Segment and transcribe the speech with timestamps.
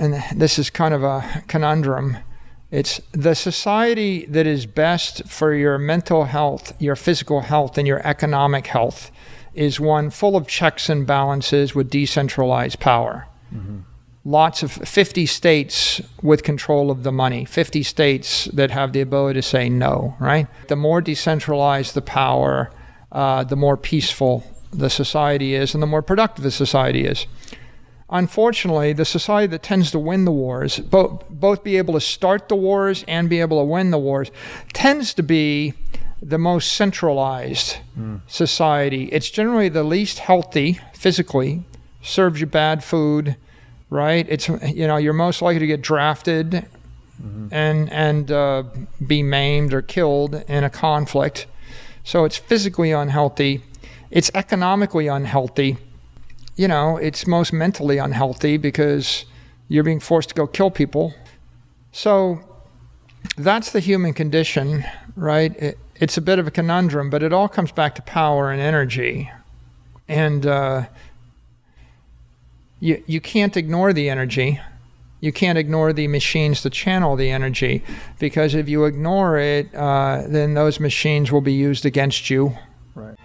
[0.00, 2.16] and this is kind of a conundrum.
[2.70, 8.00] It's the society that is best for your mental health, your physical health, and your
[8.06, 9.10] economic health
[9.54, 13.26] is one full of checks and balances with decentralized power.
[13.54, 13.80] Mm-hmm.
[14.24, 19.38] Lots of 50 states with control of the money, 50 states that have the ability
[19.38, 20.46] to say no, right?
[20.68, 22.70] The more decentralized the power,
[23.12, 27.26] uh, the more peaceful the society is and the more productive the society is.
[28.10, 32.48] Unfortunately, the society that tends to win the wars, both, both be able to start
[32.48, 34.30] the wars and be able to win the wars,
[34.72, 35.74] tends to be
[36.20, 38.20] the most centralized mm.
[38.26, 39.04] society.
[39.06, 41.62] It's generally the least healthy physically,
[42.02, 43.36] serves you bad food,
[43.90, 44.26] right?
[44.28, 46.66] It's you know you're most likely to get drafted
[47.22, 47.48] mm-hmm.
[47.52, 48.64] and and uh,
[49.06, 51.46] be maimed or killed in a conflict.
[52.02, 53.62] So it's physically unhealthy.
[54.10, 55.76] It's economically unhealthy.
[56.56, 59.24] You know, it's most mentally unhealthy because
[59.68, 61.14] you're being forced to go kill people.
[61.92, 62.40] So
[63.36, 64.84] that's the human condition,
[65.16, 65.56] right?
[65.56, 68.60] It, it's a bit of a conundrum, but it all comes back to power and
[68.60, 69.30] energy.
[70.08, 70.86] And uh,
[72.80, 74.60] you, you can't ignore the energy.
[75.20, 77.84] You can't ignore the machines to channel the energy
[78.18, 82.56] because if you ignore it, uh, then those machines will be used against you.
[82.94, 83.18] Right.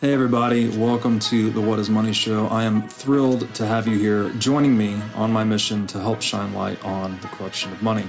[0.00, 2.46] Hey, everybody, welcome to the What is Money Show.
[2.46, 6.54] I am thrilled to have you here joining me on my mission to help shine
[6.54, 8.08] light on the corruption of money.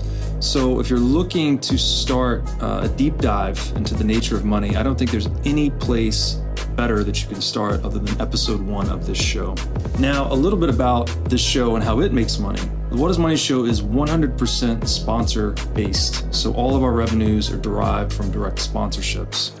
[0.41, 4.75] So, if you're looking to start uh, a deep dive into the nature of money,
[4.75, 6.39] I don't think there's any place
[6.75, 9.53] better that you can start other than episode one of this show.
[9.99, 12.61] Now, a little bit about this show and how it makes money.
[12.89, 17.57] The What is Money show is 100% sponsor based, so all of our revenues are
[17.57, 19.60] derived from direct sponsorships.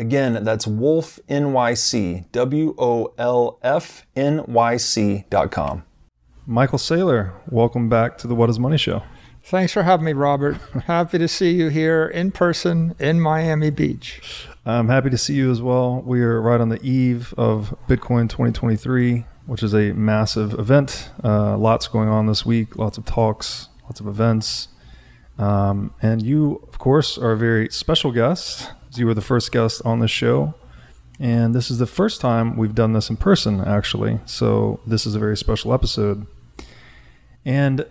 [0.00, 5.84] Again, that's Wolf NYC, W O L F N Y C dot com.
[6.46, 9.02] Michael Saylor, welcome back to the What is Money Show.
[9.44, 10.54] Thanks for having me, Robert.
[10.86, 14.46] happy to see you here in person in Miami Beach.
[14.64, 16.00] I'm happy to see you as well.
[16.00, 21.10] We are right on the eve of Bitcoin 2023, which is a massive event.
[21.22, 24.68] Uh, lots going on this week, lots of talks, lots of events.
[25.36, 29.82] Um, and you, of course, are a very special guest you were the first guest
[29.84, 30.54] on the show.
[31.18, 34.20] And this is the first time we've done this in person, actually.
[34.24, 36.26] So this is a very special episode.
[37.44, 37.84] And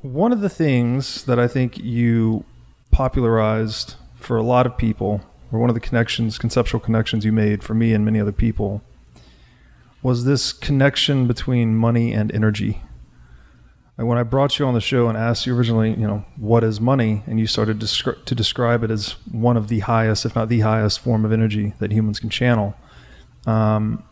[0.00, 2.44] one of the things that I think you
[2.90, 5.20] popularized for a lot of people,
[5.52, 8.82] or one of the connections, conceptual connections you made for me and many other people,
[10.02, 12.82] was this connection between money and energy
[13.96, 16.80] when I brought you on the show and asked you originally, you know, what is
[16.80, 20.48] money, and you started descri- to describe it as one of the highest, if not
[20.48, 22.74] the highest, form of energy that humans can channel,
[23.46, 24.02] um,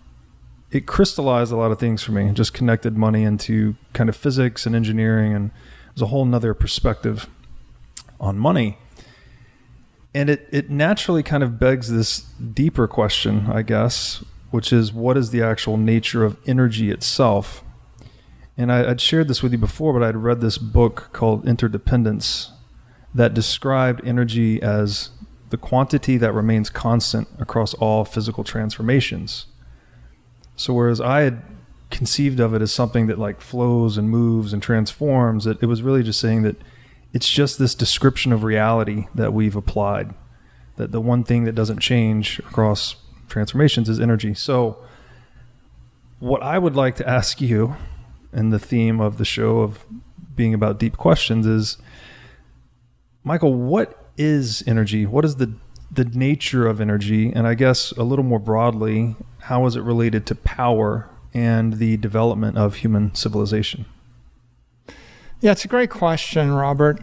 [0.71, 2.29] it crystallized a lot of things for me.
[2.29, 5.51] It just connected money into kind of physics and engineering, and
[5.95, 7.29] there's a whole nother perspective
[8.21, 8.79] on money.
[10.15, 15.17] And it, it naturally kind of begs this deeper question, I guess, which is what
[15.17, 17.65] is the actual nature of energy itself?
[18.57, 22.53] And I, would shared this with you before, but I'd read this book called Interdependence
[23.15, 25.11] that described energy as
[25.51, 29.47] the quantity that remains constant across all physical transformations.
[30.57, 31.43] So, whereas I had
[31.91, 35.83] conceived of it as something that like flows and moves and transforms, it, it was
[35.83, 36.57] really just saying that
[37.13, 40.15] it's just this description of reality that we've applied.
[40.77, 42.97] That the one thing that doesn't change across
[43.29, 44.33] transformations is energy.
[44.35, 44.79] So,
[46.19, 47.77] what I would like to ask you,
[48.33, 49.85] and the theme of the show of
[50.35, 51.77] being about deep questions, is
[53.25, 55.07] Michael, what is energy?
[55.07, 55.55] What is the
[55.91, 57.31] the nature of energy?
[57.31, 61.99] And I guess a little more broadly, how is it related to power and the
[61.99, 63.85] development of human civilization?
[65.41, 67.01] Yeah, it's a great question, Robert.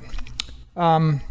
[0.75, 1.21] Um,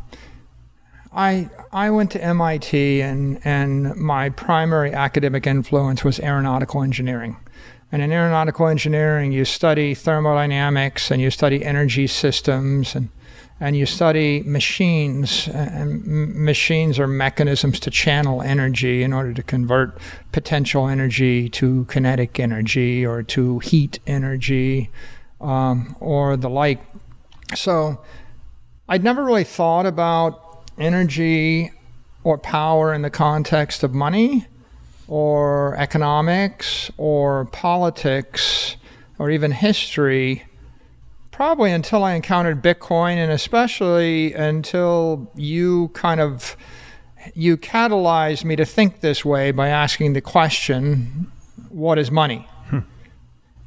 [1.13, 7.37] I I went to MIT and and my primary academic influence was aeronautical engineering.
[7.91, 13.09] And in aeronautical engineering, you study thermodynamics and you study energy systems and
[13.61, 19.99] and you study machines, and machines are mechanisms to channel energy in order to convert
[20.31, 24.91] potential energy to kinetic energy or to heat energy
[25.41, 26.81] um, or the like.
[27.57, 28.01] So
[28.89, 31.73] I'd never really thought about energy
[32.23, 34.47] or power in the context of money
[35.09, 38.77] or economics or politics
[39.19, 40.45] or even history
[41.33, 46.57] probably until I encountered Bitcoin and especially until you kind of
[47.35, 51.31] you catalyzed me to think this way by asking the question
[51.69, 52.49] what is money?
[52.71, 52.81] Hmm.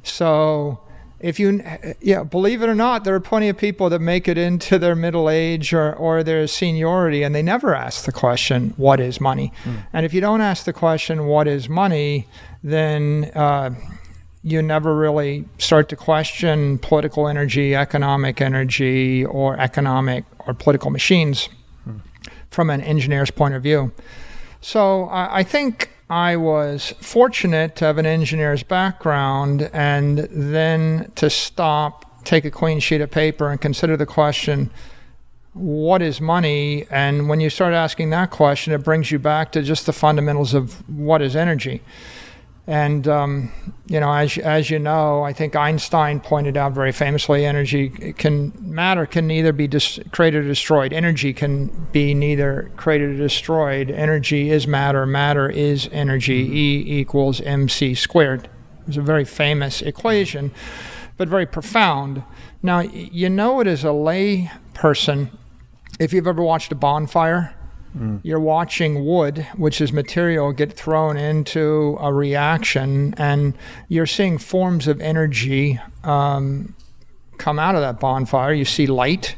[0.02, 0.80] So
[1.22, 1.62] if you
[2.00, 4.94] yeah believe it or not there are plenty of people that make it into their
[4.94, 9.52] middle age or, or their seniority and they never ask the question what is money
[9.64, 9.76] hmm.
[9.92, 12.26] and if you don't ask the question what is money
[12.62, 13.70] then uh,
[14.42, 21.48] you never really start to question political energy, economic energy, or economic or political machines
[21.84, 21.98] hmm.
[22.50, 23.92] from an engineer's point of view.
[24.60, 31.30] So I, I think I was fortunate to have an engineer's background and then to
[31.30, 34.70] stop, take a clean sheet of paper, and consider the question
[35.54, 36.86] what is money?
[36.90, 40.52] And when you start asking that question, it brings you back to just the fundamentals
[40.52, 41.80] of what is energy.
[42.66, 43.52] And um,
[43.86, 48.52] you know, as as you know, I think Einstein pointed out very famously, energy can
[48.60, 50.92] matter can neither be dis- created or destroyed.
[50.92, 53.90] Energy can be neither created or destroyed.
[53.90, 55.06] Energy is matter.
[55.06, 56.48] Matter is energy.
[56.52, 58.48] E equals mc squared.
[58.86, 60.52] It's a very famous equation,
[61.16, 62.22] but very profound.
[62.62, 65.36] Now, you know it as a lay person
[65.98, 67.56] if you've ever watched a bonfire
[67.96, 68.20] Mm.
[68.22, 73.54] You're watching wood, which is material, get thrown into a reaction, and
[73.88, 76.74] you're seeing forms of energy um,
[77.38, 78.52] come out of that bonfire.
[78.52, 79.36] You see light,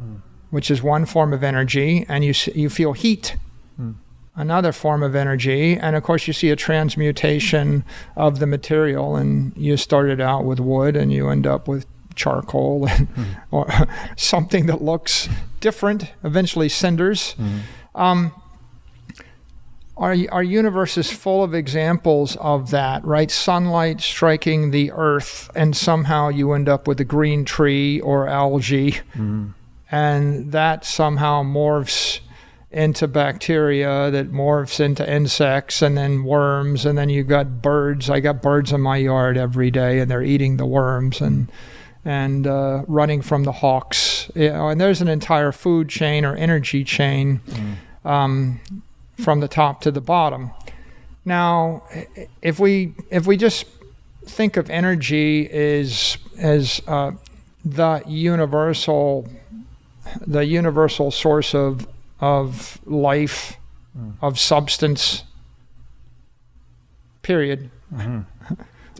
[0.00, 0.20] mm.
[0.50, 3.36] which is one form of energy, and you you feel heat,
[3.80, 3.94] mm.
[4.36, 7.84] another form of energy, and of course you see a transmutation
[8.16, 9.16] of the material.
[9.16, 13.42] And you started out with wood, and you end up with charcoal and, mm.
[13.50, 13.66] or
[14.16, 15.28] something that looks
[15.60, 16.12] different.
[16.22, 17.34] Eventually, cinders.
[17.38, 17.60] Mm.
[17.94, 18.32] Um,
[19.96, 23.30] our, our universe is full of examples of that, right?
[23.30, 28.92] Sunlight striking the earth, and somehow you end up with a green tree or algae,
[28.92, 29.50] mm-hmm.
[29.90, 32.20] and that somehow morphs
[32.74, 38.18] into bacteria that morphs into insects and then worms and then you've got birds i
[38.18, 41.52] got birds in my yard every day and they're eating the worms and
[42.04, 46.34] and uh, running from the hawks you know, and there's an entire food chain or
[46.36, 48.60] energy chain mm um,
[49.22, 50.50] from the top to the bottom.
[51.24, 51.84] Now,
[52.42, 53.66] if we if we just
[54.26, 57.12] think of energy as as uh,
[57.64, 59.28] the universal
[60.26, 61.86] the universal source of
[62.20, 63.56] of life
[63.98, 64.12] mm.
[64.20, 65.24] of substance
[67.22, 68.20] period mm-hmm.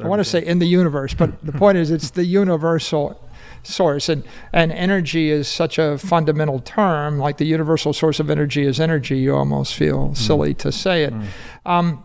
[0.02, 3.20] i want to say in the universe but the point is it's the universal
[3.66, 4.09] source.
[4.09, 8.80] And, and energy is such a fundamental term, like the universal source of energy is
[8.80, 9.18] energy.
[9.18, 10.16] You almost feel mm.
[10.16, 11.14] silly to say it.
[11.14, 11.26] Mm.
[11.66, 12.04] Um,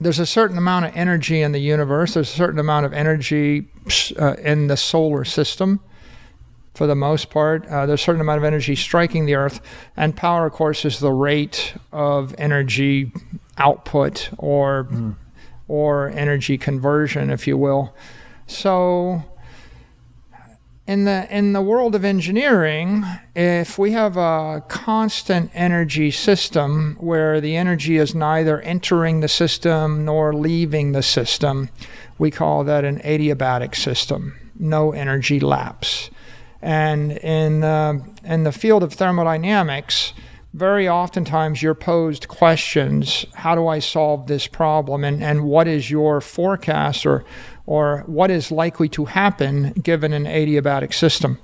[0.00, 3.68] there's a certain amount of energy in the universe, there's a certain amount of energy
[4.18, 5.80] uh, in the solar system.
[6.74, 9.60] For the most part, uh, there's a certain amount of energy striking the Earth,
[9.96, 13.12] and power, of course, is the rate of energy
[13.58, 15.14] output or mm.
[15.68, 17.94] or energy conversion, if you will.
[18.48, 19.22] So,
[20.86, 27.40] in the in the world of engineering, if we have a constant energy system where
[27.40, 31.70] the energy is neither entering the system nor leaving the system,
[32.18, 34.34] we call that an adiabatic system.
[34.56, 36.10] no energy lapse.
[36.62, 40.12] And in, uh, in the field of thermodynamics,
[40.54, 45.02] very oftentimes you're posed questions how do I solve this problem?
[45.02, 47.24] And, and what is your forecast or,
[47.66, 51.38] or what is likely to happen given an adiabatic system?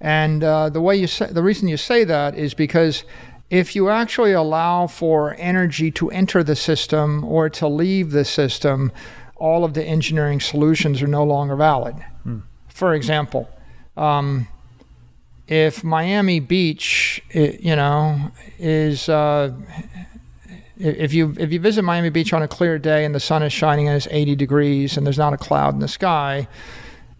[0.00, 3.04] And uh, the way you say, the reason you say that is because
[3.50, 8.92] if you actually allow for energy to enter the system or to leave the system,
[9.36, 11.96] all of the engineering solutions are no longer valid.
[12.22, 12.40] Hmm.
[12.68, 13.48] For example,
[13.96, 14.46] um,
[15.48, 19.52] if Miami Beach, you know, is uh,
[20.78, 23.52] if you if you visit Miami Beach on a clear day and the sun is
[23.52, 26.48] shining and it's 80 degrees and there's not a cloud in the sky,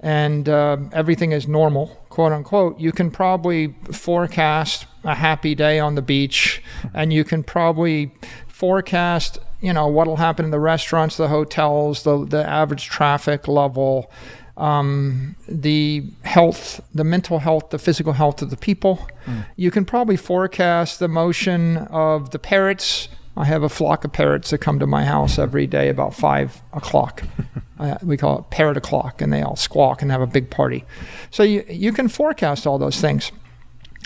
[0.01, 5.95] and uh, everything is normal, quote unquote, you can probably forecast a happy day on
[5.95, 6.63] the beach,
[6.95, 8.13] and you can probably
[8.47, 14.11] forecast, you know, what'll happen in the restaurants, the hotels, the the average traffic level,
[14.57, 19.09] um, the health, the mental health, the physical health of the people.
[19.25, 19.47] Mm.
[19.57, 23.09] You can probably forecast the motion of the parrots.
[23.39, 26.61] I have a flock of parrots that come to my house every day about five
[26.73, 27.23] o'clock.
[27.79, 30.85] uh, we call it parrot o'clock, and they all squawk and have a big party.
[31.31, 33.31] So you you can forecast all those things,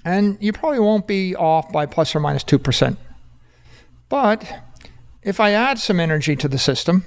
[0.04, 2.98] and you probably won't be off by plus or minus two percent.
[4.10, 4.44] But
[5.22, 7.04] if I add some energy to the system,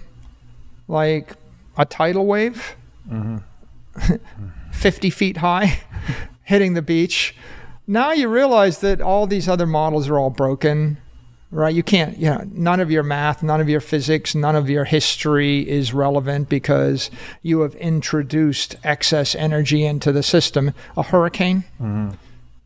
[0.88, 1.34] like
[1.77, 2.75] a tidal wave
[3.10, 4.15] mm-hmm.
[4.72, 5.82] 50 feet high,
[6.44, 7.36] hitting the beach.
[7.88, 10.98] Now you realize that all these other models are all broken,
[11.52, 11.74] right?
[11.74, 14.84] You can't, you know, none of your math, none of your physics, none of your
[14.84, 17.10] history is relevant because
[17.42, 20.74] you have introduced excess energy into the system.
[20.98, 21.64] A hurricane.
[21.80, 22.16] Mm-hmm.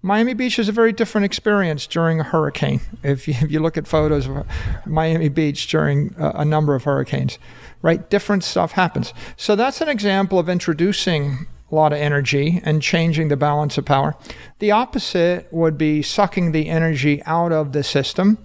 [0.01, 2.79] Miami Beach is a very different experience during a hurricane.
[3.03, 4.45] If you, if you look at photos of
[4.86, 7.38] Miami Beach during a, a number of hurricanes,
[7.81, 8.09] right?
[8.09, 9.13] Different stuff happens.
[9.36, 13.86] So that's an example of introducing a lot of energy and changing the balance of
[13.86, 14.15] power.
[14.59, 18.39] The opposite would be sucking the energy out of the system.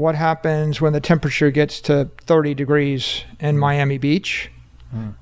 [0.00, 4.50] What happens when the temperature gets to 30 degrees in Miami Beach?
[4.96, 5.14] Mm.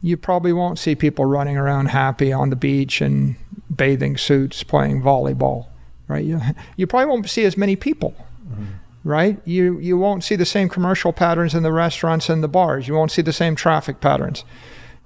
[0.00, 3.36] You probably won't see people running around happy on the beach in
[3.74, 5.66] bathing suits playing volleyball,
[6.08, 6.24] right?
[6.24, 6.40] You,
[6.78, 8.14] you probably won't see as many people.
[8.50, 8.66] Mm
[9.04, 9.38] right?
[9.44, 12.88] You you won't see the same commercial patterns in the restaurants and the bars.
[12.88, 14.44] You won't see the same traffic patterns,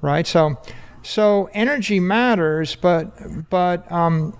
[0.00, 0.24] right?
[0.24, 0.56] So
[1.02, 4.38] so energy matters, but but um,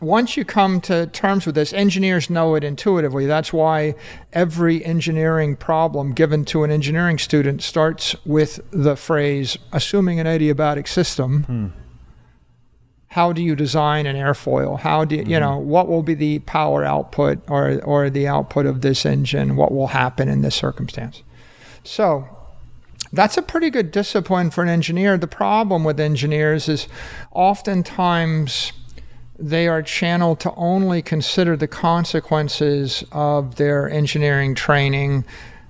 [0.00, 3.26] once you come to terms with this, engineers know it intuitively.
[3.26, 3.94] That's why
[4.32, 10.88] every engineering problem given to an engineering student starts with the phrase "assuming an adiabatic
[10.88, 11.68] system." Hmm
[13.16, 14.78] how do you design an airfoil?
[14.78, 15.30] How do you, mm-hmm.
[15.30, 19.56] you know what will be the power output or or the output of this engine?
[19.56, 21.22] What will happen in this circumstance?
[21.82, 22.28] So
[23.14, 25.16] that's a pretty good discipline for an engineer.
[25.16, 26.88] The problem with engineers is
[27.32, 28.72] oftentimes
[29.38, 35.24] they are channeled to only consider the consequences of their engineering training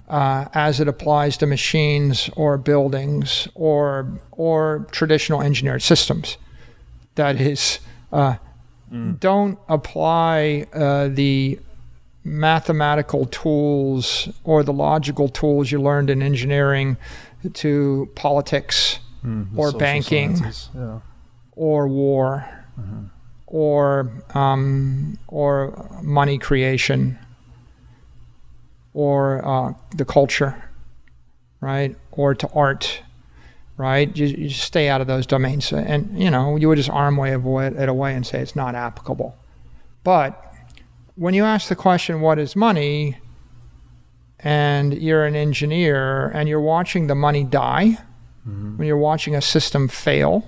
[0.09, 6.37] uh, as it applies to machines or buildings or or traditional engineered systems
[7.17, 7.81] that is
[8.13, 8.37] uh,
[8.93, 9.19] mm.
[9.19, 11.59] don't apply uh, the
[12.23, 16.97] mathematical tools or the logical tools you learned in engineering
[17.53, 20.37] to politics mm, or banking
[20.75, 21.01] yeah.
[21.57, 23.07] or war mm-hmm.
[23.47, 27.19] Or um, or money creation
[28.95, 30.71] or uh, the culture
[31.61, 33.03] right or to art
[33.77, 34.17] right?
[34.17, 35.73] You, you stay out of those domains.
[35.73, 38.75] And, you know, you would just arm way avoid it away and say it's not
[38.75, 39.37] applicable.
[40.05, 40.43] But
[41.15, 43.19] when you ask the question, what is money?
[44.41, 47.99] And you're an engineer and you're watching the money die,
[48.47, 48.79] mm-hmm.
[48.79, 50.47] when you're watching a system fail,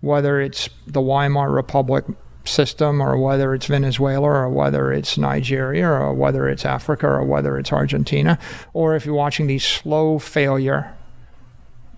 [0.00, 2.04] whether it's the Weimar Republic
[2.46, 7.58] system or whether it's Venezuela or whether it's Nigeria or whether it's Africa or whether
[7.58, 8.38] it's Argentina,
[8.72, 10.94] or if you're watching the slow failure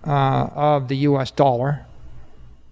[0.05, 1.85] uh, of the US dollar,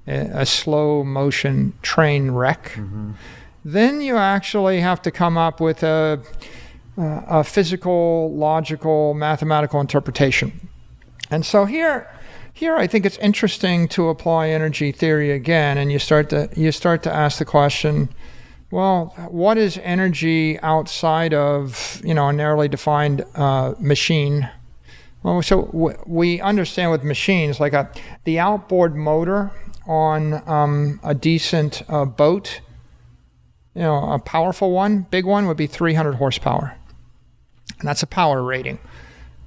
[0.08, 3.12] a, slow motion train wreck, mm-hmm.
[3.66, 6.22] then you actually have to come up with a,
[6.98, 10.70] a physical, logical, mathematical interpretation.
[11.30, 12.10] And so here,
[12.58, 16.72] here I think it's interesting to apply energy theory again, and you start to you
[16.72, 18.10] start to ask the question,
[18.72, 24.50] well, what is energy outside of you know a narrowly defined uh, machine
[25.24, 27.92] well, so w- we understand with machines, like a,
[28.24, 29.52] the outboard motor
[29.86, 32.62] on um, a decent uh, boat,
[33.76, 36.78] you know, a powerful one, big one would be 300 horsepower.
[37.80, 38.80] And that's a power rating.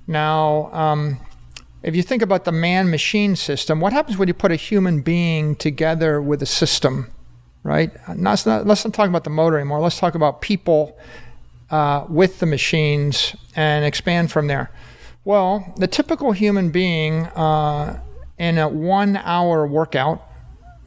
[0.07, 1.19] Now, um,
[1.83, 5.01] if you think about the man machine system, what happens when you put a human
[5.01, 7.11] being together with a system,
[7.63, 7.91] right?
[8.09, 9.81] Not, not, let's not talk about the motor anymore.
[9.81, 10.99] Let's talk about people
[11.71, 14.71] uh, with the machines and expand from there.
[15.25, 18.03] Well, the typical human being uh,
[18.39, 20.27] in a one hour workout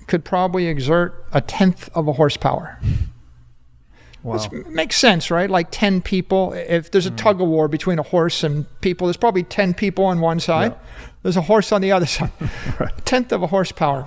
[0.07, 2.79] could probably exert a tenth of a horsepower.
[4.23, 4.35] Wow.
[4.35, 5.49] Which makes sense, right?
[5.49, 6.53] Like 10 people.
[6.53, 7.17] If there's a mm.
[7.17, 10.71] tug of war between a horse and people, there's probably 10 people on one side.
[10.71, 11.07] Yeah.
[11.23, 12.31] There's a horse on the other side.
[12.79, 13.05] right.
[13.05, 14.05] Tenth of a horsepower.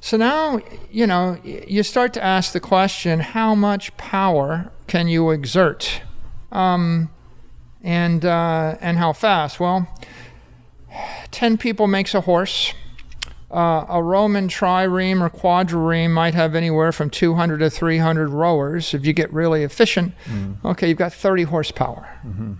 [0.00, 5.30] So now, you know, you start to ask the question how much power can you
[5.30, 6.02] exert?
[6.50, 7.10] Um,
[7.82, 9.60] and, uh, and how fast?
[9.60, 9.88] Well,
[11.30, 12.74] 10 people makes a horse
[13.54, 18.92] uh, a Roman trireme or quadrireme might have anywhere from 200 to 300 rowers.
[18.94, 20.56] If you get really efficient, mm.
[20.64, 22.18] okay, you've got 30 horsepower.
[22.26, 22.54] Mm-hmm.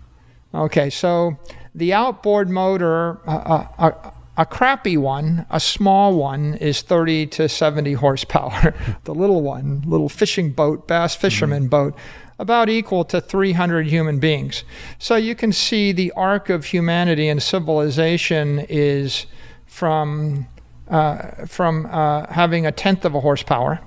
[0.55, 1.37] Okay, so
[1.75, 7.95] the outboard motor, uh, a, a crappy one, a small one, is 30 to 70
[7.95, 8.73] horsepower.
[9.05, 11.71] the little one, little fishing boat, bass fisherman mm-hmm.
[11.71, 11.95] boat,
[12.39, 14.63] about equal to 300 human beings.
[14.99, 19.27] So you can see the arc of humanity and civilization is
[19.67, 20.47] from
[20.89, 23.81] uh, from uh, having a tenth of a horsepower.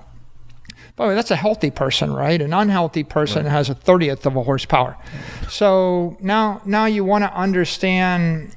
[0.95, 2.41] By the way, that's a healthy person, right?
[2.41, 3.51] An unhealthy person right.
[3.51, 4.97] has a thirtieth of a horsepower.
[5.47, 8.55] So now, now you want to understand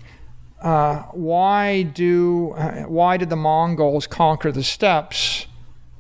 [0.63, 5.47] uh, why do uh, why did the Mongols conquer the steppes?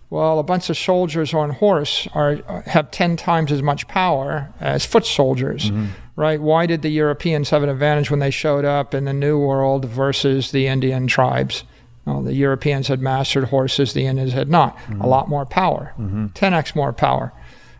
[0.09, 4.87] Well, a bunch of soldiers on horse are have ten times as much power as
[4.87, 5.87] foot soldiers, mm-hmm.
[6.16, 6.40] right?
[6.40, 9.85] Why did the Europeans have an advantage when they showed up in the New World
[9.85, 11.64] versus the Indian tribes?
[12.11, 14.76] Well, the Europeans had mastered horses, the Indians had not.
[14.76, 15.00] Mm-hmm.
[15.00, 16.26] A lot more power, mm-hmm.
[16.26, 17.33] 10x more power.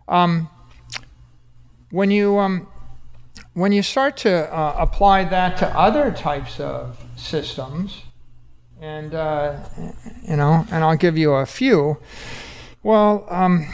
[0.07, 0.49] Um,
[1.91, 2.69] when you um,
[3.55, 8.03] when you start to uh, apply that to other types of systems,
[8.81, 9.57] and uh,
[10.23, 11.99] you know, and I'll give you a few.
[12.85, 13.67] Well, um,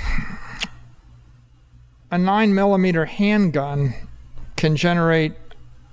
[2.10, 3.94] a nine millimeter handgun
[4.56, 5.34] can generate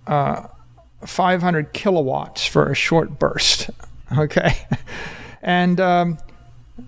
[0.08, 0.48] uh,
[1.06, 3.70] 500 kilowatts for a short burst.
[4.20, 4.56] Okay.
[5.42, 6.18] and um,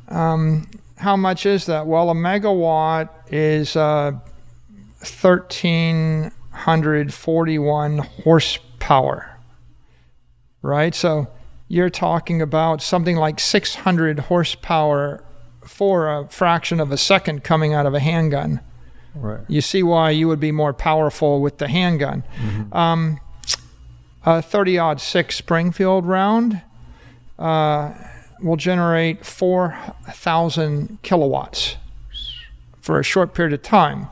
[0.09, 1.88] um, how much is that?
[1.88, 4.11] Well, a megawatt is uh,
[4.99, 9.38] 1,341 horsepower,
[10.61, 10.95] right?
[10.95, 11.27] So
[11.67, 15.23] you're talking about something like 600 horsepower
[15.63, 18.61] for a fraction of a second coming out of a handgun.
[19.15, 19.41] Right.
[19.47, 22.23] You see why you would be more powerful with the handgun.
[22.38, 22.75] Mm-hmm.
[22.75, 23.19] Um,
[24.25, 26.61] a 30 odd 6 Springfield round
[27.39, 27.93] uh,
[28.41, 31.78] will generate 4,000 kilowatts
[32.82, 34.08] for a short period of time.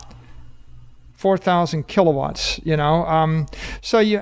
[1.15, 3.05] 4,000 kilowatts, you know.
[3.05, 3.47] Um,
[3.81, 4.21] so you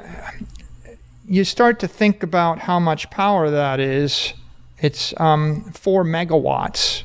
[1.27, 4.33] you start to think about how much power that is.
[4.79, 7.03] It's um, four megawatts.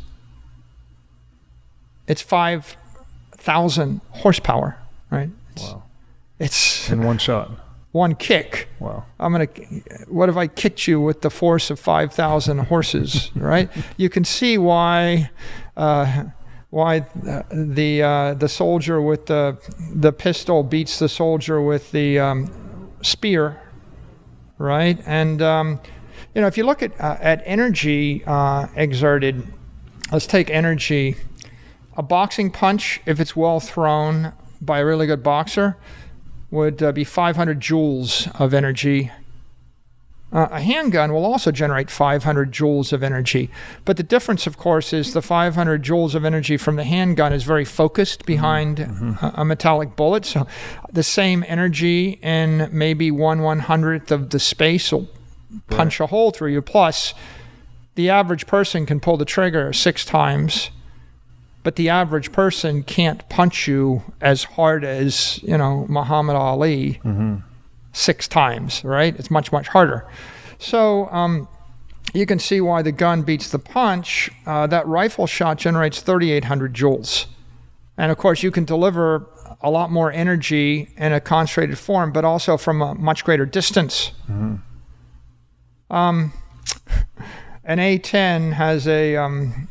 [2.09, 4.79] It's 5,000 horsepower,
[5.11, 5.31] right?
[5.53, 5.83] It's, wow.
[6.39, 7.66] It's in one shot
[7.97, 8.69] one kick.
[8.79, 9.05] Wow.
[9.19, 9.63] I'm going to,
[10.09, 13.71] what if I kicked you with the force of 5,000 horses, right?
[13.97, 15.31] You can see why,
[15.77, 16.25] uh,
[16.71, 17.01] why
[17.51, 19.59] the, uh, the soldier with the,
[19.95, 23.61] the pistol beats the soldier with the um, spear,
[24.59, 25.01] right?
[25.07, 25.81] And, um,
[26.35, 29.47] you know, if you look at, uh, at energy uh, exerted,
[30.13, 31.17] let's take energy.
[31.97, 35.77] A boxing punch, if it's well thrown by a really good boxer,
[36.51, 39.11] would uh, be 500 joules of energy.
[40.33, 43.51] Uh, a handgun will also generate 500 joules of energy.
[43.85, 47.45] But the difference, of course, is the 500 joules of energy from the handgun is
[47.45, 48.27] very focused mm-hmm.
[48.27, 49.25] behind mm-hmm.
[49.25, 50.25] a, a, metallic bullet.
[50.25, 50.47] So
[50.93, 55.09] the same energy in maybe one one hundredth of the space will
[55.69, 56.05] punch right.
[56.05, 56.63] a hole through you.
[56.63, 57.15] Plus,
[57.95, 60.71] the average person can pull the trigger six times
[61.67, 67.39] but the average person can't punch you as hard as you know Muhammad Ali mm-hmm.
[67.93, 69.19] six times, right?
[69.19, 70.07] It's much much harder.
[70.61, 71.49] So um,
[72.15, 74.31] you can see why the gun beats the punch.
[74.47, 77.27] Uh, that rifle shot generates 3,800 joules,
[77.99, 79.27] and of course you can deliver
[79.61, 84.13] a lot more energy in a concentrated form, but also from a much greater distance.
[84.31, 84.55] Mm-hmm.
[85.93, 86.33] Um,
[87.65, 89.69] an A10 has a um,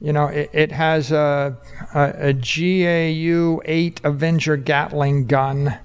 [0.00, 1.56] you know, it, it has a,
[1.94, 5.78] a, a GAU 8 Avenger Gatling gun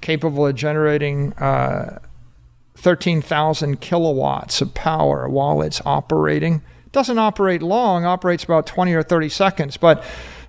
[0.00, 1.98] capable of generating uh,
[2.76, 6.62] 13,000 kilowatts of power while it's operating.
[6.86, 9.76] It doesn't operate long, operates about 20 or 30 seconds.
[9.76, 10.04] But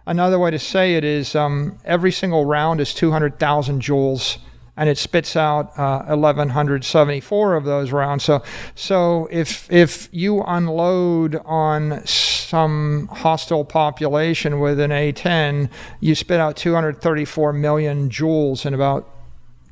[0.05, 4.37] another way to say it is um, every single round is 200,000 joules
[4.77, 8.23] and it spits out uh, 1174 of those rounds.
[8.23, 8.43] So,
[8.75, 12.05] so if if you unload on
[12.45, 19.09] some hostile population with an A10, you spit out 234 million joules in about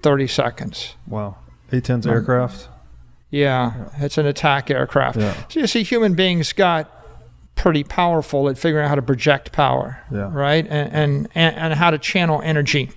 [0.02, 0.96] 30 seconds.
[1.08, 1.38] Wow.
[1.72, 2.68] A-10's aircraft.
[3.30, 5.18] Yeah, it's an attack aircraft.
[5.18, 5.34] Yeah.
[5.50, 6.90] So you see, human beings got
[7.56, 10.30] pretty powerful at figuring out how to project power, Yeah.
[10.32, 12.92] right, and, and and and how to channel energy.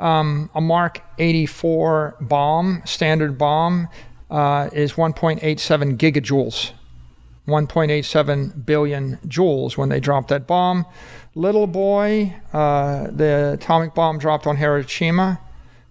[0.00, 3.88] Um, a Mark 84 bomb, standard bomb,
[4.30, 6.72] uh, is 1.87 gigajoules,
[7.46, 10.86] 1.87 billion joules when they dropped that bomb.
[11.34, 15.40] Little boy, uh, the atomic bomb dropped on Hiroshima,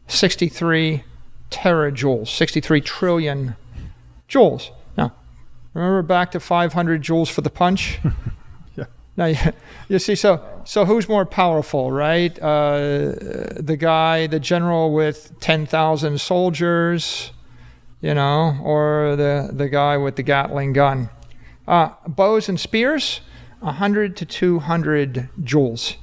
[0.07, 1.03] 63
[1.51, 3.55] terajoules, 63 trillion
[4.27, 4.71] joules.
[4.97, 5.13] Now,
[5.73, 7.99] remember back to 500 joules for the punch?
[8.75, 8.85] Yeah.
[9.15, 9.37] Now, you,
[9.87, 12.35] you see, so so who's more powerful, right?
[12.41, 13.13] Uh,
[13.57, 17.31] the guy, the general with 10,000 soldiers,
[18.01, 21.09] you know, or the, the guy with the Gatling gun?
[21.67, 23.21] Uh, bows and spears,
[23.59, 25.95] 100 to 200 joules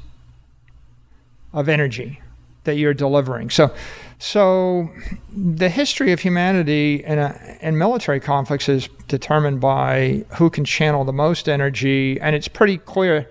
[1.53, 2.21] of energy
[2.65, 3.51] that you're delivering.
[3.51, 3.75] So,
[4.19, 4.91] so
[5.35, 11.05] the history of humanity in, a, in military conflicts is determined by who can channel
[11.05, 13.29] the most energy, and it's pretty clear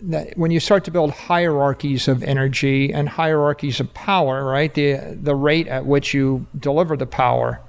[0.00, 5.16] that when you start to build hierarchies of energy and hierarchies of power, right, the
[5.20, 7.60] the rate at which you deliver the power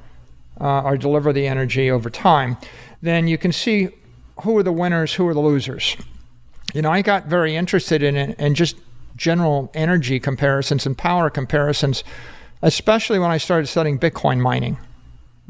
[0.60, 2.58] uh, or deliver the energy over time,
[3.04, 3.90] then you can see
[4.42, 5.98] who are the winners, who are the losers.
[6.74, 8.78] You know, I got very interested in it and just
[9.18, 12.06] general energy comparisons and power comparisons,
[12.62, 14.78] especially when I started studying Bitcoin mining.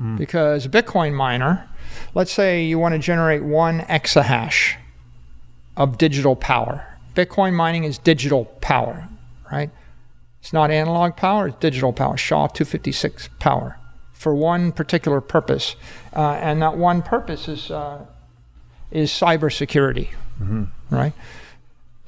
[0.01, 0.17] Mm.
[0.17, 1.69] Because Bitcoin miner,
[2.15, 4.75] let's say you want to generate one exahash
[5.77, 6.97] of digital power.
[7.13, 9.07] Bitcoin mining is digital power,
[9.51, 9.69] right?
[10.41, 13.77] It's not analog power, it's digital power, SHA 256 power
[14.23, 15.75] for one particular purpose.
[16.15, 18.05] Uh, and that one purpose is, uh,
[18.89, 20.09] is cybersecurity,
[20.89, 21.13] right?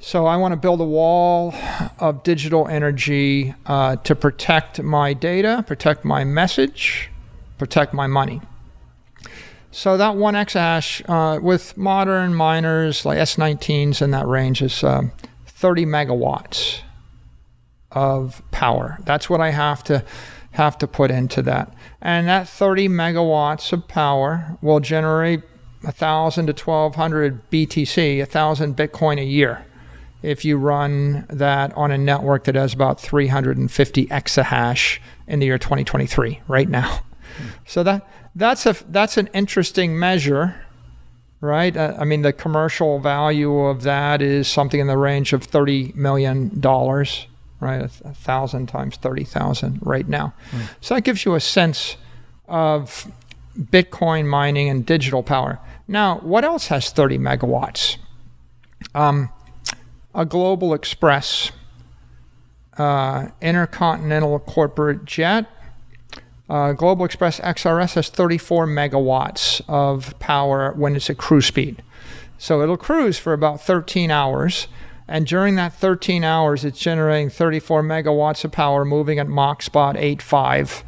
[0.00, 1.54] So I want to build a wall
[1.98, 7.10] of digital energy uh, to protect my data, protect my message,
[7.58, 8.40] protect my money.
[9.70, 15.12] So that one exahash uh, with modern miners like S19s in that range is um,
[15.46, 16.80] 30 megawatts
[17.90, 18.98] of power.
[19.04, 20.02] That's what I have to
[20.56, 21.72] have to put into that.
[22.00, 25.42] And that 30 megawatts of power will generate
[25.82, 29.64] 1,000 to 1,200 BTC, 1,000 Bitcoin a year,
[30.22, 35.58] if you run that on a network that has about 350 exahash in the year
[35.58, 37.00] 2023 right now.
[37.66, 40.64] So that that's a that's an interesting measure,
[41.42, 41.76] right?
[41.76, 45.92] Uh, I mean, the commercial value of that is something in the range of 30
[45.94, 47.26] million dollars,
[47.60, 47.80] right?
[47.80, 50.34] A, a thousand times 30,000 right now.
[50.80, 51.96] So that gives you a sense
[52.48, 53.10] of
[53.58, 55.58] Bitcoin mining and digital power.
[55.88, 57.96] Now, what else has 30 megawatts?
[58.94, 59.30] Um,
[60.14, 61.52] a Global Express
[62.78, 65.46] uh, intercontinental corporate jet.
[66.48, 71.82] Uh, Global Express XRS has 34 megawatts of power when it's at cruise speed.
[72.38, 74.68] So it'll cruise for about 13 hours.
[75.08, 79.96] And during that 13 hours, it's generating 34 megawatts of power moving at Mach spot
[79.96, 80.82] 85.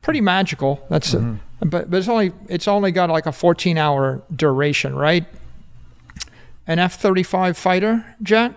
[0.00, 0.84] Pretty magical.
[0.88, 1.14] That's
[1.60, 5.26] but, but it's only it's only got like a 14 hour duration, right?
[6.66, 8.54] An F 35 fighter jet,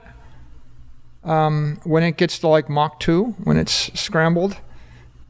[1.24, 4.58] um, when it gets to like Mach 2, when it's scrambled,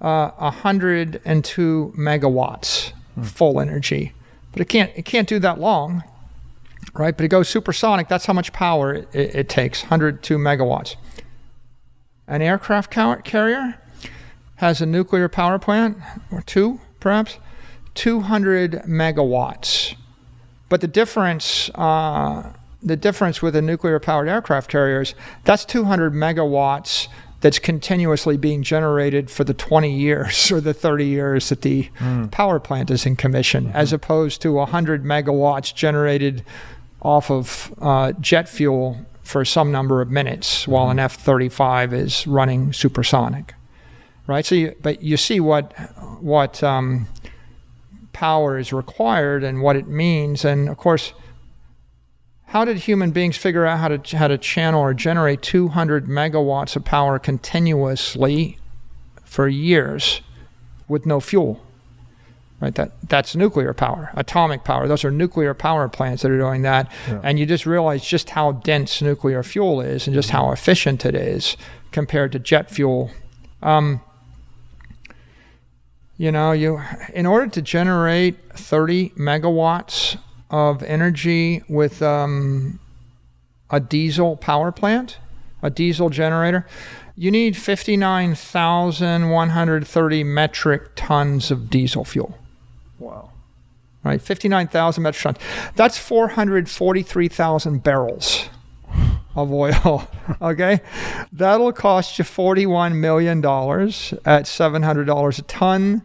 [0.01, 2.91] uh, 102 megawatts
[3.23, 4.13] full energy.
[4.51, 6.03] But it can't, it can't do that long,
[6.95, 7.15] right?
[7.15, 8.07] But it goes supersonic.
[8.07, 10.95] That's how much power it, it, takes 102 megawatts.
[12.27, 13.79] An aircraft car- carrier
[14.55, 15.97] has a nuclear power plant,
[16.31, 17.37] or two perhaps,
[17.93, 19.95] 200 megawatts.
[20.69, 27.07] But the difference, uh, the difference with a nuclear powered aircraft carriers, that's 200 megawatts
[27.41, 31.89] that's continuously being generated for the 20 years or the 30 years that the
[32.31, 36.43] power plant is in commission, as opposed to 100 megawatts generated
[37.05, 42.27] off of uh, jet fuel for some number of minutes while an F 35 is
[42.27, 43.53] running supersonic.
[44.27, 44.45] Right?
[44.45, 45.71] So, you, but you see what,
[46.19, 47.07] what, um,
[48.15, 50.45] power is required and what it means.
[50.45, 51.13] And of course,
[52.47, 56.77] how did human beings figure out how to how to channel or generate 200 megawatts
[56.77, 58.57] of power continuously
[59.25, 60.21] for years
[60.87, 61.64] with no fuel?
[62.61, 64.87] Right, that that's nuclear power, atomic power.
[64.87, 66.89] Those are nuclear power plants that are doing that.
[67.07, 67.19] Yeah.
[67.21, 71.15] And you just realize just how dense nuclear fuel is and just how efficient it
[71.15, 71.57] is
[71.91, 73.11] compared to jet fuel
[73.61, 73.99] Um,
[76.17, 76.81] you know, you
[77.13, 80.17] in order to generate 30 megawatts
[80.49, 82.79] of energy with um,
[83.69, 85.17] a diesel power plant,
[85.61, 86.65] a diesel generator,
[87.17, 92.37] you need 59,130 metric tons of diesel fuel.
[92.99, 93.31] Wow.
[94.03, 95.73] Right, 59,000 metric tons.
[95.75, 98.49] That's 443,000 barrels
[99.35, 100.07] of oil.
[100.41, 100.81] okay,
[101.31, 106.01] that'll cost you forty-one million dollars at seven hundred dollars a ton.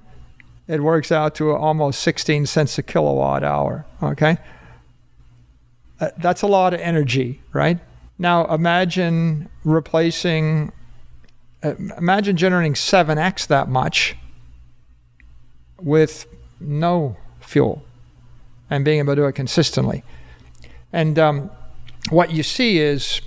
[0.66, 3.86] It works out to almost sixteen cents a kilowatt hour.
[4.02, 4.38] Okay,
[6.00, 7.78] uh, that's a lot of energy, right?
[8.18, 10.72] Now imagine replacing.
[11.62, 14.16] Uh, imagine generating seven x that much
[15.78, 16.26] with
[16.60, 17.82] no fuel
[18.68, 20.04] and being able to do it consistently.
[20.92, 21.50] And um,
[22.10, 23.20] what you see is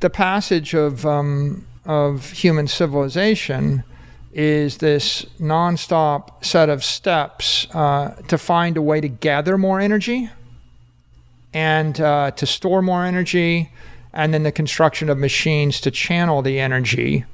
[0.00, 3.84] the passage of um, of human civilization
[4.32, 10.28] is this nonstop set of steps uh, to find a way to gather more energy
[11.54, 13.72] and uh, to store more energy,
[14.12, 17.24] and then the construction of machines to channel the energy.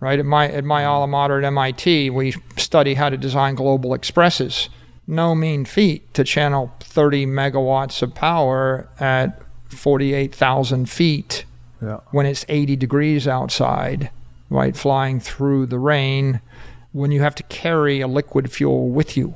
[0.00, 3.92] Right at my at my alma mater at MIT, we study how to design global
[3.92, 4.70] expresses.
[5.06, 11.44] No mean feat to channel 30 megawatts of power at 48,000 feet
[11.82, 11.98] Yeah.
[12.12, 14.10] when it's 80 degrees outside,
[14.48, 14.74] right?
[14.76, 16.40] Flying through the rain
[16.92, 19.34] when you have to carry a liquid fuel with you,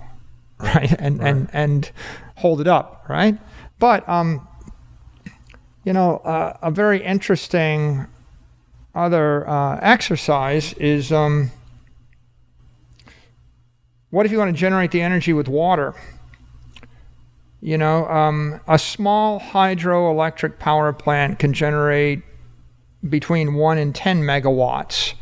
[0.59, 0.93] right?
[0.99, 1.91] And and and
[2.37, 3.39] hold it up, right?
[3.79, 4.49] But um,
[5.85, 8.07] you know, uh, a very interesting
[8.95, 11.51] other uh, exercise is um,
[14.11, 15.95] what if you want to generate the energy with water?
[17.61, 22.23] You know, um, a small hydroelectric power plant can generate
[23.09, 25.15] between 1 and 10 megawatts.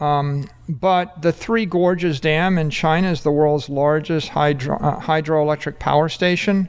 [0.00, 5.78] Um, but the Three Gorges Dam in China is the world's largest hydro, uh, hydroelectric
[5.78, 6.68] power station.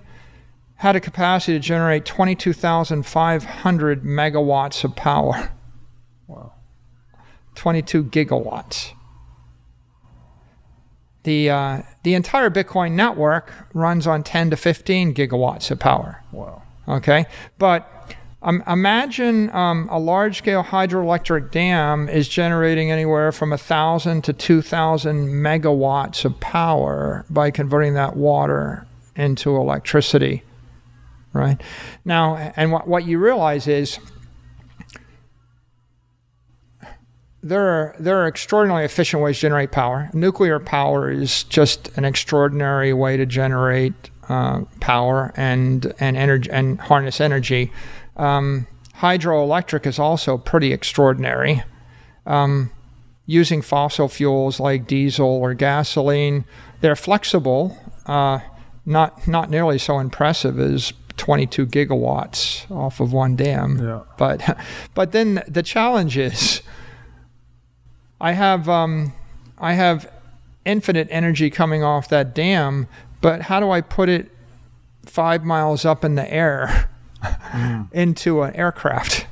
[0.75, 5.51] Had a capacity to generate 22,500 megawatts of power.
[7.61, 7.71] Wow.
[7.71, 8.93] 22 gigawatts.
[11.23, 16.23] The, uh, the entire Bitcoin network runs on 10 to 15 gigawatts of power.
[16.31, 16.63] Wow.
[16.87, 17.25] Okay,
[17.57, 24.33] but um, imagine um, a large-scale hydroelectric dam is generating anywhere from a thousand to
[24.33, 30.43] two thousand megawatts of power by converting that water into electricity.
[31.33, 31.61] Right
[32.03, 33.99] now, and what what you realize is
[37.43, 40.09] there are there are extraordinarily efficient ways to generate power.
[40.13, 46.79] Nuclear power is just an extraordinary way to generate uh, power and and energy and
[46.79, 47.71] harness energy.
[48.17, 51.63] Um, hydroelectric is also pretty extraordinary.
[52.25, 52.71] Um,
[53.25, 56.45] using fossil fuels like diesel or gasoline,
[56.81, 58.39] they're flexible, uh,
[58.85, 63.79] not not nearly so impressive as 22 gigawatts off of one dam.
[63.79, 64.01] Yeah.
[64.17, 64.57] But
[64.93, 66.61] but then the challenge is
[68.21, 69.13] I have um,
[69.57, 70.09] I have
[70.63, 72.87] infinite energy coming off that dam,
[73.19, 74.29] but how do I put it
[75.05, 76.89] five miles up in the air
[77.91, 79.25] into an aircraft?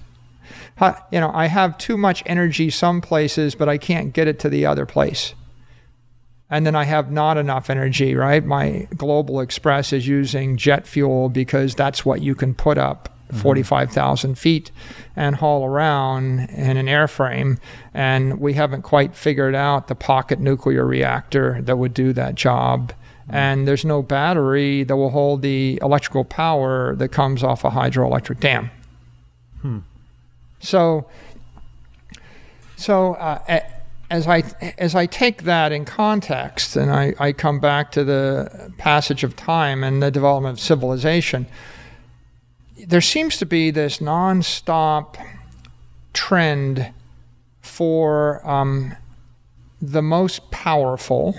[0.78, 4.40] How- you know, I have too much energy some places, but I can't get it
[4.40, 5.36] to the other place.
[6.50, 8.44] And then I have not enough energy, right?
[8.44, 13.42] My Global Express is using jet fuel because that's what you can put up mm-hmm.
[13.42, 14.72] 45,000 feet
[15.16, 17.60] and haul around in an airframe.
[17.94, 22.94] And we haven't quite figured out the pocket nuclear reactor that would do that job.
[23.24, 23.36] Mm-hmm.
[23.36, 28.40] And there's no battery that will hold the electrical power that comes off a hydroelectric
[28.40, 28.72] dam.
[29.62, 29.80] Hmm.
[30.60, 31.08] So,
[32.76, 33.62] so uh,
[34.10, 34.44] as I
[34.78, 39.36] as I take that in context, and I, I come back to the passage of
[39.36, 41.46] time and the development of civilization,
[42.88, 45.16] there seems to be this nonstop
[46.14, 46.92] trend
[47.62, 48.96] for um,
[49.82, 51.36] the most powerful.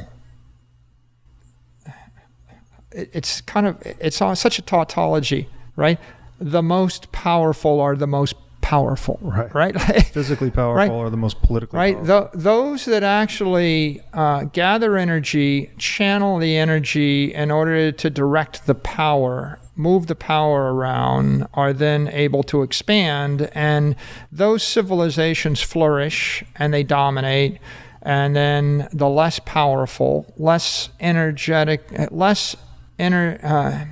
[2.92, 5.98] It- It's kind of it's such a tautology, right?
[6.40, 8.34] The most powerful are the most
[8.70, 9.52] powerful, Right.
[9.52, 9.74] Right?
[10.12, 10.90] Physically powerful Right.
[11.06, 11.96] are the most politically right?
[12.04, 18.76] Th- those that actually uh, gather energy, channel the energy in order to direct the
[18.76, 23.96] power, move the power around, are then able to expand, and
[24.30, 27.58] those civilizations flourish and they dominate.
[28.02, 31.80] And then the less powerful, less energetic,
[32.12, 32.56] less
[32.98, 33.84] ener- uh,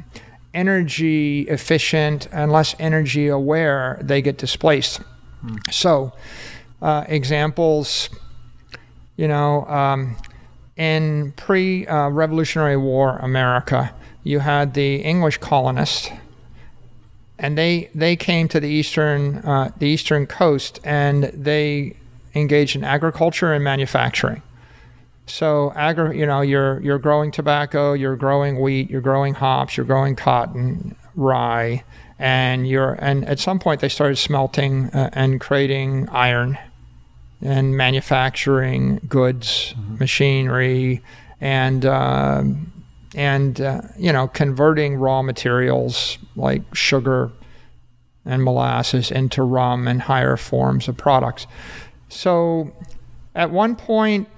[0.59, 5.01] energy efficient, and less energy aware, they get displaced.
[5.71, 6.12] So,
[6.83, 8.11] uh, examples
[9.18, 10.16] You know, um,
[10.77, 13.92] in pre-Revolutionary War America,
[14.23, 16.09] you had the English colonists,
[17.37, 21.97] and they they came to the eastern uh, the eastern coast, and they
[22.33, 24.40] engaged in agriculture and manufacturing.
[25.29, 29.87] So, agri- you know, you're you're growing tobacco, you're growing wheat, you're growing hops, you're
[29.87, 31.85] growing cotton, rye,
[32.19, 36.59] and you're and at some point they started smelting uh, and creating iron
[37.41, 39.99] and manufacturing goods, mm-hmm.
[39.99, 41.03] machinery,
[41.41, 42.43] and uh,
[43.14, 47.31] and uh, you know converting raw materials like sugar
[48.25, 51.47] and molasses into rum and higher forms of products.
[52.09, 52.73] So,
[53.35, 54.29] at one point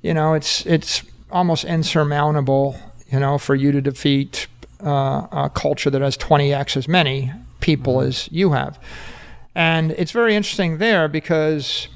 [0.00, 2.76] you know, it's it's almost insurmountable,
[3.10, 4.46] you know, for you to defeat
[4.82, 8.08] uh, a culture that has 20x as many people mm-hmm.
[8.08, 8.78] as you have.
[9.54, 11.88] And it's very interesting there because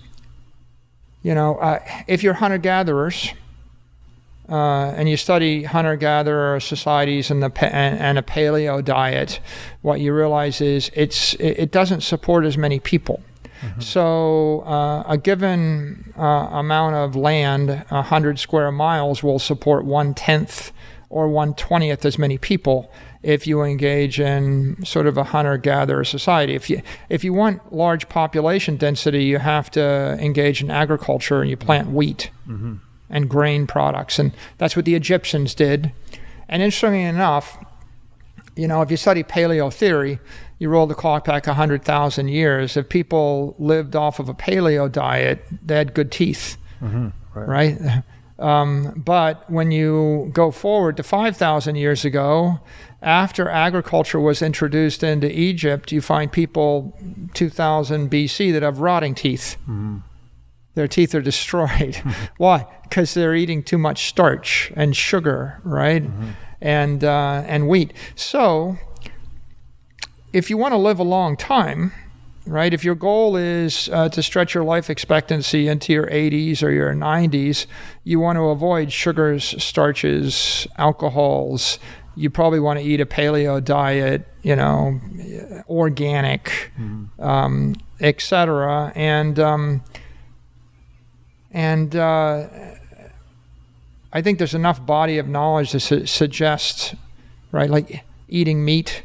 [1.26, 3.32] you know, uh, if you're hunter gatherers
[4.48, 9.40] uh, and you study hunter gatherer societies and, the and, and, a paleo diet,
[9.82, 13.20] what you realize is it's it, doesn't support as many people.
[13.60, 13.80] Mm-hmm.
[13.80, 20.70] So uh, a given uh, amount of land, 100 square miles, will support one tenth
[21.10, 22.88] or one twentieth as many people
[23.26, 26.54] if you engage in sort of a hunter-gatherer society.
[26.54, 31.50] If you if you want large population density, you have to engage in agriculture and
[31.50, 32.76] you plant wheat mm-hmm.
[33.10, 35.90] and grain products, and that's what the Egyptians did.
[36.48, 37.58] And interestingly enough,
[38.54, 40.20] you know, if you study paleo theory,
[40.60, 42.76] you roll the clock back 100,000 years.
[42.76, 47.08] If people lived off of a paleo diet, they had good teeth, mm-hmm.
[47.34, 47.80] right?
[47.80, 48.02] right?
[48.38, 52.60] Um, but when you go forward to 5,000 years ago,
[53.02, 56.96] after agriculture was introduced into Egypt, you find people
[57.34, 59.56] 2000 BC that have rotting teeth.
[59.62, 59.98] Mm-hmm.
[60.74, 61.96] Their teeth are destroyed.
[62.36, 62.66] Why?
[62.82, 66.02] Because they're eating too much starch and sugar, right?
[66.02, 66.30] Mm-hmm.
[66.60, 67.92] And uh, and wheat.
[68.14, 68.78] So,
[70.32, 71.92] if you want to live a long time,
[72.46, 72.72] right?
[72.72, 76.94] If your goal is uh, to stretch your life expectancy into your 80s or your
[76.94, 77.66] 90s,
[78.04, 81.78] you want to avoid sugars, starches, alcohols,
[82.16, 85.00] you probably want to eat a paleo diet, you know,
[85.68, 87.22] organic, mm-hmm.
[87.22, 88.92] um, etc.
[88.94, 89.84] And um,
[91.52, 92.48] and uh,
[94.12, 96.94] I think there's enough body of knowledge to su- suggest,
[97.52, 99.02] right, like eating meat,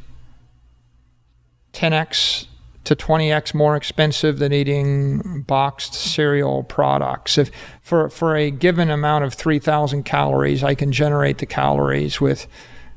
[1.74, 2.48] 10x
[2.84, 7.38] to 20x more expensive than eating boxed cereal products.
[7.38, 12.48] If for for a given amount of 3,000 calories, I can generate the calories with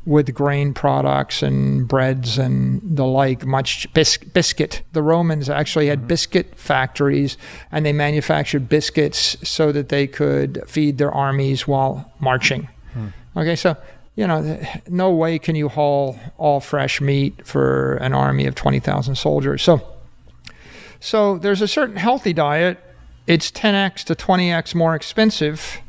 [0.06, 4.82] with grain products and breads and the like, much bis- biscuit.
[4.92, 6.08] The Romans actually had mm-hmm.
[6.08, 7.38] biscuit factories
[7.72, 12.68] and they manufactured biscuits so that they could feed their armies while marching.
[12.94, 13.12] Mm.
[13.36, 13.76] Okay, so,
[14.14, 19.14] you know, no way can you haul all fresh meat for an army of 20,000
[19.14, 19.62] soldiers.
[19.62, 19.80] So,
[21.00, 22.78] so there's a certain healthy diet.
[23.26, 25.80] It's 10x to 20x more expensive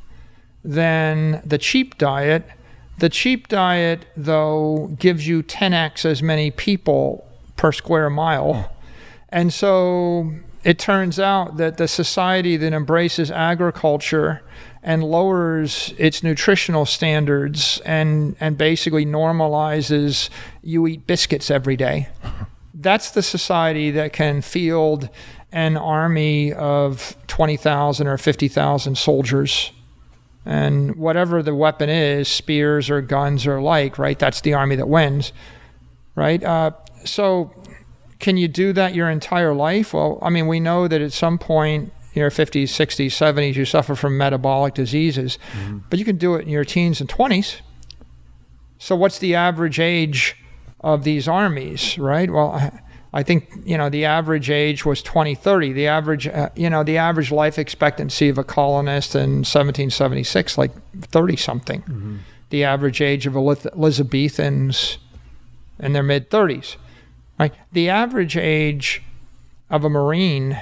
[0.63, 2.49] than the cheap diet
[2.97, 7.27] The cheap diet, though, gives you 10x as many people
[7.57, 8.71] per square mile.
[9.29, 10.33] And so
[10.63, 14.41] it turns out that the society that embraces agriculture
[14.81, 20.29] and lowers its nutritional standards and, and basically normalizes
[20.61, 22.07] you eat biscuits every day.
[22.73, 25.09] That's the society that can field
[25.51, 29.71] an army of 20,000 or 50,000 soldiers.
[30.45, 34.17] And whatever the weapon is, spears or guns or like, right?
[34.17, 35.33] That's the army that wins,
[36.13, 36.43] right?
[36.43, 36.71] Uh,
[37.03, 37.51] so,
[38.19, 39.93] can you do that your entire life?
[39.93, 43.65] Well, I mean, we know that at some point in your 50s, 60s, 70s, you
[43.65, 45.79] suffer from metabolic diseases, mm-hmm.
[45.89, 47.61] but you can do it in your teens and 20s.
[48.77, 50.35] So, what's the average age
[50.79, 52.29] of these armies, right?
[52.29, 52.71] Well,
[53.15, 55.71] I think you know the average age was 20, 30.
[55.71, 60.71] The average, uh, you know, the average life expectancy of a colonist in 1776, like
[60.99, 61.81] 30 something.
[61.83, 62.17] Mm-hmm.
[62.49, 64.97] The average age of Elizabethans
[65.79, 66.75] in their mid 30s.
[67.39, 67.53] Right.
[67.71, 69.01] The average age
[69.69, 70.59] of a Marine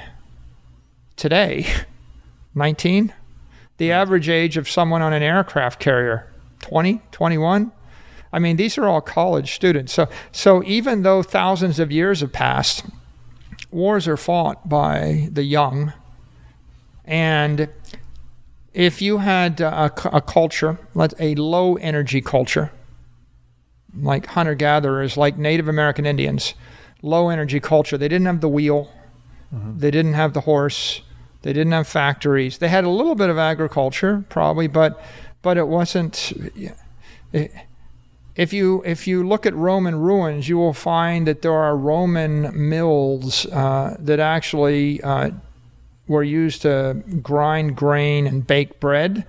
[1.15, 1.65] today,
[2.55, 3.13] 19.
[3.77, 7.71] The average age of someone on an aircraft carrier, 20, 21.
[8.33, 9.93] I mean, these are all college students.
[9.93, 12.83] So, so even though thousands of years have passed,
[13.71, 15.93] wars are fought by the young.
[17.05, 17.69] And
[18.73, 20.79] if you had a, a culture,
[21.19, 22.71] a low energy culture,
[23.95, 26.55] like hunter gatherers, like Native American Indians,
[27.03, 28.91] low energy culture, they didn't have the wheel,
[29.53, 29.77] mm-hmm.
[29.77, 31.01] they didn't have the horse,
[31.43, 32.57] they didn't have factories.
[32.57, 34.99] They had a little bit of agriculture, probably, but
[35.43, 36.33] but it wasn't.
[37.31, 37.51] It,
[38.35, 42.67] if you if you look at Roman ruins, you will find that there are Roman
[42.69, 45.31] mills uh, that actually uh,
[46.07, 49.25] were used to grind grain and bake bread,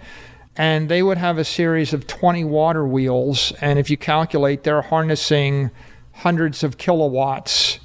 [0.56, 3.52] and they would have a series of 20 water wheels.
[3.60, 5.70] And if you calculate, they're harnessing
[6.12, 7.80] hundreds of kilowatts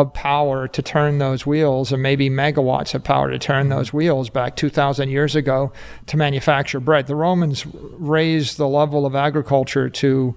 [0.00, 4.28] of power to turn those wheels, and maybe megawatts of power to turn those wheels
[4.28, 5.72] back 2,000 years ago
[6.06, 7.06] to manufacture bread.
[7.06, 10.34] The Romans raised the level of agriculture to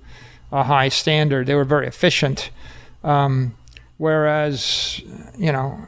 [0.52, 1.48] a high standard.
[1.48, 2.52] They were very efficient.
[3.04, 3.58] Um,
[3.98, 5.02] whereas,
[5.40, 5.88] you know,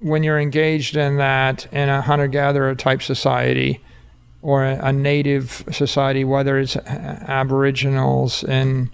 [0.00, 3.80] when you're engaged in that in a hunter gatherer type society
[4.42, 8.90] or a, a native society, whether it's Aboriginals in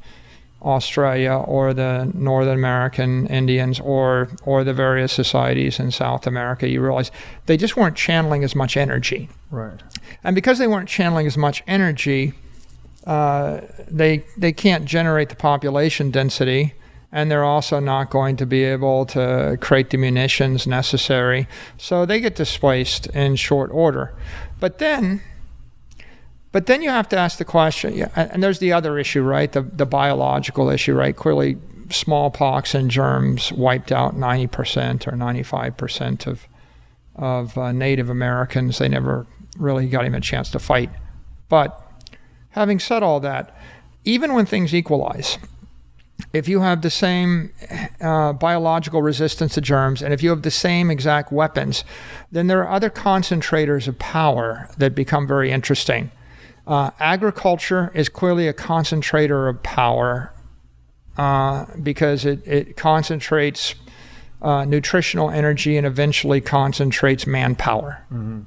[0.62, 6.80] Australia or the Northern American Indians or or the various societies in South America, you
[6.80, 7.10] realize
[7.46, 9.28] they just weren't channeling as much energy.
[9.50, 9.80] Right.
[10.24, 12.34] And because they weren't channeling as much energy,
[13.06, 16.74] uh, they they can't generate the population density,
[17.10, 21.48] and they're also not going to be able to create the munitions necessary.
[21.76, 24.14] So they get displaced in short order.
[24.60, 25.22] But then,
[26.52, 29.50] but then you have to ask the question, and there's the other issue, right?
[29.50, 31.16] The the biological issue, right?
[31.16, 31.56] Clearly,
[31.90, 36.46] smallpox and germs wiped out 90% or 95% of
[37.16, 38.78] of uh, Native Americans.
[38.78, 39.26] They never
[39.58, 40.90] really got even a chance to fight,
[41.48, 41.82] but
[42.52, 43.54] Having said all that,
[44.04, 45.38] even when things equalize,
[46.32, 47.50] if you have the same
[48.00, 51.82] uh, biological resistance to germs and if you have the same exact weapons,
[52.30, 56.10] then there are other concentrators of power that become very interesting.
[56.66, 60.32] Uh, agriculture is clearly a concentrator of power
[61.16, 63.74] uh, because it, it concentrates
[64.40, 68.04] uh, nutritional energy and eventually concentrates manpower.
[68.12, 68.42] Mm-hmm.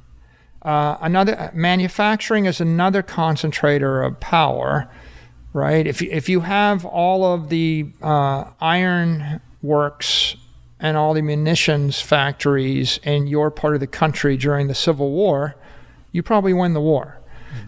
[0.62, 4.90] Uh, another manufacturing is another concentrator of power,
[5.54, 5.86] right?
[5.86, 10.36] If if you have all of the uh, iron works
[10.80, 15.56] and all the munitions factories in your part of the country during the Civil War,
[16.12, 17.20] you probably win the war.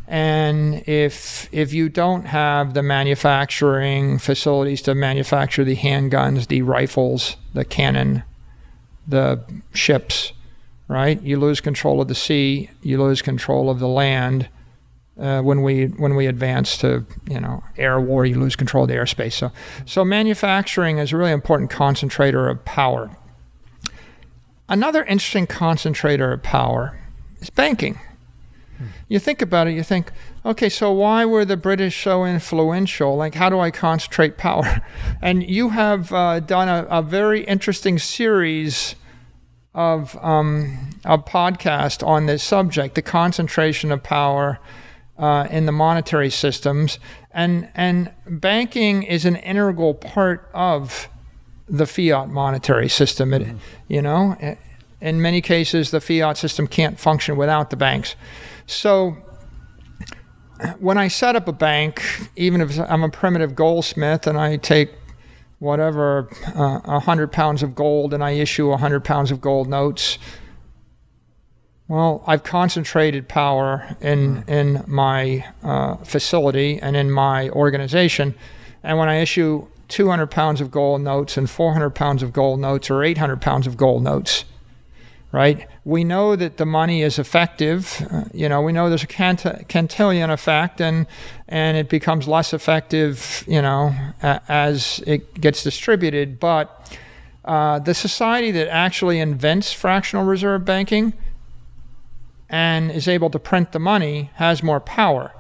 [0.08, 7.36] And if if you don't have the manufacturing facilities to manufacture the handguns, the rifles,
[7.54, 8.24] the cannon,
[9.08, 10.34] the ships,
[10.88, 11.22] right?
[11.22, 14.50] You lose control of the sea, you lose control of the land.
[15.20, 18.90] Uh, when we when we advance to you know air war, you lose control of
[18.90, 19.34] the airspace.
[19.34, 19.52] So
[19.86, 23.10] so manufacturing is a really important concentrator of power.
[24.70, 27.00] Another interesting concentrator of power
[27.40, 28.00] is banking.
[29.08, 30.12] You think about it, you think,
[30.46, 33.16] okay, so why were the British so influential?
[33.16, 34.82] Like, how do I concentrate power?
[35.22, 38.96] And you have uh, done a, a very interesting series
[39.74, 44.60] of um, a podcast on this subject, the concentration of power
[45.18, 47.00] uh, in the monetary systems,
[47.32, 51.10] and and banking is an integral part of
[51.68, 53.34] the fiat monetary system.
[53.34, 53.58] It, mm-hmm.
[53.88, 54.36] you know,
[55.02, 58.16] in many cases, the fiat system can't function without the banks.
[58.66, 59.18] So,
[60.80, 62.04] when I set up a bank,
[62.36, 64.92] even if I'm a primitive goldsmith and I take
[65.60, 70.18] whatever uh, 100 pounds of gold and I issue 100 pounds of gold notes,
[71.88, 78.36] well, I've concentrated power in in my uh, facility and in my organization,
[78.84, 82.90] and when I issue 200 pounds of gold notes and 400 pounds of gold notes
[82.90, 84.44] or 800 pounds of gold notes,
[85.32, 85.68] right?
[85.84, 88.06] We know that the money is effective.
[88.12, 91.06] Uh, you know, we know there's a cant- Cantillon effect, and
[91.48, 96.40] and it becomes less effective, you know, a- as it gets distributed.
[96.40, 96.98] But
[97.46, 101.14] uh, the society that actually invents fractional reserve banking
[102.50, 105.34] and is able to print the money has more power.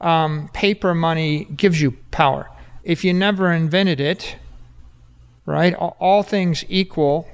[0.00, 2.50] Um, paper money gives you power.
[2.82, 4.36] If you never invented it,
[5.46, 7.28] right, all things equal,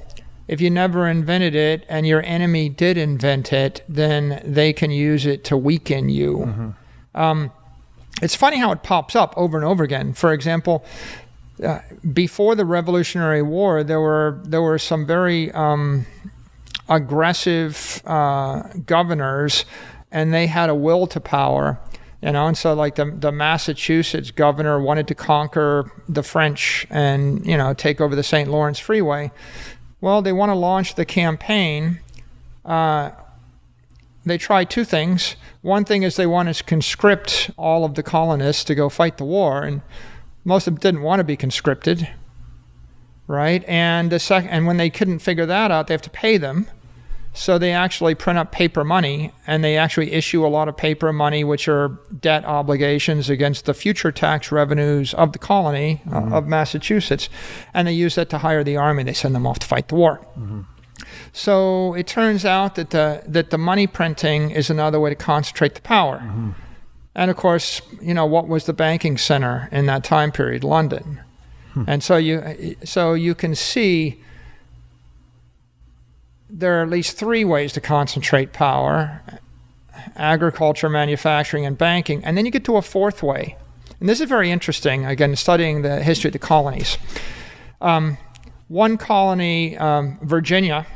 [0.51, 5.25] if you never invented it and your enemy did invent it, then they can use
[5.25, 6.39] it to weaken you.
[6.39, 7.21] Mm-hmm.
[7.21, 7.53] Um,
[8.21, 10.13] it's funny how it pops up over and over again.
[10.13, 10.85] For example,
[11.65, 11.79] uh,
[12.13, 16.05] before the Revolutionary War, there were there were some very um,
[16.89, 19.65] aggressive uh, governors,
[20.11, 21.79] and they had a will to power.
[22.23, 27.47] You know, and so like the the Massachusetts governor wanted to conquer the French and
[27.47, 28.51] you know take over the St.
[28.51, 29.31] Lawrence Freeway.
[30.01, 32.01] Well, they want to launch the campaign.
[32.65, 33.11] Uh,
[34.25, 35.37] they try two things.
[35.63, 39.25] One thing is they want to conscript all of the colonists to go fight the
[39.25, 39.83] war, and
[40.45, 42.09] most of them didn't want to be conscripted,
[43.27, 43.65] right?
[43.67, 46.69] And the sec- and when they couldn't figure that out, they have to pay them.
[47.33, 51.13] So they actually print up paper money and they actually issue a lot of paper
[51.13, 56.33] money, which are debt obligations against the future tax revenues of the colony uh, mm-hmm.
[56.33, 57.29] uh, of Massachusetts.
[57.73, 59.05] And they use that to hire the army.
[59.05, 60.27] They send them off to fight the war.
[60.37, 60.63] Mm-hmm.
[61.33, 65.77] So it turns out that the, that the money printing is another way to concentrate
[65.77, 66.19] the power.
[66.19, 66.51] Mm-hmm.
[67.15, 70.65] And of course, you know, what was the banking center in that time period?
[70.65, 71.21] London.
[71.73, 71.85] Hmm.
[71.87, 74.23] And so you, so you can see
[76.53, 79.23] there are at least three ways to concentrate power
[80.17, 82.25] agriculture, manufacturing, and banking.
[82.25, 83.57] And then you get to a fourth way.
[83.99, 86.97] And this is very interesting, again, studying the history of the colonies.
[87.81, 88.19] Um,
[88.69, 90.87] one colony, um, Virginia,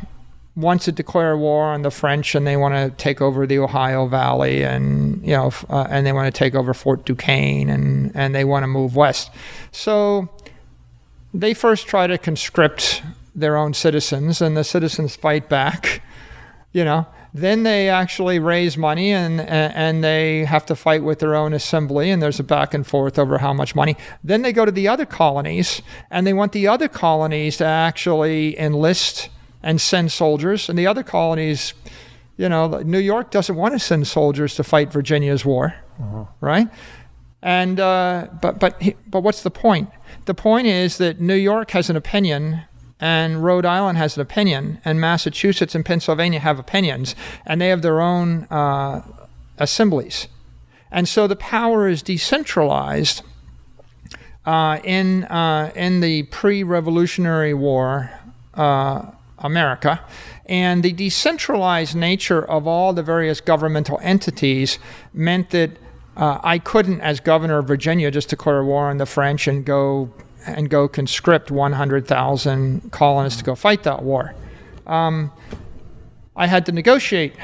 [0.56, 4.06] wants to declare war on the French, and they want to take over the Ohio
[4.06, 8.34] Valley, and you know, uh, and they want to take over Fort Duquesne, and and
[8.34, 9.30] they want to move west.
[9.72, 10.28] So
[11.32, 13.02] they first try to conscript
[13.34, 16.02] their own citizens, and the citizens fight back.
[16.72, 21.34] You know, then they actually raise money and and they have to fight with their
[21.34, 24.64] own assembly and there's a back and forth over how much money then they go
[24.64, 29.28] to the other colonies and they want the other colonies to actually enlist
[29.62, 31.74] and send soldiers and the other colonies
[32.36, 36.24] you know new york doesn't want to send soldiers to fight virginia's war uh-huh.
[36.40, 36.68] right
[37.42, 39.90] and uh, but but but what's the point
[40.26, 42.62] the point is that new york has an opinion
[43.04, 47.82] and Rhode Island has an opinion, and Massachusetts and Pennsylvania have opinions, and they have
[47.82, 49.02] their own uh,
[49.58, 50.26] assemblies.
[50.90, 53.20] And so the power is decentralized
[54.46, 58.10] uh, in, uh, in the pre Revolutionary War
[58.54, 60.00] uh, America.
[60.46, 64.78] And the decentralized nature of all the various governmental entities
[65.12, 65.72] meant that
[66.16, 70.10] uh, I couldn't, as governor of Virginia, just declare war on the French and go
[70.46, 74.34] and go conscript 100,000 colonists to go fight that war.
[74.86, 75.32] Um,
[76.36, 77.34] I had to negotiate.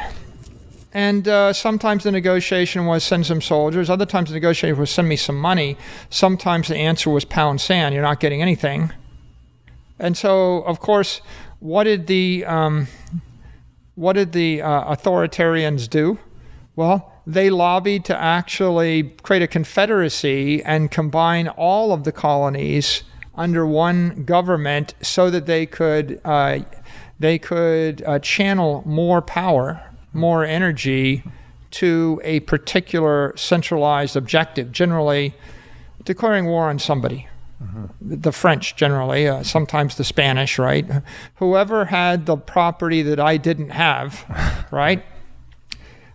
[0.92, 3.88] And uh, sometimes the negotiation was send some soldiers.
[3.88, 5.76] Other times the negotiation was send me some money.
[6.11, 7.94] Sometimes the answer was pound sand.
[7.94, 8.92] You're not getting anything.
[9.98, 11.20] And so, of course,
[11.61, 12.88] what did the um,
[13.94, 16.18] what did the uh, authoritarians do?
[16.74, 23.02] Well, they lobbied to actually create a confederacy and combine all of the colonies
[23.34, 26.58] under one government so that they could uh,
[27.18, 29.80] they could uh, channel more power,
[30.12, 31.22] more energy
[31.70, 34.72] to a particular centralized objective.
[34.72, 35.34] Generally,
[36.04, 37.28] declaring war on somebody.
[37.62, 38.20] Mm-hmm.
[38.20, 40.86] The French generally, uh, sometimes the Spanish, right?
[41.36, 45.04] Whoever had the property that I didn't have, right?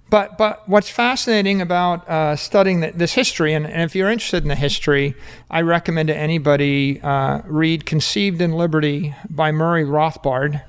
[0.10, 4.44] But, but what's fascinating about uh, studying the, this history, and, and, if you're interested
[4.44, 5.16] in the history,
[5.50, 10.62] I recommend to anybody uh, read Conceived in Liberty by Murray Rothbard,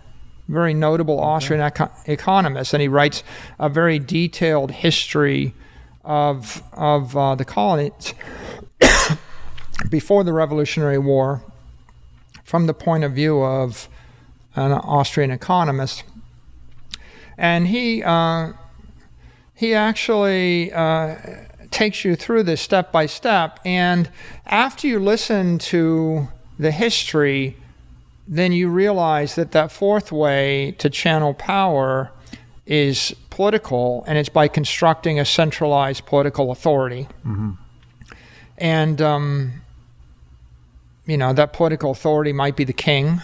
[0.48, 3.22] very notable Austrian eco- economist, and he writes
[3.58, 5.54] a very detailed history
[6.02, 8.14] of, of uh, the colonies
[9.90, 11.42] before the Revolutionary War
[12.42, 13.88] from the point of view of
[14.54, 16.04] an Austrian economist.
[17.36, 18.52] And he uh,
[19.56, 21.16] he actually uh,
[21.70, 23.58] takes you through this step by step.
[23.64, 24.10] And
[24.44, 26.28] after you listen to
[26.58, 27.56] the history,
[28.28, 32.12] then you realize that that fourth way to channel power
[32.66, 37.08] is political, and it's by constructing a centralized political authority.
[37.24, 37.52] Mm-hmm.
[38.58, 39.62] And, um,
[41.06, 43.22] you know, that political authority might be the king,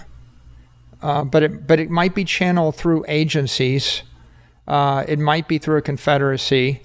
[1.03, 4.03] uh, but, it, but it might be channeled through agencies,
[4.67, 6.83] uh, it might be through a confederacy.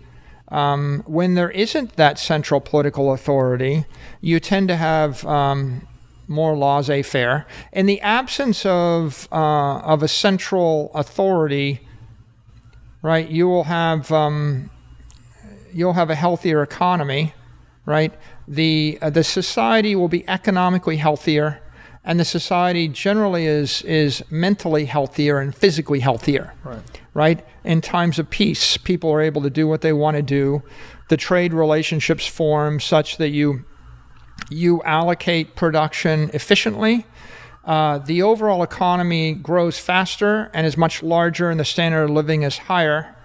[0.50, 3.86] Um, when there isn't that central political authority,
[4.22, 5.86] you tend to have um,
[6.28, 7.46] more laissez faire.
[7.72, 11.82] In the absence of, uh, of a central authority,
[13.02, 14.70] right, you will have, um,
[15.74, 17.34] you'll have a healthier economy,
[17.86, 18.14] right?
[18.48, 21.62] The, uh, the society will be economically healthier,
[22.04, 26.54] and the society generally is, is mentally healthier and physically healthier.
[26.64, 26.80] Right.
[27.18, 27.44] Right?
[27.64, 30.62] In times of peace, people are able to do what they want to do.
[31.10, 33.66] The trade relationships form such that you
[34.52, 37.08] you allocate production efficiently.
[37.66, 42.44] Uh, the overall economy grows faster and is much larger, and the standard of living
[42.44, 43.16] is higher.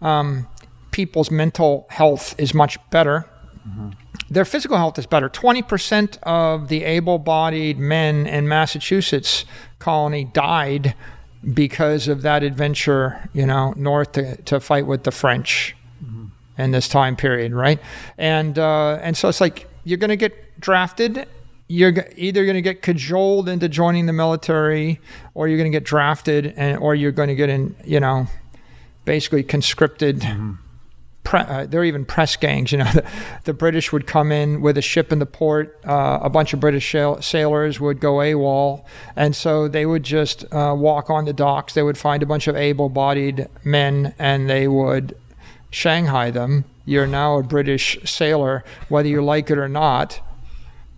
[0.00, 0.48] Um,
[0.90, 3.28] people's mental health is much better.
[3.68, 3.90] Mm-hmm.
[4.30, 5.28] Their physical health is better.
[5.28, 9.44] 20% of the able bodied men in Massachusetts
[9.78, 10.94] colony died
[11.54, 16.26] because of that adventure, you know, north to, to fight with the French mm-hmm.
[16.60, 17.80] in this time period, right?
[18.16, 21.26] And, uh, and so it's like you're going to get drafted.
[21.68, 25.00] You're either going to get cajoled into joining the military,
[25.34, 28.26] or you're going to get drafted, and or you're going to get in, you know,
[29.04, 30.20] basically conscripted.
[30.20, 30.52] Mm-hmm.
[31.24, 32.72] Pre, uh, there are even press gangs.
[32.72, 33.08] You know, the,
[33.44, 35.78] the, British would come in with a ship in the port.
[35.86, 38.84] Uh, a bunch of British sailors would go AWOL,
[39.16, 41.74] and so they would just uh, walk on the docks.
[41.74, 45.16] They would find a bunch of able-bodied men, and they would
[45.70, 46.64] Shanghai them.
[46.84, 50.20] You're now a British sailor, whether you like it or not.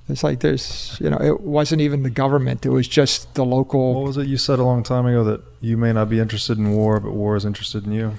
[0.08, 2.66] It's like there's, you know, it wasn't even the government.
[2.66, 3.94] It was just the local.
[3.94, 6.58] What was it you said a long time ago that you may not be interested
[6.58, 8.14] in war, but war is interested in you?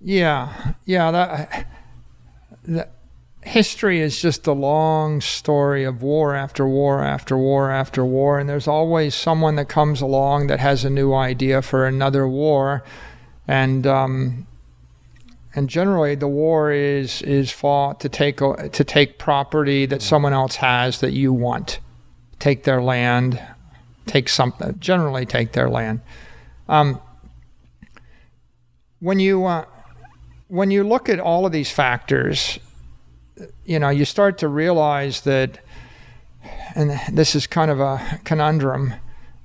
[0.00, 1.10] Yeah, yeah.
[1.10, 1.66] That,
[2.64, 2.92] that
[3.42, 8.48] history is just a long story of war after war after war after war, and
[8.48, 12.84] there's always someone that comes along that has a new idea for another war,
[13.48, 14.46] and um,
[15.54, 20.56] and generally the war is is fought to take to take property that someone else
[20.56, 21.80] has that you want,
[22.38, 23.42] take their land,
[24.06, 24.78] take something.
[24.78, 26.00] Generally, take their land.
[26.68, 27.00] Um,
[29.00, 29.64] when you uh,
[30.48, 32.58] when you look at all of these factors,
[33.64, 35.60] you know you start to realize that,
[36.74, 38.94] and this is kind of a conundrum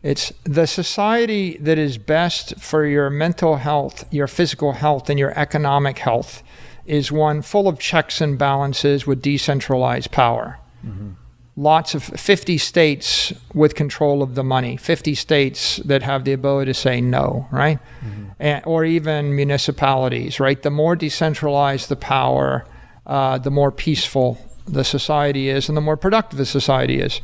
[0.04, 5.32] it's the society that is best for your mental health, your physical health, and your
[5.40, 6.44] economic health
[6.86, 10.60] is one full of checks and balances with decentralized power.
[10.86, 11.12] Mm-hmm.
[11.56, 16.72] Lots of 50 states with control of the money, 50 states that have the ability
[16.72, 17.80] to say no, right?
[18.04, 18.26] Mm-hmm.
[18.40, 20.62] And, or even municipalities, right?
[20.62, 22.66] The more decentralized the power,
[23.06, 27.22] uh, the more peaceful the society is and the more productive the society is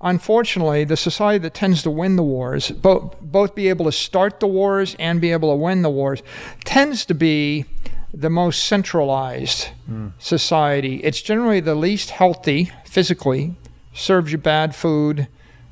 [0.00, 4.40] unfortunately, the society that tends to win the wars, both, both be able to start
[4.40, 6.22] the wars and be able to win the wars,
[6.64, 7.64] tends to be
[8.12, 10.12] the most centralized mm.
[10.18, 10.96] society.
[10.96, 13.54] It's generally the least healthy physically,
[13.92, 15.28] serves you bad food,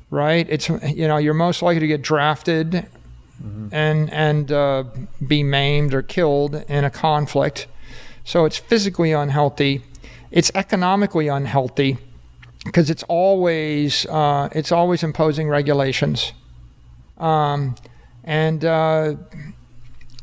[0.09, 0.47] right?
[0.49, 2.87] It's you know you're most likely to get drafted
[3.41, 3.67] mm-hmm.
[3.71, 4.83] and and uh,
[5.25, 7.67] be maimed or killed in a conflict.
[8.23, 9.83] So it's physically unhealthy.
[10.31, 11.97] It's economically unhealthy
[12.65, 16.33] because it's always uh, it's always imposing regulations,
[17.17, 17.75] um,
[18.23, 19.15] and uh,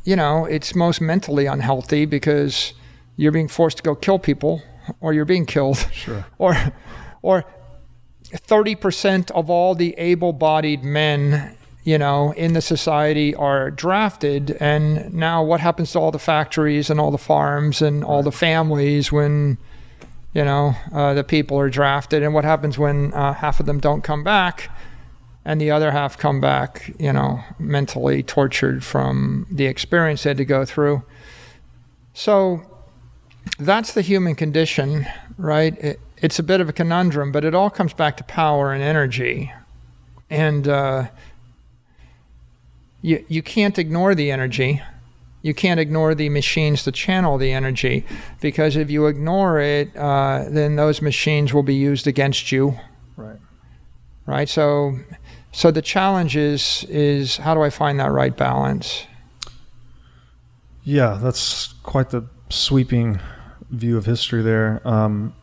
[0.06, 2.72] you know it's most mentally unhealthy because
[3.16, 4.62] you're being forced to go kill people,
[5.00, 6.24] or you're being killed, sure.
[6.38, 6.54] or
[7.20, 7.44] or
[8.24, 14.56] thirty percent of all the able-bodied men you know, in the society are drafted.
[14.58, 18.32] And now, what happens to all the factories and all the farms and all the
[18.32, 19.56] families when
[20.36, 23.80] you know, uh, the people are drafted, and what happens when uh, half of them
[23.80, 24.68] don't come back,
[25.46, 30.36] and the other half come back, you know, mentally tortured from the experience they had
[30.36, 31.02] to go through.
[32.12, 32.62] So
[33.58, 35.06] that's the human condition,
[35.38, 35.78] right?
[35.78, 38.82] It, it's a bit of a conundrum, but it all comes back to power and
[38.82, 39.52] energy,
[40.28, 41.08] and uh,
[43.00, 44.82] you you can't ignore the energy
[45.46, 48.04] you can't ignore the machines to channel the energy
[48.40, 52.76] because if you ignore it, uh, then those machines will be used against you.
[54.26, 54.36] Right.
[54.36, 54.48] Right.
[54.48, 54.98] So,
[55.52, 59.06] so the challenge is is how do I find that right balance?
[60.84, 63.20] Yeah, that's quite the sweeping
[63.70, 64.80] view of history there.
[64.84, 65.34] Um,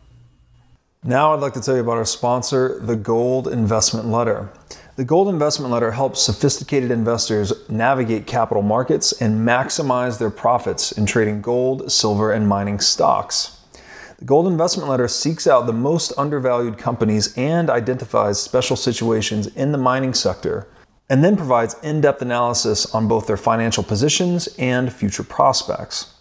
[1.02, 4.48] now, I'd like to tell you about our sponsor, the Gold Investment Letter.
[4.96, 11.04] The Gold Investment Letter helps sophisticated investors navigate capital markets and maximize their profits in
[11.04, 13.53] trading gold, silver, and mining stocks.
[14.24, 19.70] The Gold Investment Letter seeks out the most undervalued companies and identifies special situations in
[19.70, 20.66] the mining sector,
[21.10, 26.14] and then provides in depth analysis on both their financial positions and future prospects.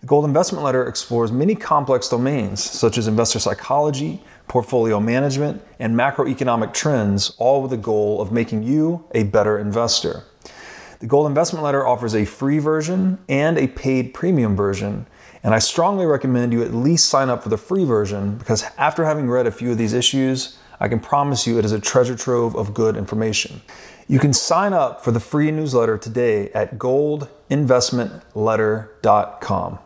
[0.00, 5.94] The Gold Investment Letter explores many complex domains such as investor psychology, portfolio management, and
[5.94, 10.24] macroeconomic trends, all with the goal of making you a better investor.
[10.98, 15.06] The Gold Investment Letter offers a free version and a paid premium version,
[15.46, 19.04] and I strongly recommend you at least sign up for the free version because after
[19.04, 22.16] having read a few of these issues, I can promise you it is a treasure
[22.16, 23.62] trove of good information.
[24.08, 29.78] You can sign up for the free newsletter today at goldinvestmentletter.com.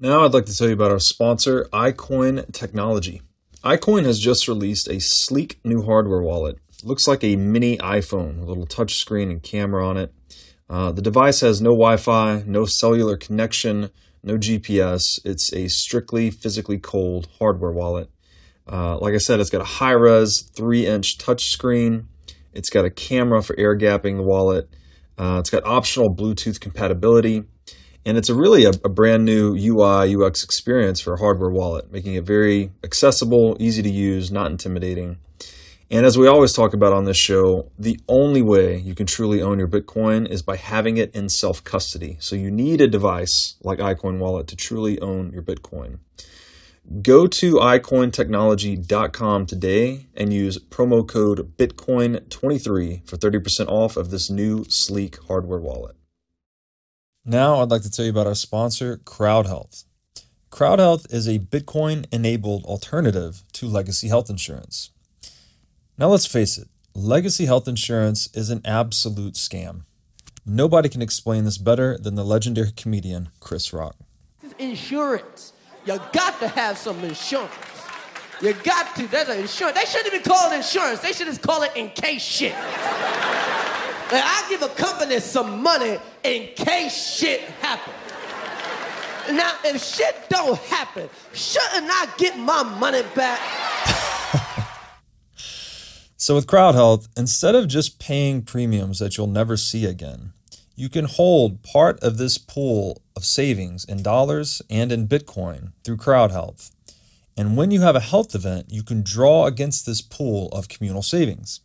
[0.00, 3.20] Now, I'd like to tell you about our sponsor, iCoin Technology.
[3.62, 6.56] iCoin has just released a sleek new hardware wallet.
[6.82, 10.14] Looks like a mini iPhone, a little touchscreen and camera on it.
[10.70, 13.90] Uh, the device has no Wi Fi, no cellular connection,
[14.24, 15.02] no GPS.
[15.24, 18.10] It's a strictly physically cold hardware wallet.
[18.66, 22.06] Uh, like I said, it's got a high res 3 inch touchscreen.
[22.52, 24.68] It's got a camera for air gapping the wallet.
[25.18, 27.44] Uh, it's got optional Bluetooth compatibility.
[28.06, 31.90] And it's a really a, a, brand new UI UX experience for a hardware wallet,
[31.90, 35.16] making it very accessible, easy to use, not intimidating.
[35.94, 39.40] And as we always talk about on this show, the only way you can truly
[39.40, 42.16] own your Bitcoin is by having it in self custody.
[42.18, 46.00] So you need a device like iCoin Wallet to truly own your Bitcoin.
[47.00, 54.64] Go to iCointechnology.com today and use promo code Bitcoin23 for 30% off of this new
[54.68, 55.94] sleek hardware wallet.
[57.24, 59.84] Now, I'd like to tell you about our sponsor, CrowdHealth.
[60.50, 64.90] CrowdHealth is a Bitcoin enabled alternative to legacy health insurance.
[65.96, 69.82] Now, let's face it, legacy health insurance is an absolute scam.
[70.44, 73.94] Nobody can explain this better than the legendary comedian Chris Rock.
[74.58, 75.52] Insurance.
[75.86, 77.52] You got to have some insurance.
[78.42, 79.06] You got to.
[79.06, 79.78] There's an insurance.
[79.78, 81.00] They shouldn't even call it insurance.
[81.00, 82.54] They should just call it in case shit.
[82.54, 87.94] And I give a company some money in case shit happens.
[89.30, 93.40] Now, if shit don't happen, shouldn't I get my money back?
[96.24, 100.32] so, with CrowdHealth, instead of just paying premiums that you'll never see again,
[100.74, 105.98] you can hold part of this pool of savings in dollars and in Bitcoin through
[105.98, 106.70] CrowdHealth.
[107.36, 111.02] And when you have a health event, you can draw against this pool of communal
[111.02, 111.60] savings.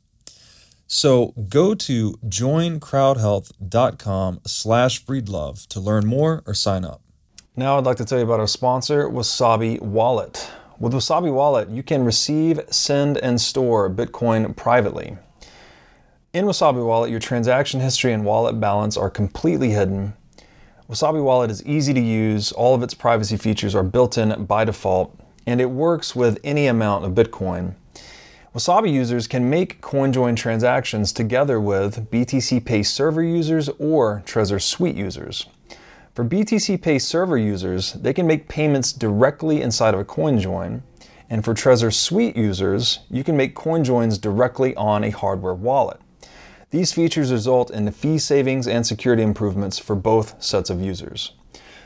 [0.88, 7.01] So go to joincrowdhealth.com slash breedlove to learn more or sign up.
[7.55, 10.51] Now I'd like to tell you about our sponsor, Wasabi Wallet.
[10.80, 15.17] With Wasabi Wallet, you can receive, send, and store Bitcoin privately.
[16.32, 20.13] In Wasabi Wallet, your transaction history and wallet balance are completely hidden.
[20.89, 24.63] Wasabi Wallet is easy to use, all of its privacy features are built in by
[24.63, 27.75] default, and it works with any amount of Bitcoin.
[28.55, 34.95] Wasabi users can make CoinJoin transactions together with BTC Pay server users or Trezor Suite
[34.95, 35.45] users.
[36.20, 40.82] For BTC Pay server users, they can make payments directly inside of a CoinJoin,
[41.30, 46.01] and for Trezor Suite users, you can make CoinJoins directly on a hardware wallet.
[46.72, 51.32] These features result in fee savings and security improvements for both sets of users.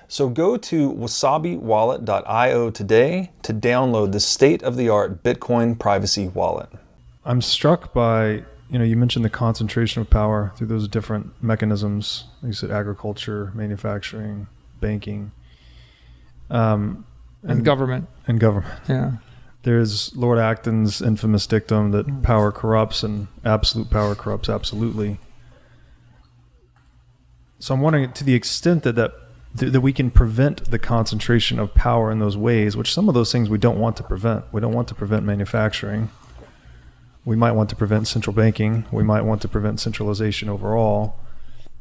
[0.07, 6.69] So go to wasabiwallet.io today to download the state of the art Bitcoin privacy wallet.
[7.23, 12.26] I'm struck by, you know, you mentioned the concentration of power through those different mechanisms.
[12.41, 14.47] Like you said, agriculture, manufacturing,
[14.80, 15.32] banking,
[16.49, 17.05] um,
[17.41, 18.07] and, and government.
[18.28, 18.82] And government.
[18.88, 19.11] Yeah.
[19.64, 25.20] There's Lord Acton's infamous dictum that power corrupts and absolute power corrupts absolutely.
[27.59, 29.14] So I'm wondering to the extent that that
[29.57, 33.14] th- that we can prevent the concentration of power in those ways, which some of
[33.14, 34.45] those things we don't want to prevent.
[34.51, 36.09] We don't want to prevent manufacturing.
[37.26, 38.86] We might want to prevent central banking.
[38.91, 41.15] We might want to prevent centralization overall.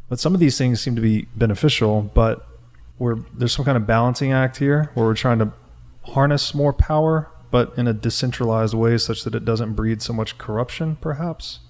[0.08, 2.46] But some of these things seem to be beneficial, but
[2.98, 5.52] we're, there's some kind of balancing act here where we're trying to
[6.04, 10.38] harness more power, but in a decentralized way such that it doesn't breed so much
[10.38, 11.60] corruption, perhaps?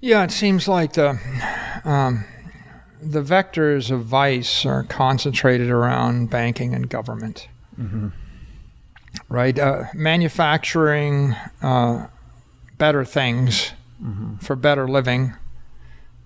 [0.00, 1.18] Yeah, it seems like the
[1.84, 2.24] um,
[3.00, 7.48] the vectors of vice are concentrated around banking and government.
[7.78, 8.08] Mm-hmm.
[9.28, 9.58] Right?
[9.58, 12.08] Uh, manufacturing uh,
[12.82, 13.70] better things
[14.02, 14.34] mm-hmm.
[14.38, 15.34] for better living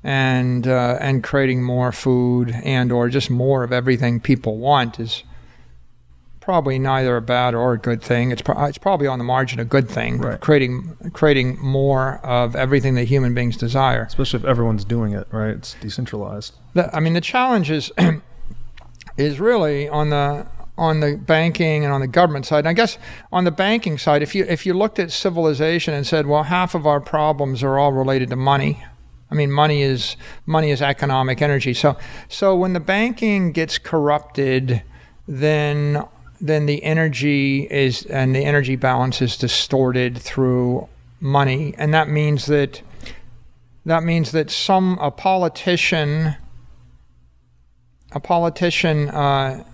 [0.03, 5.23] and uh, and creating more food and or just more of everything people want is
[6.41, 8.31] probably neither a bad or a good thing.
[8.33, 10.41] It's pro- it's probably on the margin a good thing, Right.
[10.41, 14.05] creating creating more of everything that human beings desire.
[14.05, 15.57] Especially if everyone's doing it, right?
[15.57, 16.55] It's decentralized.
[16.73, 17.93] The, I mean, the challenge is
[19.19, 20.47] is really on the
[20.79, 22.61] on the banking and on the government side.
[22.61, 22.99] And I guess
[23.33, 26.75] on the banking side, if you if you looked at civilization and said, well, half
[26.75, 28.85] of our problems are all related to money.
[29.31, 31.75] I mean, money is money is economic energy.
[31.75, 31.97] So
[32.29, 34.83] so when the banking gets corrupted,
[35.27, 36.05] then
[36.41, 40.89] then the energy is and the energy balance is distorted through
[41.21, 42.83] money, and that means that
[43.87, 46.37] that means that some a politician
[48.13, 49.65] a politician uh,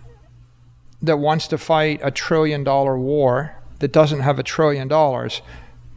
[1.02, 5.42] that wants to fight a trillion dollar war that doesn't have a trillion dollars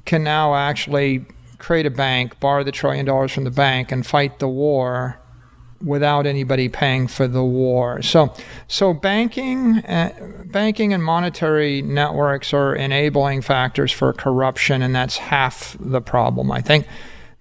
[0.06, 1.26] can now actually
[1.58, 5.20] create a bank, borrow the trillion dollars from the bank, and fight the war
[5.84, 8.02] without anybody paying for the war.
[8.02, 8.34] So,
[8.68, 15.76] so banking, uh, banking and monetary networks are enabling factors for corruption, and that's half
[15.80, 16.88] the problem, I think.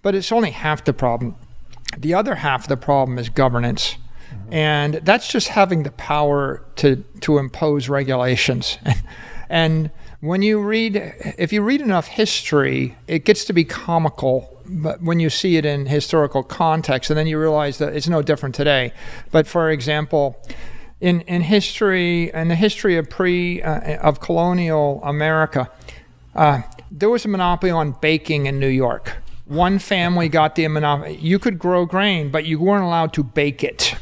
[0.03, 1.37] But it's only half the problem.
[1.97, 3.97] The other half of the problem is governance.
[4.55, 8.79] And that's just having the power to, to impose regulations.
[9.49, 9.91] and
[10.21, 10.95] when you read,
[11.37, 15.67] if you read enough history, it gets to be comical but when you see it
[15.67, 18.93] in historical context, and then you realize that it's no different today.
[19.31, 20.43] But for example,
[21.03, 25.71] in, in history, in the history of pre uh, of colonial America,
[26.35, 29.19] uh, there was a monopoly on baking in New York.
[29.47, 31.17] One family got the monopoly.
[31.17, 33.95] You could grow grain, but you weren't allowed to bake it.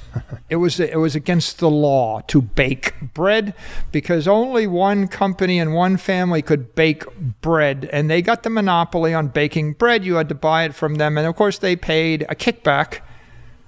[0.48, 3.54] It was it was against the law to bake bread
[3.90, 7.04] because only one company and one family could bake
[7.40, 10.04] bread, and they got the monopoly on baking bread.
[10.04, 13.00] You had to buy it from them, and of course they paid a kickback,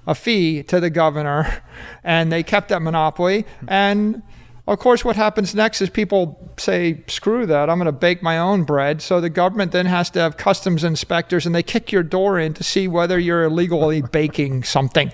[0.07, 1.65] a fee to the governor,
[2.05, 3.47] and they kept that monopoly.
[3.67, 4.23] And
[4.67, 8.39] of course, what happens next is people say, screw that, I'm going to bake my
[8.39, 9.03] own bread.
[9.03, 12.55] So the government then has to have customs inspectors and they kick your door in
[12.55, 15.13] to see whether you're illegally baking something,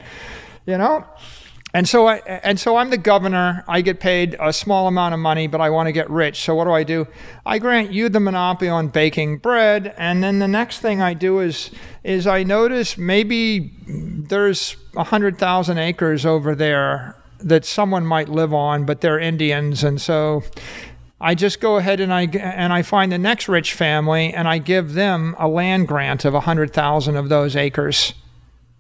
[0.66, 1.05] you know?
[1.72, 3.64] And so, I, and so I'm the governor.
[3.68, 6.42] I get paid a small amount of money, but I want to get rich.
[6.42, 7.07] So what do I do?
[7.46, 11.38] I grant you the monopoly on baking bread, and then the next thing I do
[11.38, 11.70] is
[12.03, 18.53] is I notice maybe there's a hundred thousand acres over there that someone might live
[18.55, 20.43] on, but they're Indians, and so
[21.20, 24.59] I just go ahead and I and I find the next rich family, and I
[24.59, 28.14] give them a land grant of a hundred thousand of those acres,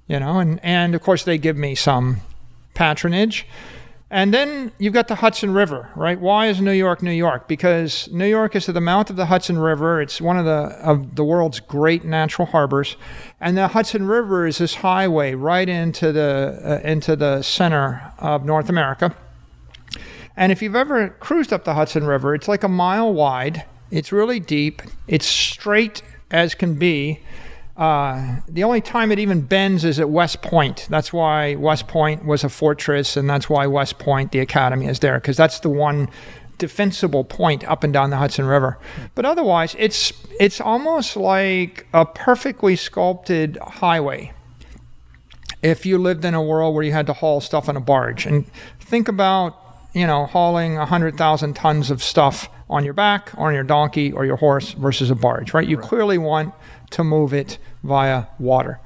[0.06, 2.20] you know, and and of course they give me some
[2.74, 3.46] patronage.
[4.12, 6.20] And then you've got the Hudson River, right?
[6.20, 7.46] Why is New York New York?
[7.46, 10.02] Because New York is at the mouth of the Hudson River.
[10.02, 12.96] It's one of the of the world's great natural harbors,
[13.40, 18.44] and the Hudson River is this highway right into the uh, into the center of
[18.44, 19.14] North America.
[20.36, 23.64] And if you've ever cruised up the Hudson River, it's like a mile wide.
[23.92, 24.82] It's really deep.
[25.06, 26.02] It's straight
[26.32, 27.20] as can be.
[27.80, 30.86] Uh, the only time it even bends is at West Point.
[30.90, 34.98] That's why West Point was a fortress, and that's why West Point, the academy, is
[34.98, 36.10] there, because that's the one
[36.58, 38.78] defensible point up and down the Hudson River.
[39.14, 44.34] But otherwise, it's it's almost like a perfectly sculpted highway.
[45.62, 48.26] If you lived in a world where you had to haul stuff on a barge,
[48.26, 48.44] and
[48.78, 49.56] think about
[49.94, 54.12] you know hauling hundred thousand tons of stuff on your back, or on your donkey,
[54.12, 55.66] or your horse versus a barge, right?
[55.66, 56.52] You clearly want
[56.90, 58.80] to move it via water.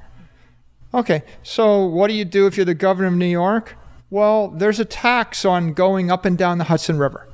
[0.93, 3.75] Okay, so what do you do if you're the governor of New York?
[4.09, 7.27] Well, there's a tax on going up and down the Hudson River.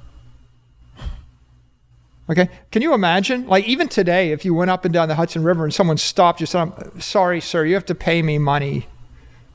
[2.29, 3.45] Okay, can you imagine?
[3.45, 6.39] Like, even today, if you went up and down the Hudson River and someone stopped
[6.39, 8.87] you, said, "I'm Sorry, sir, you have to pay me money.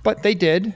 [0.02, 0.74] But they did.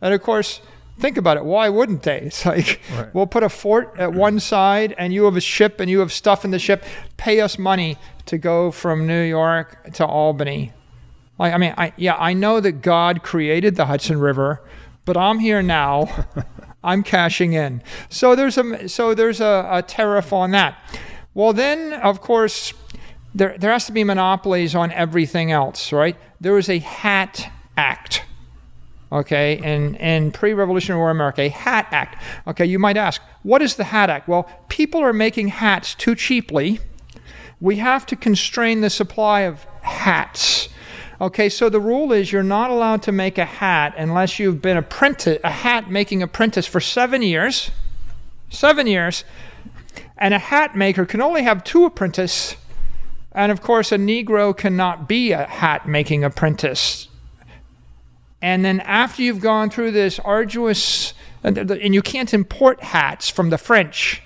[0.00, 0.60] And of course,
[0.98, 1.44] think about it.
[1.44, 2.20] Why wouldn't they?
[2.22, 3.14] It's like, Right.
[3.14, 6.12] we'll put a fort at one side and you have a ship and you have
[6.12, 6.84] stuff in the ship.
[7.16, 10.72] Pay us money to go from New York to Albany.
[11.38, 14.62] Like, I mean, I, yeah, I know that God created the Hudson River,
[15.04, 16.26] but I'm here now.
[16.84, 17.82] I'm cashing in.
[18.08, 20.78] So there's a so there's a, a tariff on that.
[21.34, 22.72] Well, then of course
[23.34, 26.16] there there has to be monopolies on everything else, right?
[26.40, 28.22] There was a Hat Act.
[29.12, 32.20] Okay, in, in pre-Revolutionary War America, a Hat Act.
[32.48, 34.26] Okay, you might ask, what is the Hat Act?
[34.26, 36.80] Well, people are making hats too cheaply.
[37.60, 40.68] We have to constrain the supply of hats.
[41.20, 44.76] Okay, so the rule is you're not allowed to make a hat unless you've been
[44.76, 47.70] apprentice, a hat making apprentice for seven years.
[48.50, 49.24] Seven years.
[50.18, 52.56] And a hat maker can only have two apprentices.
[53.32, 57.08] And of course, a Negro cannot be a hat making apprentice.
[58.42, 63.50] And then after you've gone through this arduous, and, and you can't import hats from
[63.50, 64.22] the French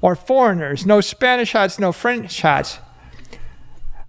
[0.00, 2.78] or foreigners, no Spanish hats, no French hats.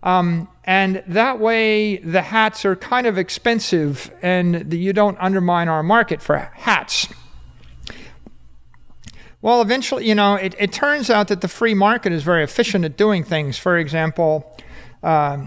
[0.01, 5.83] Um, and that way, the hats are kind of expensive, and you don't undermine our
[5.83, 7.07] market for hats.
[9.41, 12.85] Well, eventually, you know, it, it turns out that the free market is very efficient
[12.85, 13.57] at doing things.
[13.57, 14.57] For example,
[15.01, 15.45] uh,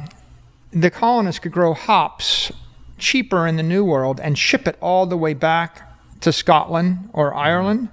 [0.71, 2.53] the colonists could grow hops
[2.99, 5.83] cheaper in the New World and ship it all the way back
[6.21, 7.89] to Scotland or Ireland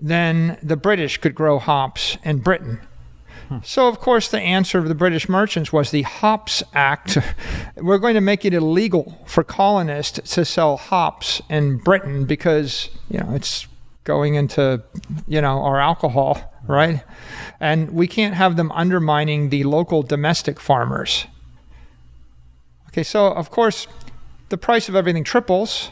[0.00, 2.80] than the British could grow hops in Britain.
[3.62, 7.18] So, of course, the answer of the British merchants was the Hops Act.
[7.76, 13.20] We're going to make it illegal for colonists to sell hops in Britain because, you
[13.20, 13.66] know, it's
[14.04, 14.82] going into,
[15.26, 17.02] you know, our alcohol, right?
[17.60, 21.26] And we can't have them undermining the local domestic farmers.
[22.88, 23.86] Okay, so of course,
[24.48, 25.90] the price of everything triples,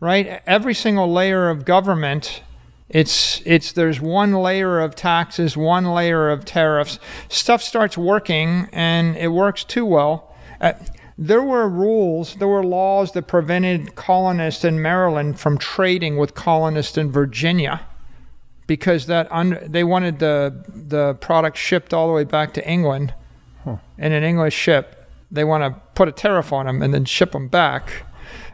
[0.00, 0.42] right?
[0.46, 2.42] Every single layer of government
[2.88, 6.98] it's it's there's one layer of taxes, one layer of tariffs.
[7.28, 10.34] Stuff starts working, and it works too well.
[10.60, 10.74] Uh,
[11.16, 16.98] there were rules, there were laws that prevented colonists in Maryland from trading with colonists
[16.98, 17.86] in Virginia
[18.66, 23.14] because that un- they wanted the the product shipped all the way back to England
[23.64, 23.76] huh.
[23.96, 25.08] in an English ship.
[25.30, 28.04] They want to put a tariff on them and then ship them back.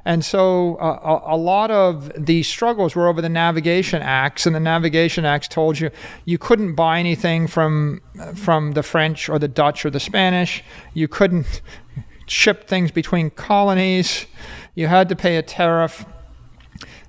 [0.04, 4.56] And so uh, a, a, lot of the struggles were over the navigation acts, and
[4.56, 5.90] the navigation acts told you
[6.24, 8.00] you couldn't buy anything from
[8.34, 10.64] from the French or the Dutch or the Spanish.
[10.94, 11.60] You couldn't
[12.26, 14.26] ship things between colonies.
[14.74, 16.06] You had to pay a tariff.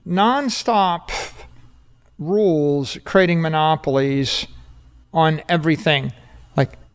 [0.06, 1.12] Nonstop
[2.20, 4.48] rules creating monopolies
[5.14, 6.12] on everything.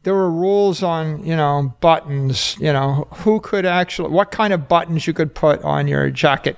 [0.06, 4.68] There were rules on you know buttons you know who could actually what kind of
[4.68, 6.56] buttons you could put on your jacket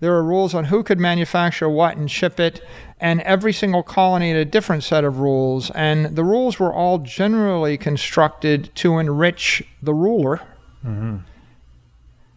[0.00, 2.62] there were rules on who could manufacture what and ship it
[3.00, 6.98] and every single colony had a different set of rules and the rules were all
[6.98, 10.42] generally constructed to enrich the ruler
[10.84, 11.16] mm-hmm.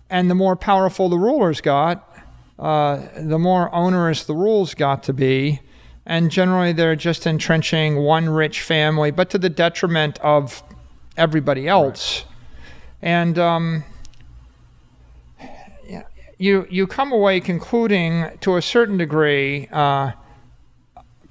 [0.09, 2.09] and the more powerful the rulers got
[2.59, 5.59] uh, the more onerous the rules got to be
[6.05, 10.63] and generally they're just entrenching one rich family, but to the detriment of
[11.17, 12.23] everybody else.
[12.23, 13.09] Right.
[13.09, 13.83] And um,
[16.37, 19.67] you you come away concluding to a certain degree.
[19.71, 20.11] Uh,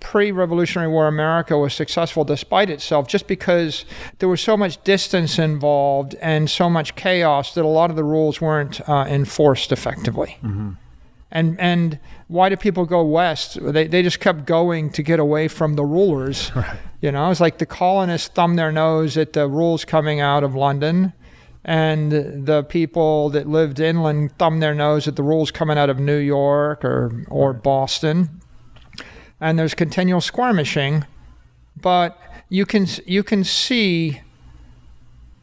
[0.00, 3.86] pre-revolutionary war america was successful despite itself just because
[4.18, 8.04] there was so much distance involved and so much chaos that a lot of the
[8.04, 10.72] rules weren't uh, enforced effectively mm-hmm
[11.30, 11.98] and and
[12.28, 13.58] why do people go west?
[13.60, 16.50] They they just kept going to get away from the rulers.
[16.64, 16.78] Right.
[17.00, 20.54] You know, it's like the colonists thumb their nose at the rules coming out of
[20.54, 21.12] London,
[21.62, 22.10] and
[22.46, 26.16] the people that lived inland thumb their nose at the rules coming out of New
[26.16, 27.52] York or or.
[27.52, 28.40] Boston.
[29.38, 31.04] And there's continual skirmishing,
[31.76, 32.18] but
[32.48, 34.22] you can you can see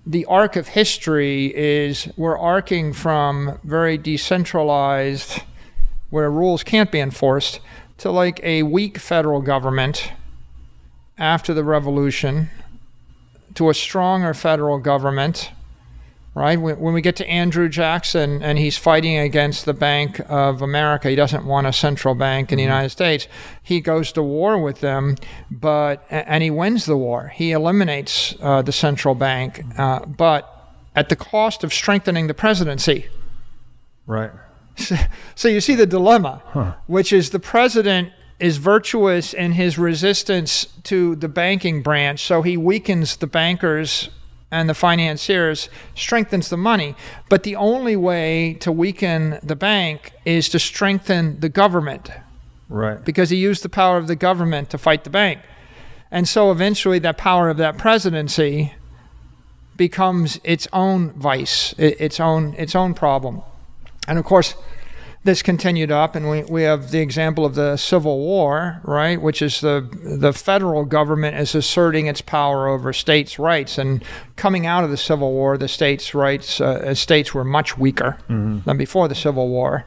[0.06, 5.44] the arc of history is we're arcing from very decentralized
[6.12, 7.60] where rules can't be enforced
[7.98, 10.12] to like a weak federal government
[11.18, 12.50] after the revolution
[13.56, 15.52] to a stronger federal government
[16.34, 16.56] right?
[16.56, 21.16] When we get to andrew jackson and he's fighting against the bank of america he
[21.16, 22.70] doesn't want a central bank in the mm-hmm.
[22.70, 23.28] united states.
[23.62, 25.18] He goes to war with them
[25.50, 27.32] but and he wins the war.
[27.36, 30.48] He eliminates uh, the central bank uh, but
[30.96, 33.08] at the cost of strengthening the presidency.
[34.06, 34.32] Right
[35.36, 36.74] so you see the dilemma, huh.
[36.88, 42.58] which is the president is virtuous in his resistance to the banking branch, so he
[42.58, 44.10] weakens the bankers
[44.50, 46.96] and the financiers, strengthens the money.
[47.30, 52.10] But the only way to weaken the bank is to strengthen the government.
[52.68, 53.04] Right.
[53.04, 55.40] Because he used the power of the government to fight the bank.
[56.10, 58.74] And so eventually that power of that presidency
[59.78, 63.42] becomes its own vice, its own its own problem.
[64.08, 64.56] And of course,
[65.24, 69.42] this continued up, and we, we have the example of the Civil War, right, which
[69.44, 69.88] is the
[70.20, 74.04] the federal government is asserting its power over states' rights, and
[74.36, 78.60] coming out of the Civil War, the states' rights uh, states were much weaker mm-hmm.
[78.66, 79.86] than before the Civil War.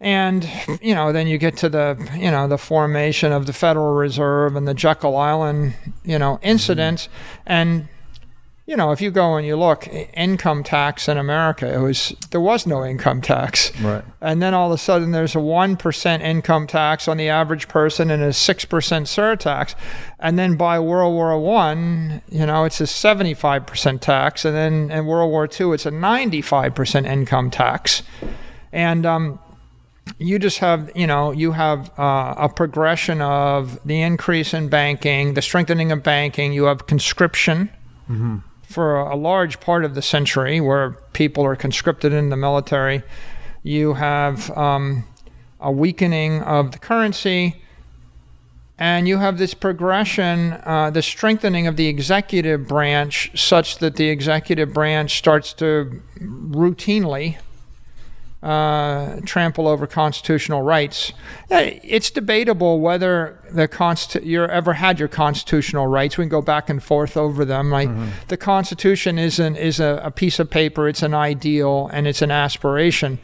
[0.00, 0.48] And
[0.82, 4.56] you know, then you get to the you know the formation of the Federal Reserve
[4.56, 7.42] and the Jekyll Island you know incidents, mm-hmm.
[7.46, 7.88] and
[8.66, 12.40] you know, if you go and you look, income tax in America, it was there
[12.40, 14.02] was no income tax, right?
[14.22, 17.68] And then all of a sudden, there's a one percent income tax on the average
[17.68, 19.74] person and a six percent surtax,
[20.18, 24.90] and then by World War One, you know, it's a seventy-five percent tax, and then
[24.90, 28.02] in World War Two, it's a ninety-five percent income tax,
[28.72, 29.38] and um,
[30.16, 35.34] you just have you know you have uh, a progression of the increase in banking,
[35.34, 36.54] the strengthening of banking.
[36.54, 37.68] You have conscription
[38.74, 43.04] for a, large part of the century, where people are conscripted in the military.
[43.62, 45.04] You have um,
[45.60, 47.62] a weakening of the currency,
[48.76, 54.08] and you have this progression, uh, the strengthening of the executive branch, such that the
[54.08, 57.38] executive branch starts to routinely
[58.44, 61.12] uh, trample over constitutional rights.
[61.50, 66.18] Uh, It's debatable whether the const- you ever had your constitutional rights.
[66.18, 67.70] We can go back and forth over them.
[67.70, 67.88] Like
[68.28, 70.88] the Constitution isn't is a, a piece of paper.
[70.88, 73.18] It's an ideal and it's an aspiration.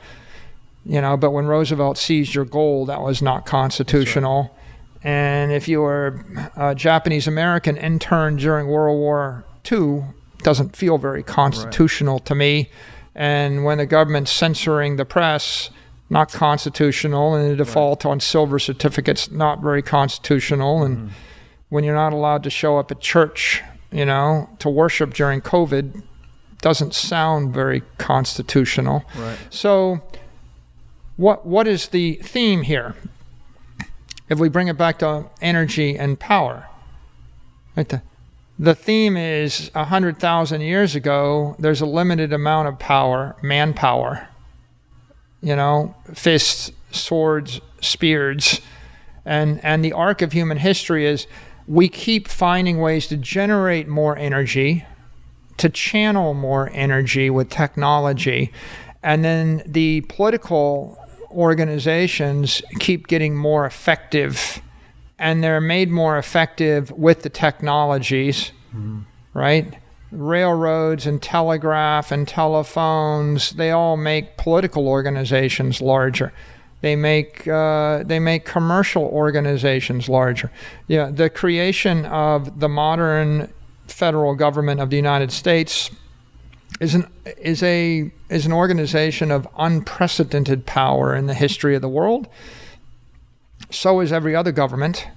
[0.87, 4.57] You know, but when Roosevelt seized your gold, that was not constitutional.
[5.05, 6.25] And if you were
[6.57, 10.05] a Japanese American intern during World War II,
[10.43, 12.71] doesn't feel very constitutional to me.
[13.15, 15.71] And when the government's censoring the press,
[16.09, 20.83] not constitutional, and the default on silver certificates, not very constitutional.
[20.83, 21.09] And mm-hmm.
[21.69, 26.03] when you're not allowed to show up at church, you know, to worship during COVID,
[26.61, 29.05] doesn't sound very constitutional.
[29.17, 29.39] Right.
[29.51, 30.03] So,
[31.17, 32.97] what what is the theme here?
[34.29, 36.67] If we bring it back to energy and power,
[37.77, 37.89] right?
[37.89, 38.03] The,
[38.61, 41.57] the theme is a hundred thousand years ago.
[41.59, 44.29] There's a limited amount of power, manpower.
[45.41, 48.61] You know, fists, swords, spears,
[49.25, 51.27] and and the arc of human history is
[51.67, 54.85] we keep finding ways to generate more energy,
[55.57, 58.53] to channel more energy with technology,
[59.03, 60.99] and then the political
[61.31, 64.61] organizations keep getting more effective
[65.21, 68.53] and they're made more effective with the technologies,
[69.35, 69.75] right?
[70.11, 76.33] Railroads and telegraph and telephones, they all make political organizations larger.
[76.81, 80.51] They make uh, they make commercial organizations larger.
[80.89, 83.53] Yeah, the creation of the modern
[83.87, 85.91] federal government of the United States
[86.81, 87.07] is an
[87.37, 92.27] is a is an organization of unprecedented power in the history of the world.
[93.71, 95.09] So is every other government.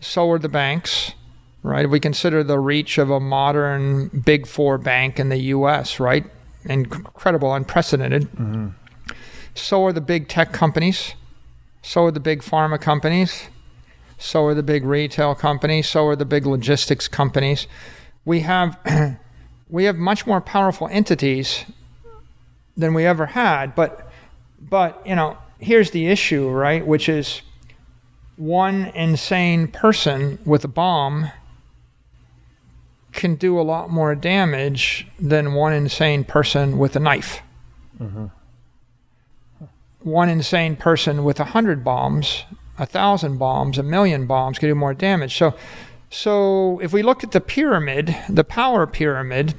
[0.00, 1.12] So are the banks,
[1.62, 1.84] right?
[1.84, 6.24] If we consider the reach of a modern big four bank in the U.S., right?
[6.64, 8.30] Incredible, unprecedented.
[8.32, 8.68] Mm-hmm.
[9.54, 11.14] So are the big tech companies.
[11.82, 13.48] So are the big pharma companies.
[14.18, 15.88] So are the big retail companies.
[15.88, 17.66] So are the big logistics companies.
[18.24, 18.78] We have
[19.68, 21.64] we have much more powerful entities
[22.76, 23.74] than we ever had.
[23.74, 24.10] But
[24.60, 26.86] but you know, here's the issue, right?
[26.86, 27.42] Which is
[28.40, 31.30] one insane person with a bomb
[33.12, 37.42] can do a lot more damage than one insane person with a knife.
[38.00, 38.26] Mm-hmm.
[40.00, 42.44] One insane person with a hundred bombs,
[42.78, 45.36] a thousand bombs, a million bombs can do more damage.
[45.36, 45.54] So,
[46.08, 49.54] so if we look at the pyramid, the power pyramid,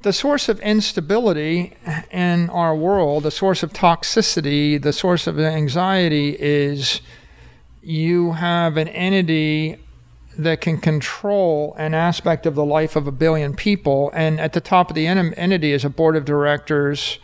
[0.00, 1.76] the source of instability
[2.10, 7.00] in our world, the source of toxicity, the source of anxiety is
[7.82, 9.78] you have an entity
[10.38, 14.10] that can control an aspect of the life of a billion people.
[14.14, 17.18] And at the top of the en- entity is a board of directors.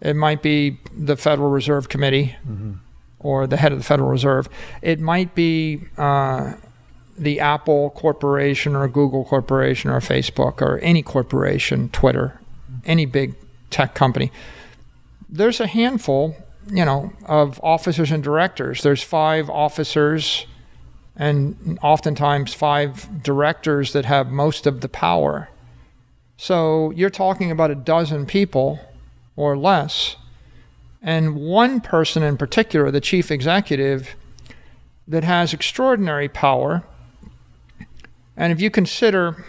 [0.00, 2.36] It might be the Federal Reserve Committee
[3.20, 4.48] or the head of the Federal Reserve.
[4.82, 6.54] It might be uh,
[7.16, 12.40] the Apple Corporation or Google Corporation or Facebook or any corporation, Twitter,
[12.84, 13.34] any big
[13.68, 14.32] tech company.
[15.28, 16.34] There's a handful,
[16.70, 18.82] you know, of officers and directors.
[18.82, 20.46] There's five officers
[21.16, 25.48] and oftentimes five directors that have most of the power.
[26.36, 28.80] So you're talking about a dozen people
[29.36, 30.16] or less.
[31.02, 34.14] And one person in particular, the chief executive,
[35.08, 36.84] that has extraordinary power.
[38.36, 39.44] And if you consider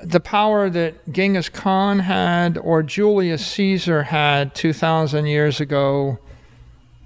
[0.00, 6.18] the power that Genghis Khan had or Julius Caesar had 2,000 years ago,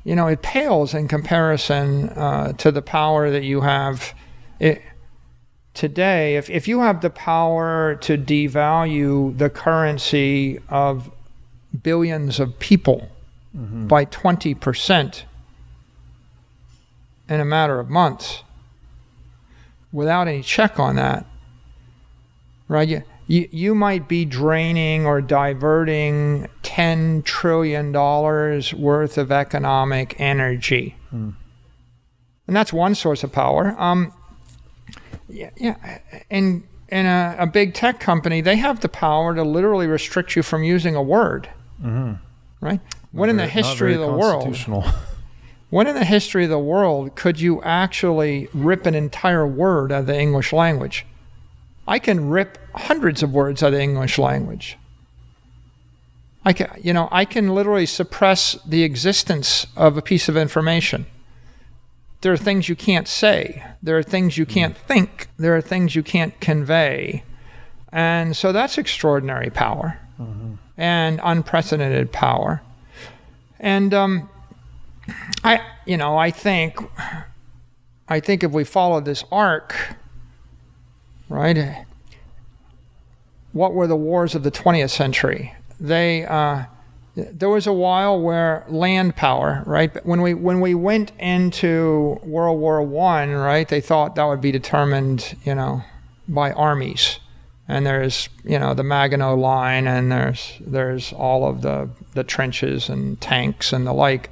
[0.05, 4.15] you know, it pales in comparison uh, to the power that you have
[4.59, 4.83] it,
[5.75, 6.37] today.
[6.37, 11.11] If, if you have the power to devalue the currency of
[11.83, 13.09] billions of people
[13.89, 15.23] by 20%
[17.29, 18.43] in a matter of months
[19.93, 21.27] without any check on that,
[22.71, 22.89] right?
[22.89, 30.97] You, you, you might be draining or diverting $10 trillion worth of economic energy.
[32.47, 33.75] And that's one source of power.
[33.79, 34.13] Um,
[35.29, 35.99] yeah, yeah.
[36.31, 40.43] In, in a, a big tech company, they have the power to literally restrict you
[40.43, 41.49] from using a word,
[42.61, 42.81] right?
[43.13, 44.57] when in the Very- history of the world,
[45.71, 50.01] when in the history of the world could you actually rip an entire word out
[50.01, 51.07] of the English language?
[51.87, 54.79] I can rip hundreds of words out of the English language.
[56.45, 61.07] I can, you know, I can literally suppress the existence of a piece of information.
[62.23, 63.65] There are things you can't say.
[63.83, 65.29] There are things you can't think.
[65.39, 67.25] There are things you can't convey.
[67.93, 69.99] And so that's extraordinary power
[70.77, 72.63] and unprecedented power.
[73.59, 74.31] And um,
[75.45, 76.79] I, you know, I think,
[78.09, 79.97] I think if we follow this arc,
[81.31, 81.87] right?
[83.53, 85.55] What were the wars of the 20th century?
[85.81, 86.65] They, uh,
[87.17, 90.05] there was a while where land power, right?
[90.05, 93.67] When we when we went into World War One, right?
[93.67, 95.83] They thought that would be determined, you know,
[96.29, 97.19] by armies.
[97.67, 102.89] And there's, you know, the Maginot Line, and there's there's all of the the trenches
[102.89, 104.31] and tanks and the like.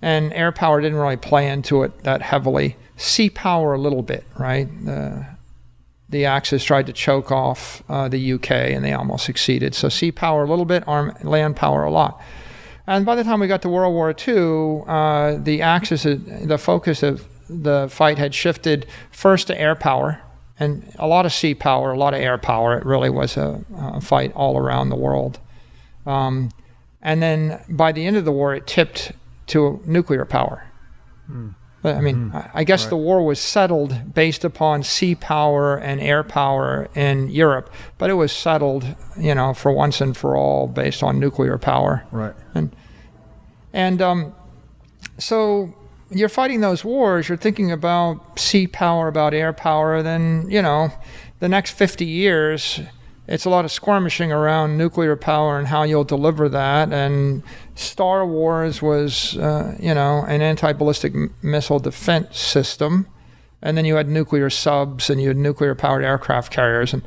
[0.00, 2.76] And air power didn't really play into it that heavily.
[2.96, 4.68] Sea power a little bit, right?
[4.84, 5.26] The
[6.08, 9.74] the Axis tried to choke off uh, the UK, and they almost succeeded.
[9.74, 12.20] So sea power a little bit, arm land power a lot.
[12.86, 17.02] And by the time we got to World War II, uh, the Axis, the focus
[17.02, 20.22] of the fight had shifted first to air power,
[20.58, 22.78] and a lot of sea power, a lot of air power.
[22.78, 25.38] It really was a, a fight all around the world.
[26.06, 26.50] Um,
[27.02, 29.12] and then by the end of the war, it tipped
[29.48, 30.64] to nuclear power.
[31.80, 36.00] But I mean, I I guess the war was settled based upon sea power and
[36.00, 38.84] air power in Europe, but it was settled,
[39.16, 42.04] you know, for once and for all based on nuclear power.
[42.10, 42.34] right.
[43.72, 44.34] And um,
[45.18, 45.74] so
[46.10, 50.90] you're fighting those wars, you're thinking about sea power, about air power, then, you know,
[51.40, 52.80] the next 50 years,
[53.26, 56.92] it's a lot of skirmishing around nuclear power and how you'll deliver that.
[56.92, 57.42] And
[57.78, 63.06] Star Wars was, uh, you know, an anti ballistic m- missile defense system.
[63.62, 66.92] And then you had nuclear subs and you had nuclear powered aircraft carriers.
[66.92, 67.02] And,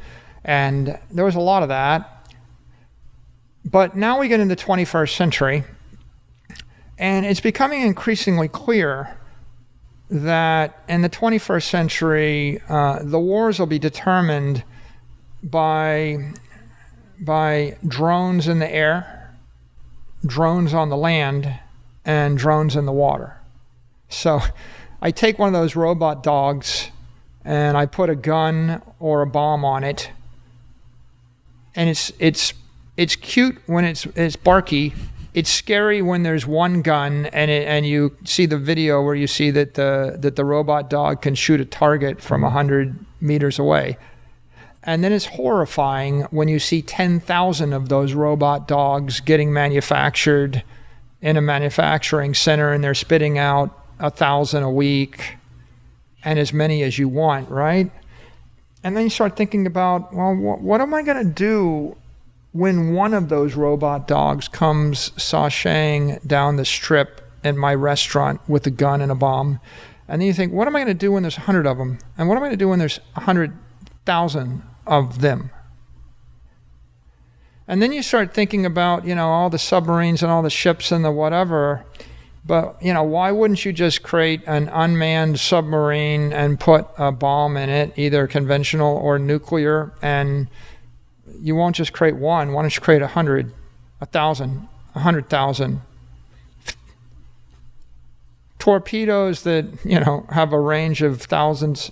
[0.46, 2.26] and there was a lot of that.
[3.66, 5.64] But now we get into the 21st century.
[6.98, 9.18] And it's becoming increasingly clear
[10.10, 14.64] that in the 21st century, uh, the wars will be determined
[15.44, 16.32] by,
[17.20, 19.21] by drones in the air,
[20.26, 21.60] drones on the land,
[22.06, 23.38] and drones in the water.
[24.10, 24.42] So
[25.02, 26.90] I take one of those robot dogs
[27.44, 30.12] and I put a gun or a bomb on it.
[31.76, 32.54] And it's it's
[32.98, 34.94] it's cute when it's it's barky.
[35.34, 39.28] It's scary when there's one gun and it, and you see the video where you
[39.28, 43.98] see that the that the robot dog can shoot a target from 100 meters away.
[44.84, 50.64] And then it's horrifying when you see 10,000 of those robot dogs getting manufactured
[51.22, 55.36] in a manufacturing center and they're spitting out a thousand a week
[56.24, 57.92] and as many as you want, right?
[58.84, 61.96] And then you start thinking about, well, wh- what am I going to do
[62.54, 68.66] when one of those robot dogs comes sashaying down the strip in my restaurant with
[68.66, 69.60] a gun and a bomb?
[70.08, 71.78] And then you think, what am I going to do when there's a hundred of
[71.78, 72.00] them?
[72.18, 73.56] And what am I going to do when there's a hundred
[74.06, 75.52] thousand of them?
[77.68, 80.92] And then you start thinking about, you know, all the submarines and all the ships
[80.92, 81.86] and the whatever.
[82.46, 87.56] But, you know, why wouldn't you just create an unmanned submarine and put a bomb
[87.56, 89.94] in it, either conventional or nuclear?
[90.02, 90.48] And
[91.40, 92.52] you won't just create one.
[92.52, 93.54] Why don't you create a hundred,
[94.02, 95.82] a thousand, a hundred thousand?
[98.60, 101.92] Torpedoes that, you know, have a range of thousands.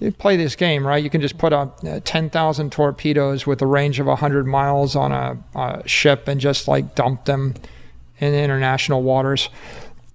[0.00, 1.02] You play this game, right?
[1.02, 5.10] You can just put up uh, 10,000 torpedoes with a range of 100 miles on
[5.10, 7.54] a, a ship and just like dump them
[8.18, 9.48] in international waters.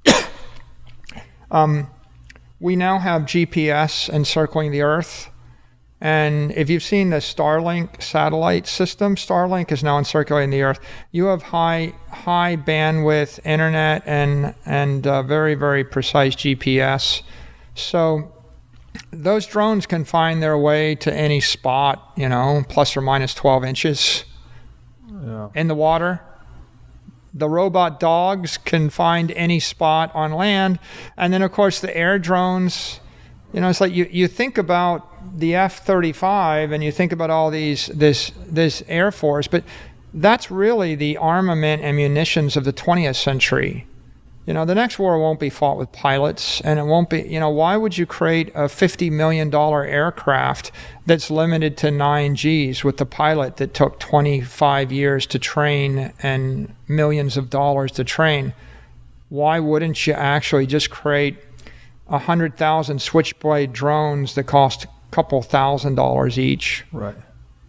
[1.51, 1.87] um,
[2.61, 5.29] we now have GPS encircling the Earth.
[5.99, 10.79] And if you've seen the Starlink satellite system, Starlink is now encircling the Earth.
[11.11, 17.21] You have high high bandwidth internet and and uh, very very precise GPS.
[17.75, 18.33] So
[19.11, 23.63] those drones can find their way to any spot, you know, plus or minus 12
[23.65, 24.25] inches
[25.25, 25.49] Yeah.
[25.55, 26.21] in the water.
[27.33, 30.77] The robot dogs can find any spot on land.
[31.17, 32.99] And then, of course, the air drones,
[33.51, 35.07] you know, it's like you, you think about
[35.39, 39.63] the F 35 and you think about all these, this, this Air Force, but
[40.13, 43.87] that's really the armament and munitions of the 20th century.
[44.45, 47.39] You know, the next war won't be fought with pilots, and it won't be, you
[47.39, 50.71] know, why would you create a $50 million aircraft
[51.05, 56.75] that's limited to nine Gs with the pilot that took 25 years to train and
[56.89, 58.53] millions of dollars to train?
[59.29, 61.37] Why wouldn't you actually just create
[62.07, 66.83] 100,000 switchblade drones that cost a couple thousand dollars each?
[66.91, 67.15] Right.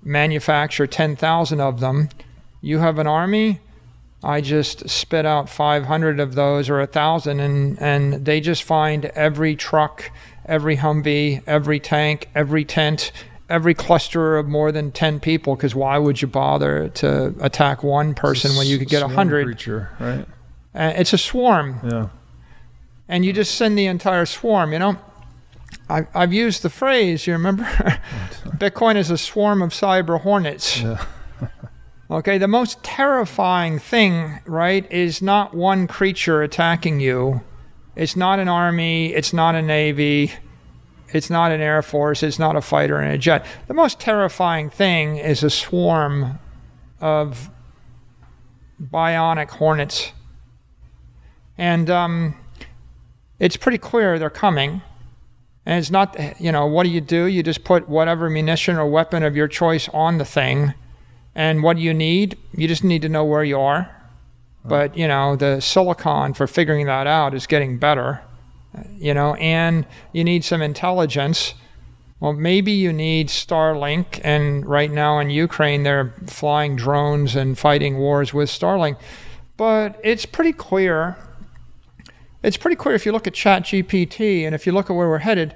[0.03, 2.09] Manufacture 10,000 of them.
[2.61, 3.61] You have an army,
[4.25, 9.05] I just spit out 500 of those or a thousand, and and they just find
[9.07, 10.11] every truck,
[10.47, 13.13] every Humvee, every tank, every tent,
[13.51, 15.55] every cluster of more than 10 people.
[15.57, 19.45] Because why would you bother to attack one person when you could get a hundred?
[19.47, 20.27] Creature, right?
[20.75, 22.09] Uh, it's a swarm, Yeah.
[23.09, 24.73] and you just send the entire swarm.
[24.73, 24.97] You know.
[25.91, 27.65] I, I've used the phrase, you remember?
[28.57, 30.81] Bitcoin is a swarm of cyber hornets.
[30.81, 31.05] Yeah.
[32.11, 37.43] Okay, the most terrifying thing, right, is not one creature attacking you.
[37.97, 40.33] It's not an army, it's not a navy,
[41.15, 43.47] it's not an air force, it's not a fighter and a jet.
[43.69, 46.39] The most terrifying thing is a swarm
[47.01, 47.51] of
[48.83, 50.13] bionic hornets.
[51.57, 52.37] And um,
[53.39, 54.83] it's pretty clear they're coming.
[55.65, 57.25] And it's not, you know, what do you do?
[57.25, 60.75] You just put whatever munition or weapon of your choice on the thing.
[61.35, 62.39] And what do you need?
[62.53, 63.91] You just need to know where you are.
[64.65, 68.23] But, you know, the silicon for figuring that out is getting better,
[68.97, 71.55] you know, and you need some intelligence.
[72.19, 77.99] Well, maybe you need Starlink, and right now in Ukraine, they're flying drones and fighting
[77.99, 78.97] wars with Starlink.
[79.59, 81.17] But it's pretty clear.
[82.43, 85.19] It's pretty clear if you look at ChatGPT and if you look at where we're
[85.19, 85.55] headed,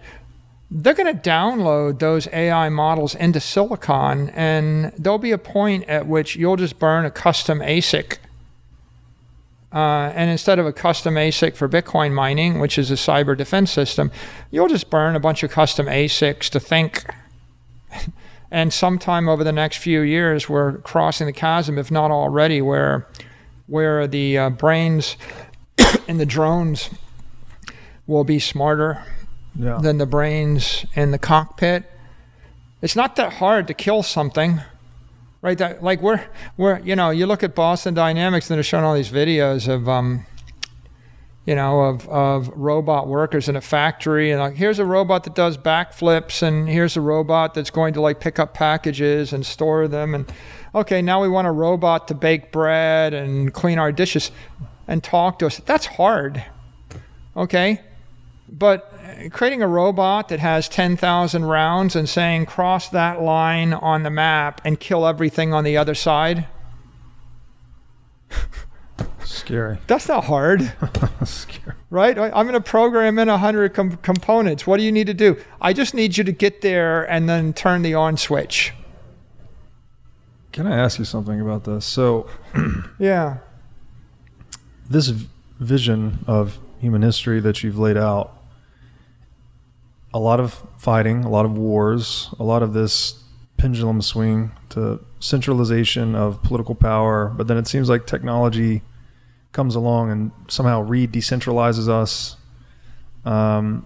[0.70, 6.06] they're going to download those AI models into Silicon, and there'll be a point at
[6.06, 8.18] which you'll just burn a custom ASIC.
[9.72, 13.70] Uh, and instead of a custom ASIC for Bitcoin mining, which is a cyber defense
[13.70, 14.10] system,
[14.50, 17.06] you'll just burn a bunch of custom ASICs to think.
[18.50, 23.06] and sometime over the next few years, we're crossing the chasm, if not already, where
[23.66, 25.16] where the uh, brains
[26.08, 26.88] and the drones
[28.06, 29.04] will be smarter
[29.58, 29.78] Yeah.
[29.82, 31.84] than the brains in the cockpit.
[32.80, 34.60] It's not that hard to kill something,
[35.42, 35.58] right?
[35.58, 36.24] That like we're
[36.56, 39.88] we're you know you look at Boston Dynamics and they're showing all these videos of
[39.88, 40.26] um,
[41.44, 45.34] you know of of robot workers in a factory and like here's a robot that
[45.34, 49.88] does backflips and here's a robot that's going to like pick up packages and store
[49.88, 50.32] them and
[50.74, 54.30] okay now we want a robot to bake bread and clean our dishes
[54.88, 55.58] and talk to us.
[55.58, 56.42] That's hard.
[57.36, 57.80] Okay,
[58.48, 58.97] but
[59.32, 64.60] creating a robot that has 10,000 rounds and saying cross that line on the map
[64.64, 66.46] and kill everything on the other side,
[69.24, 69.78] Scary.
[69.86, 70.72] that's not hard,
[71.24, 71.76] Scary.
[71.90, 72.18] right?
[72.18, 74.66] I'm going to program in 100 com- components.
[74.66, 75.36] What do you need to do?
[75.60, 78.72] I just need you to get there and then turn the on switch.
[80.52, 81.84] Can I ask you something about this?
[81.84, 82.28] So,
[82.98, 83.38] Yeah.
[84.88, 85.28] this v-
[85.60, 88.34] vision of human history that you've laid out,
[90.12, 93.22] a lot of fighting, a lot of wars, a lot of this
[93.56, 98.82] pendulum swing to centralization of political power, but then it seems like technology
[99.52, 102.36] comes along and somehow re-decentralizes us.
[103.24, 103.84] Um,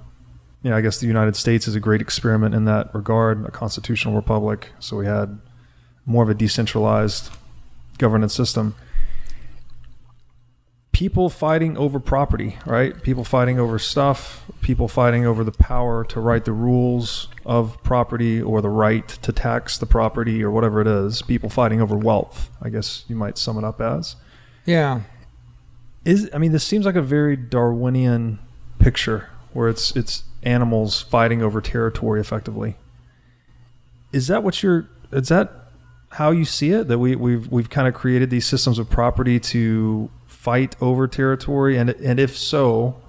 [0.64, 4.70] I guess the United States is a great experiment in that regard, a constitutional republic.
[4.78, 5.40] So we had
[6.06, 7.30] more of a decentralized
[7.98, 8.76] governance system.
[11.02, 13.02] People fighting over property, right?
[13.02, 18.40] People fighting over stuff, people fighting over the power to write the rules of property
[18.40, 21.20] or the right to tax the property or whatever it is.
[21.22, 24.14] People fighting over wealth, I guess you might sum it up as.
[24.64, 25.00] Yeah.
[26.04, 28.38] Is I mean, this seems like a very Darwinian
[28.78, 32.76] picture where it's it's animals fighting over territory effectively.
[34.12, 34.88] Is that what you're?
[35.10, 35.52] Is that
[36.10, 36.86] how you see it?
[36.86, 40.08] That we we've we've kind of created these systems of property to
[40.42, 43.00] fight over territory, and and if so,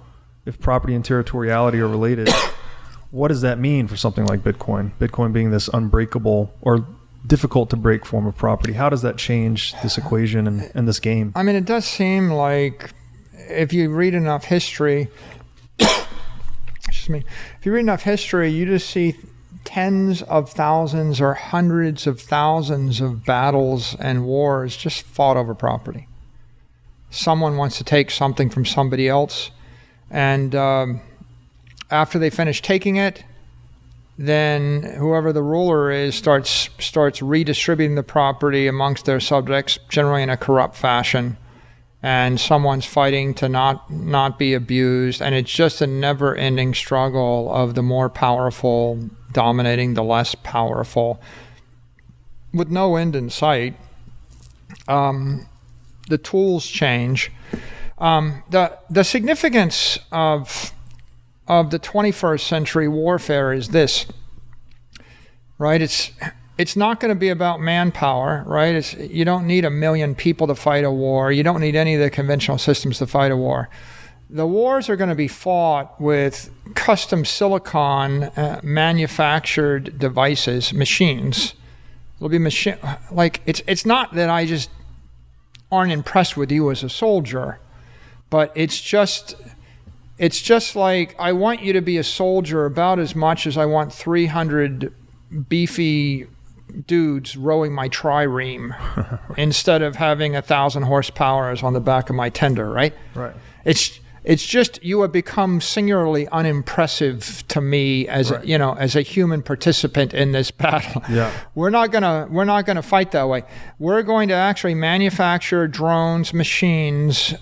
[0.46, 2.28] if property and territoriality are related,
[3.10, 4.92] what does that mean for something like Bitcoin?
[5.00, 6.86] Bitcoin being this unbreakable or
[7.26, 8.74] difficult to break form of property.
[8.74, 11.32] How does that change this equation and, and this game?
[11.34, 12.92] I mean, it does seem like
[13.32, 15.08] if you read enough history,
[15.78, 17.24] excuse me,
[17.58, 19.16] if you read enough history, you just see
[19.64, 26.06] tens of thousands or hundreds of thousands of battles and wars just fought over property.
[27.14, 29.52] Someone wants to take something from somebody else,
[30.10, 31.00] and um,
[31.88, 33.24] after they finish taking it,
[34.18, 40.30] then whoever the ruler is starts starts redistributing the property amongst their subjects, generally in
[40.30, 41.36] a corrupt fashion,
[42.02, 45.22] and someone's fighting to not not be abused.
[45.22, 51.20] And it's just a never-ending struggle of the more powerful dominating the less powerful.
[52.52, 53.76] With no end in sight
[54.88, 55.46] um,
[56.08, 57.30] the tools change
[57.98, 60.72] um, the the significance of
[61.46, 64.06] of the 21st century warfare is this
[65.58, 66.10] right it's
[66.56, 68.74] it's not going to be about manpower, right?
[68.74, 71.32] It's, you don't need a million people to fight a war.
[71.32, 73.68] You don't need any of the conventional systems to fight a war.
[74.30, 81.54] The wars are going to be fought with custom silicon uh, manufactured devices, machines.
[82.16, 82.76] It'll be machine
[83.10, 84.70] like it's it's not that I just
[85.74, 87.58] aren't impressed with you as a soldier,
[88.30, 89.36] but it's just
[90.18, 93.66] it's just like I want you to be a soldier about as much as I
[93.66, 94.94] want 300
[95.48, 96.26] beefy
[96.86, 98.74] dudes rowing my trireme
[99.36, 102.94] instead of having a thousand horsepowers on the back of my tender, right?
[103.14, 103.34] Right.
[103.64, 108.42] It's it's just you have become singularly unimpressive to me as Right.
[108.42, 111.02] a, you know as a human participant in this battle.
[111.10, 111.30] Yeah.
[111.54, 113.44] We're not gonna we're not gonna fight that way.
[113.78, 117.34] We're going to actually manufacture drones, machines.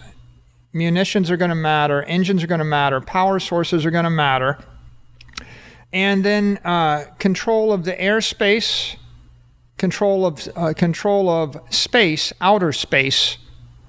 [0.75, 2.03] Munitions are going to matter.
[2.05, 2.99] Engines are going to matter.
[3.03, 4.57] Power sources are going to matter.
[5.93, 8.97] And then uh, control of the airspace,
[9.77, 13.37] control of uh, control of space, outer space,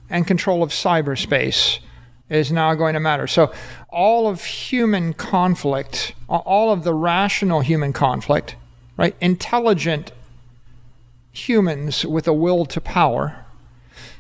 [0.09, 1.79] and control of cyberspace
[2.33, 3.27] is now going to matter.
[3.27, 3.51] So
[3.89, 8.55] all of human conflict, all of the rational human conflict,
[8.97, 9.15] right?
[9.21, 10.11] Intelligent
[11.31, 13.45] humans with a will to power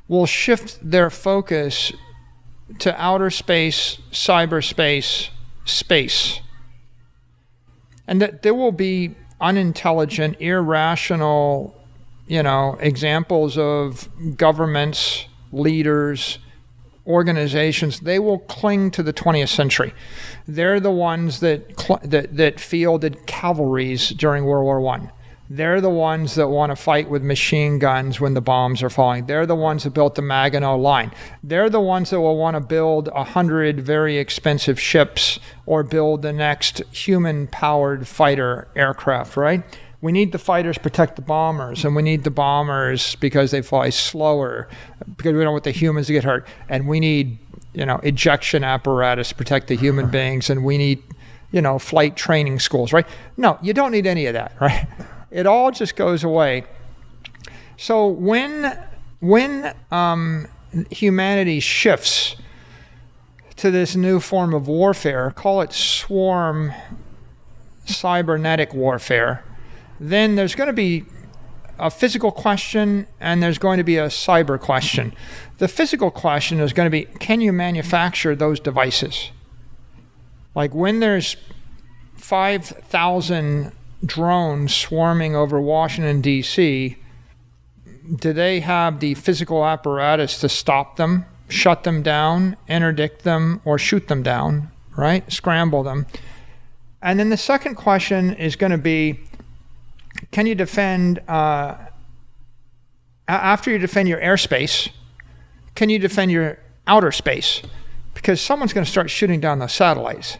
[0.07, 1.93] will shift their focus
[2.79, 5.29] to outer space, cyberspace,
[5.65, 6.39] space.
[8.07, 11.75] And that there will be unintelligent, irrational,
[12.27, 16.39] you know, examples of governments, leaders,
[17.07, 17.99] organizations.
[18.01, 19.93] They will cling to the 20th century.
[20.47, 25.11] They're the ones that cl- that that fielded cavalries during World War One.
[25.49, 29.25] They're the ones that want to fight with machine guns when the bombs are falling.
[29.25, 31.11] They're the ones that built the Maginot Line.
[31.43, 36.21] They're the ones that will want to build a hundred very expensive ships or build
[36.21, 39.35] the next human-powered fighter aircraft.
[39.37, 39.63] Right?
[40.03, 43.89] We need the fighters protect the bombers, and we need the bombers because they fly
[43.89, 44.67] slower,
[45.15, 47.37] because we don't want the humans to get hurt, and we need
[47.73, 51.01] you know ejection apparatus to protect the human beings, and we need
[51.53, 52.91] you know flight training schools.
[52.91, 53.07] Right?
[53.37, 54.51] No, you don't need any of that.
[54.59, 54.85] Right?
[55.31, 56.65] It all just goes away.
[57.77, 58.77] So when
[59.21, 60.47] when um,
[60.91, 62.35] humanity shifts
[63.55, 66.73] to this new form of warfare, call it swarm
[67.85, 69.45] cybernetic warfare,
[69.99, 71.05] then there's going to be
[71.79, 75.13] a physical question and there's going to be a cyber question.
[75.57, 79.31] The physical question is going to be can you manufacture those devices?
[80.55, 81.35] Like when there's
[82.15, 83.71] 5,000
[84.05, 86.97] drones swarming over Washington, D.C.,
[88.15, 93.77] do they have the physical apparatus to stop them, shut them down, interdict them, or
[93.77, 95.29] shoot them down, right?
[95.31, 96.05] Scramble them.
[97.01, 99.19] And then the second question is going to be
[100.31, 101.75] can you defend, uh,
[103.27, 104.89] after you defend your airspace,
[105.75, 107.61] can you defend your outer space?
[108.13, 110.37] Because someone's going to start shooting down the satellites,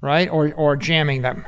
[0.00, 0.28] right?
[0.28, 1.46] Or, or jamming them,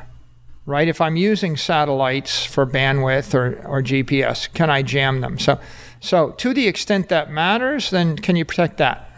[0.65, 0.87] right?
[0.87, 5.39] If I'm using satellites for bandwidth or, or GPS, can I jam them?
[5.39, 5.59] So,
[6.01, 9.11] so to the extent that matters, then can you protect that?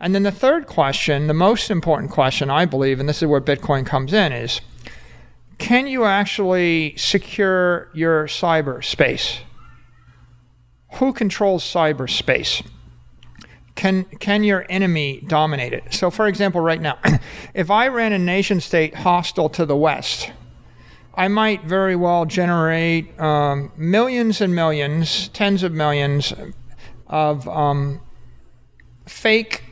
[0.00, 3.40] And then the third question, the most important question, I believe, and this is where
[3.40, 4.60] Bitcoin comes in, is
[5.60, 9.40] can you actually secure your cyberspace?
[10.94, 12.66] Who controls cyberspace?
[13.76, 15.94] Can, can your enemy dominate it?
[15.94, 16.98] So, for example, right now,
[17.54, 20.32] if I ran a nation state hostile to the West,
[21.14, 26.32] I might very well generate um, millions and millions, tens of millions
[27.06, 28.00] of um,
[29.06, 29.62] fake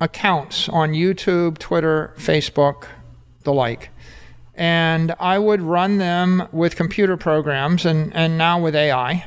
[0.00, 2.88] accounts on YouTube, Twitter, Facebook,
[3.44, 3.90] the like.
[4.56, 9.26] And I would run them with computer programs and, and now with AI.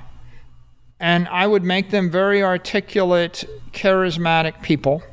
[1.00, 5.04] And I would make them very articulate, charismatic people.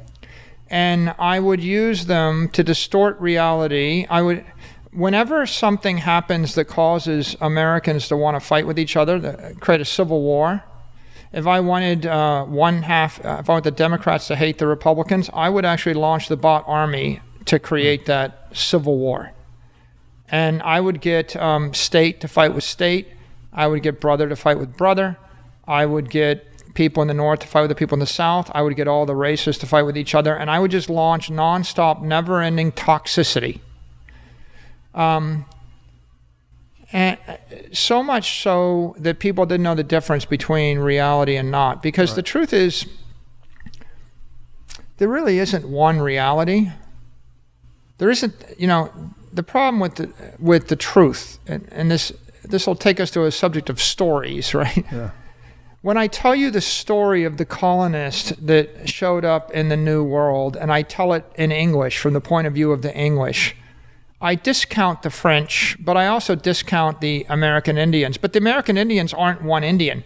[0.70, 4.06] And I would use them to distort reality.
[4.08, 4.44] I would,
[4.92, 9.84] whenever something happens that causes Americans to want to fight with each other, create a
[9.84, 10.64] civil war,
[11.34, 14.68] if I wanted uh, one half, uh, if I want the Democrats to hate the
[14.68, 19.32] Republicans, I would actually launch the bot army to create that civil war.
[20.28, 23.09] And I would get um, state to fight with state.
[23.52, 25.16] I would get brother to fight with brother.
[25.66, 28.51] I would get people in the north to fight with the people in the south.
[28.52, 30.90] I would get all the races to fight with each other, and I would just
[30.90, 33.60] launch nonstop, never-ending toxicity.
[34.94, 35.44] Um,
[36.92, 37.36] and uh,
[37.72, 41.82] so much so that people didn't know the difference between reality and not.
[41.82, 42.16] Because right.
[42.16, 42.86] the truth is,
[44.98, 46.70] there really isn't one reality.
[47.98, 48.92] There isn't, you know,
[49.35, 52.12] the problem with the with the truth, and, and this
[52.44, 54.85] this will take us to a subject of stories, right?
[54.90, 55.11] Yeah.
[55.82, 60.02] When I tell you the story of the colonist that showed up in the New
[60.02, 63.55] World, and I tell it in English from the point of view of the English,
[64.19, 68.16] I discount the French, but I also discount the American Indians.
[68.16, 70.05] But the American Indians aren't one Indian.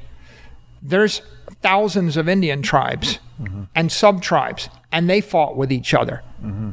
[0.83, 1.23] There's
[1.63, 3.65] thousands of Indian tribes mm-hmm.
[3.77, 6.25] and sub tribes, and they fought with each other.
[6.43, 6.71] Mm-hmm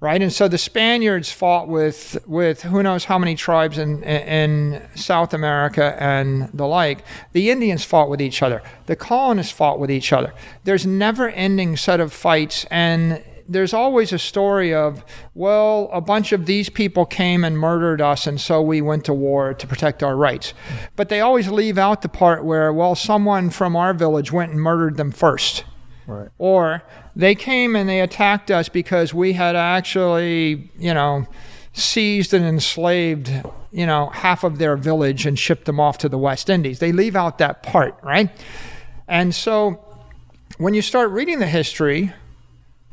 [0.00, 0.20] right?
[0.20, 5.34] And so the Spaniards fought with with who knows how many tribes in in South
[5.34, 7.04] America and the like.
[7.32, 8.62] The Indians fought with each other.
[8.86, 10.32] The colonists fought with each other.
[10.64, 15.04] There's never-ending set of fights and there's always a story of,
[15.34, 19.12] well, a bunch of these people came and murdered us, and so we went to
[19.12, 20.54] war to protect our rights.
[20.94, 24.60] But they always leave out the part where, well, someone from our village went and
[24.60, 25.64] murdered them first.
[26.06, 26.28] Right.
[26.38, 26.82] Or
[27.14, 31.26] they came and they attacked us because we had actually, you know,
[31.72, 33.30] seized and enslaved,
[33.70, 36.78] you know, half of their village and shipped them off to the West Indies.
[36.78, 38.30] They leave out that part, right?
[39.06, 39.84] And so
[40.58, 42.12] when you start reading the history,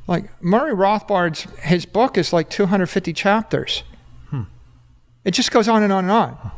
[0.07, 3.83] like Murray Rothbard's his book is like 250 chapters.
[4.29, 4.43] Hmm.
[5.25, 6.51] It just goes on and on and on.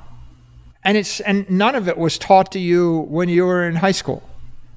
[0.84, 3.92] And it's and none of it was taught to you when you were in high
[3.92, 4.24] school.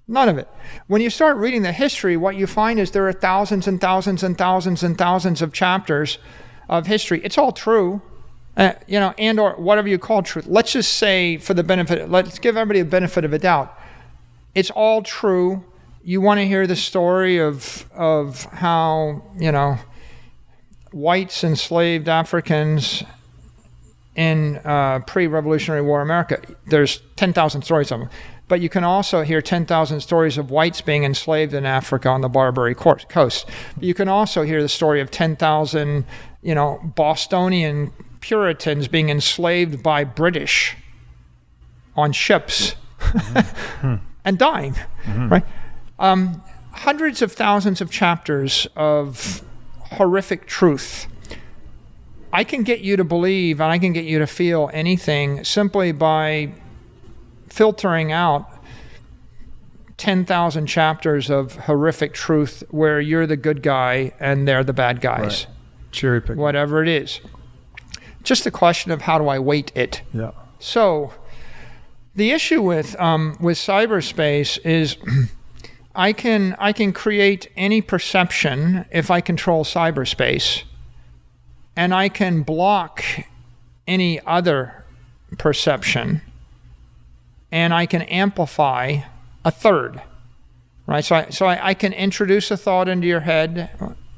[0.08, 0.48] None of it.
[0.88, 4.22] When you start reading the history, what you find is there are thousands and thousands
[4.22, 6.18] and thousands and thousands of chapters
[6.68, 7.20] of history.
[7.24, 8.02] It's all true.
[8.56, 10.46] Uh, you know, and or whatever you call truth.
[10.46, 13.78] Let's just say, for the benefit, let's give everybody a benefit of a doubt.
[14.54, 15.64] It's all true.
[16.04, 19.78] You want to hear the story of of how you know
[20.92, 23.02] whites enslaved Africans
[24.14, 26.42] in uh, pre-Revolutionary War America.
[26.66, 28.10] There's ten thousand stories of them.
[28.52, 32.28] But you can also hear 10,000 stories of whites being enslaved in Africa on the
[32.28, 33.46] Barbary coast.
[33.80, 36.04] You can also hear the story of 10,000,
[36.42, 40.76] you know, Bostonian Puritans being enslaved by British
[41.96, 43.94] on ships mm-hmm.
[44.26, 45.28] and dying, mm-hmm.
[45.30, 45.44] right?
[45.98, 46.42] Um,
[46.72, 49.42] hundreds of thousands of chapters of
[49.92, 51.06] horrific truth.
[52.34, 55.92] I can get you to believe and I can get you to feel anything simply
[55.92, 56.52] by
[57.52, 58.50] filtering out
[59.98, 65.20] 10,000 chapters of horrific truth where you're the good guy and they're the bad guys.
[65.20, 65.46] Right.
[65.92, 66.38] Cherry pick.
[66.38, 67.20] Whatever it is.
[68.22, 70.00] Just the question of how do I weight it.
[70.14, 70.30] Yeah.
[70.60, 71.12] So
[72.14, 74.96] the issue with um, with cyberspace is
[75.94, 80.62] I can I can create any perception if I control cyberspace,
[81.76, 83.04] and I can block
[83.86, 84.86] any other
[85.36, 86.22] perception
[87.52, 89.02] and I can amplify
[89.44, 90.02] a third.
[90.86, 91.04] Right?
[91.04, 93.70] So I, so I, I can introduce a thought into your head.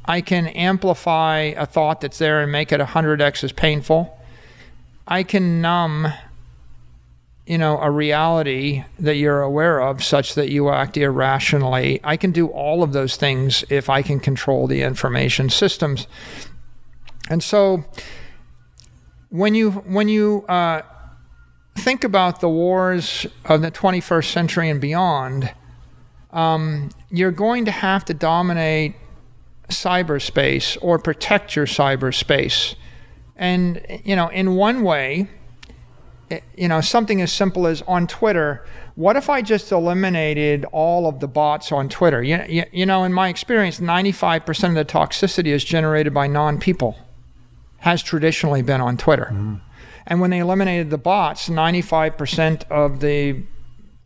[0.06, 4.18] I can amplify a thought that's there and make it 100x as painful.
[5.06, 6.12] I can numb
[7.46, 12.32] you know a reality that you're aware of such that you act irrationally i can
[12.32, 16.06] do all of those things if i can control the information systems
[17.28, 17.84] and so
[19.28, 20.80] when you when you uh,
[21.76, 25.52] think about the wars of the 21st century and beyond,
[26.32, 28.94] um, you're going to have to dominate
[29.68, 32.74] cyberspace or protect your cyberspace.
[33.36, 35.28] And, you know, in one way,
[36.30, 38.64] eh, you know, something as simple as on Twitter,
[38.94, 42.22] what if I just eliminated all of the bots on Twitter?
[42.22, 46.58] You, you, you know, in my experience, 95% of the toxicity is generated by non
[46.58, 46.96] people,
[47.78, 49.30] has traditionally been on Twitter.
[49.32, 49.54] Mm-hmm.
[50.06, 53.42] And when they eliminated the bots, 95% of the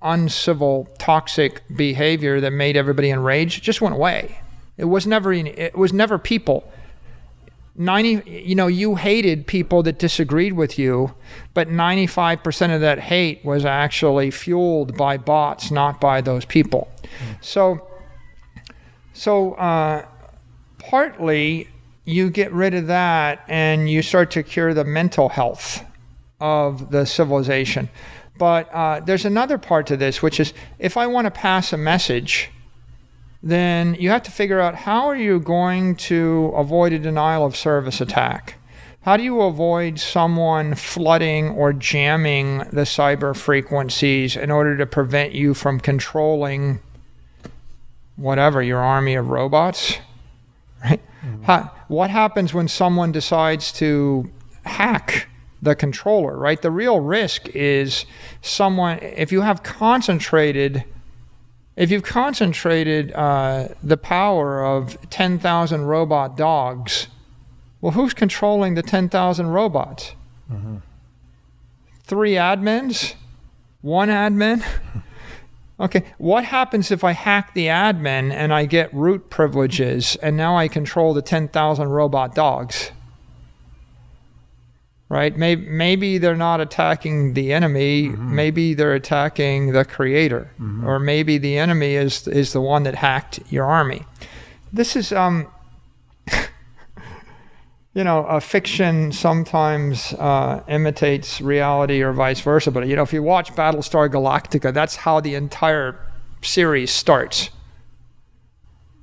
[0.00, 4.40] uncivil, toxic behavior that made everybody enraged just went away.
[4.76, 6.72] It was never it was never people.
[7.78, 11.14] 90 you know you hated people that disagreed with you
[11.54, 17.36] but 95% of that hate was actually fueled by bots not by those people mm.
[17.40, 17.88] so
[19.12, 20.04] so uh,
[20.78, 21.68] partly
[22.04, 25.84] you get rid of that and you start to cure the mental health
[26.40, 27.88] of the civilization.
[28.36, 31.76] But uh, there's another part to this, which is if I want to pass a
[31.76, 32.50] message,
[33.42, 37.56] then you have to figure out how are you going to avoid a denial of
[37.56, 38.54] service attack.
[39.02, 45.32] How do you avoid someone flooding or jamming the cyber frequencies in order to prevent
[45.32, 46.80] you from controlling
[48.16, 49.98] whatever your army of robots?
[50.84, 51.00] Right?
[51.24, 51.44] Mm-hmm.
[51.44, 54.30] How, what happens when someone decides to
[54.64, 55.28] hack
[55.60, 56.60] the controller, right?
[56.60, 58.06] The real risk is
[58.42, 60.84] someone, if you have concentrated,
[61.76, 67.08] if you've concentrated uh, the power of 10,000 robot dogs,
[67.80, 70.14] well, who's controlling the 10,000 robots?
[70.50, 70.78] Mm-hmm.
[72.02, 73.14] Three admins?
[73.80, 74.64] One admin?
[75.80, 80.56] okay, what happens if I hack the admin and I get root privileges and now
[80.56, 82.90] I control the 10,000 robot dogs?
[85.08, 85.36] Right?
[85.36, 88.08] Maybe, maybe they're not attacking the enemy.
[88.08, 88.34] Mm-hmm.
[88.34, 90.86] Maybe they're attacking the creator, mm-hmm.
[90.86, 94.04] or maybe the enemy is is the one that hacked your army.
[94.72, 95.48] This is um.
[97.94, 102.70] you know, a fiction sometimes uh, imitates reality or vice versa.
[102.70, 105.98] But, you know, if you watch Battlestar Galactica, that's how the entire
[106.40, 107.50] series starts.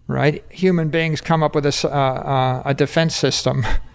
[0.07, 0.45] Right?
[0.49, 3.65] Human beings come up with a, uh, uh, a defense system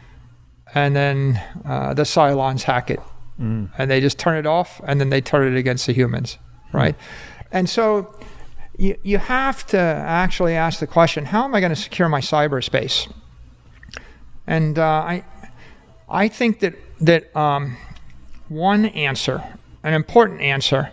[0.74, 3.00] and then uh, the Cylons hack it,
[3.40, 3.68] mm.
[3.76, 6.38] and they just turn it off, and then they turn it against the humans,
[6.72, 6.96] right?
[6.96, 7.46] Mm.
[7.52, 8.14] And so
[8.78, 12.20] you you have to actually ask the question: How am I going to secure my
[12.20, 13.12] cyberspace?
[14.46, 15.24] And uh, I
[16.08, 17.76] I think that that um,
[18.48, 19.42] one answer,
[19.82, 20.90] an important answer,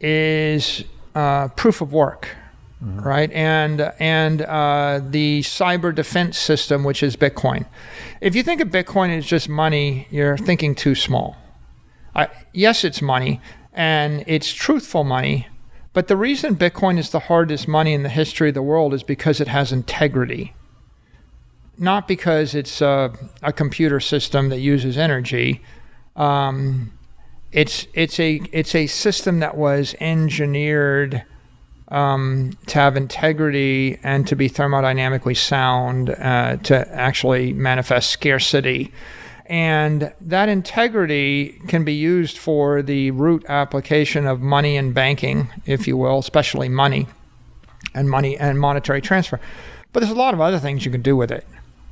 [0.00, 0.84] is
[1.14, 2.28] uh, proof of work.
[2.82, 3.00] Mm-hmm.
[3.00, 3.32] right?
[3.32, 7.64] And and uh, the cyber defense system, which is Bitcoin.
[8.20, 11.36] If you think of Bitcoin as just money, you're thinking too small.
[12.14, 13.40] I, yes, it's money,
[13.72, 15.48] and it's truthful money.
[15.94, 19.02] But the reason Bitcoin is the hardest money in the history of the world is
[19.02, 20.54] because it has integrity.
[21.78, 25.62] Not because it's a, a computer system that uses energy.
[26.14, 26.92] Um,
[27.52, 31.24] it's it's a it's a system that was engineered
[31.88, 38.92] um, to have integrity and to be thermodynamically sound, uh, to actually manifest scarcity.
[39.46, 45.86] And that integrity can be used for the root application of money and banking, if
[45.86, 47.06] you will, especially money
[47.94, 49.38] and money and monetary transfer.
[49.92, 51.46] But there's a lot of other things you can do with it.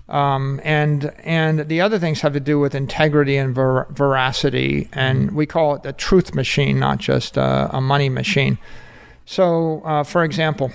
[0.08, 5.32] Um, and and the other things have to do with integrity and ver- veracity, and
[5.32, 8.58] we call it the truth machine, not just uh, a money machine.
[9.26, 10.72] So, uh, for example,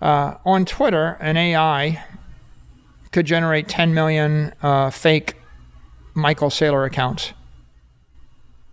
[0.00, 2.04] uh, on Twitter, an AI
[3.12, 5.36] could generate 10 million uh, fake
[6.14, 7.32] Michael Saylor accounts.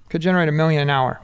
[0.10, 1.22] Could generate a million an hour.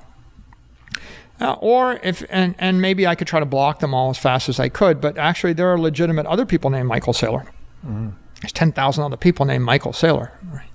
[1.41, 4.47] Uh, or if and, and maybe I could try to block them all as fast
[4.47, 7.45] as I could, but actually there are legitimate other people named Michael Saylor.
[7.85, 8.11] Mm-hmm.
[8.41, 10.31] There's 10,000 other people named Michael Saylor.
[10.43, 10.69] Right?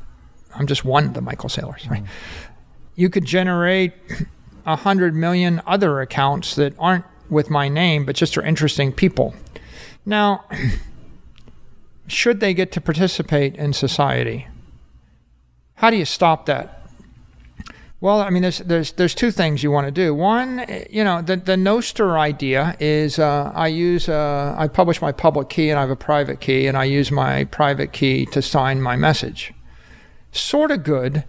[0.55, 1.89] I'm just one of the Michael Saylors.
[1.89, 2.03] Right?
[2.03, 2.53] Mm-hmm.
[2.97, 3.95] You could generate
[4.71, 9.35] 100 million other accounts that aren't with my name, but just are interesting people.
[10.05, 10.45] Now,
[12.07, 14.49] should they get to participate in society?
[15.75, 16.81] How do you stop that?
[18.03, 20.15] Well, I mean, there's there's there's two things you want to do.
[20.15, 25.13] One, you know, the the Nostr idea is uh, I use uh, I publish my
[25.13, 28.41] public key and I have a private key, and I use my private key to
[28.41, 29.53] sign my message.
[30.33, 31.25] Sort of good,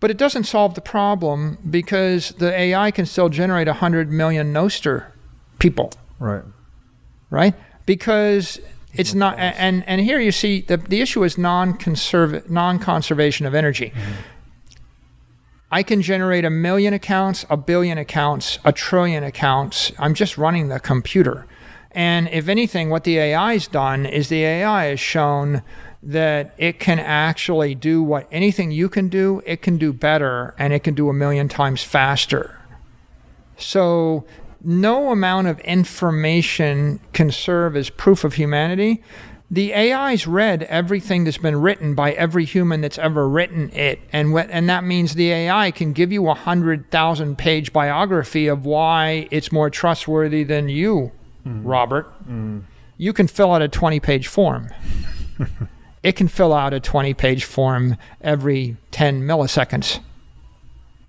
[0.00, 5.06] but it doesn't solve the problem because the AI can still generate 100 million Nostr
[5.58, 5.92] people.
[6.18, 6.44] Right.
[7.30, 7.54] Right?
[7.86, 8.60] Because
[8.94, 13.90] it's not and and here you see the the issue is non-conserv non-conservation of energy.
[13.90, 14.12] Mm-hmm.
[15.70, 19.92] I can generate a million accounts, a billion accounts, a trillion accounts.
[19.98, 21.46] I'm just running the computer.
[21.90, 25.62] And if anything, what the AI's done is the AI has shown
[26.02, 30.72] that it can actually do what anything you can do, it can do better and
[30.72, 32.60] it can do a million times faster.
[33.56, 34.24] So,
[34.62, 39.02] no amount of information can serve as proof of humanity.
[39.50, 44.32] The AI's read everything that's been written by every human that's ever written it, and
[44.32, 48.66] what, and that means the AI can give you a hundred thousand page biography of
[48.66, 51.12] why it's more trustworthy than you,
[51.46, 51.62] mm.
[51.64, 52.12] Robert.
[52.28, 52.64] Mm.
[52.98, 54.68] You can fill out a twenty page form.
[56.02, 60.00] it can fill out a 20 page form every 10 milliseconds.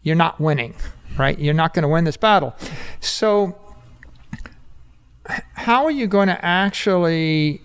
[0.01, 0.75] You're not winning,
[1.17, 1.37] right?
[1.37, 2.55] You're not going to win this battle.
[2.99, 3.57] So,
[5.53, 7.61] how are you going to actually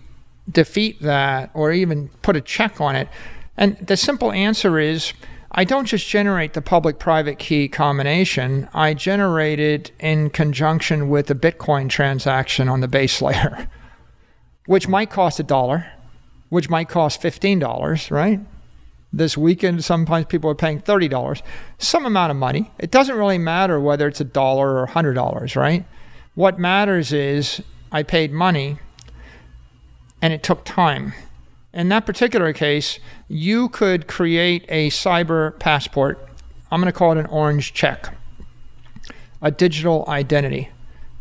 [0.49, 3.07] defeat that or even put a check on it?
[3.57, 5.13] And the simple answer is
[5.57, 11.31] I don't just generate the public private key combination, I generate it in conjunction with
[11.31, 13.69] a Bitcoin transaction on the base layer,
[14.65, 15.87] which might cost a dollar
[16.55, 18.39] which might cost $15, right?
[19.11, 19.83] this weekend.
[19.83, 21.41] Sometimes people are paying $30,
[21.77, 22.71] some amount of money.
[22.79, 25.85] It doesn't really matter whether it's a dollar or $100, right?
[26.35, 27.61] What matters is
[27.91, 28.77] I paid money
[30.21, 31.13] and it took time.
[31.73, 36.29] In that particular case, you could create a cyber passport.
[36.71, 38.13] I'm going to call it an orange check,
[39.41, 40.69] a digital identity.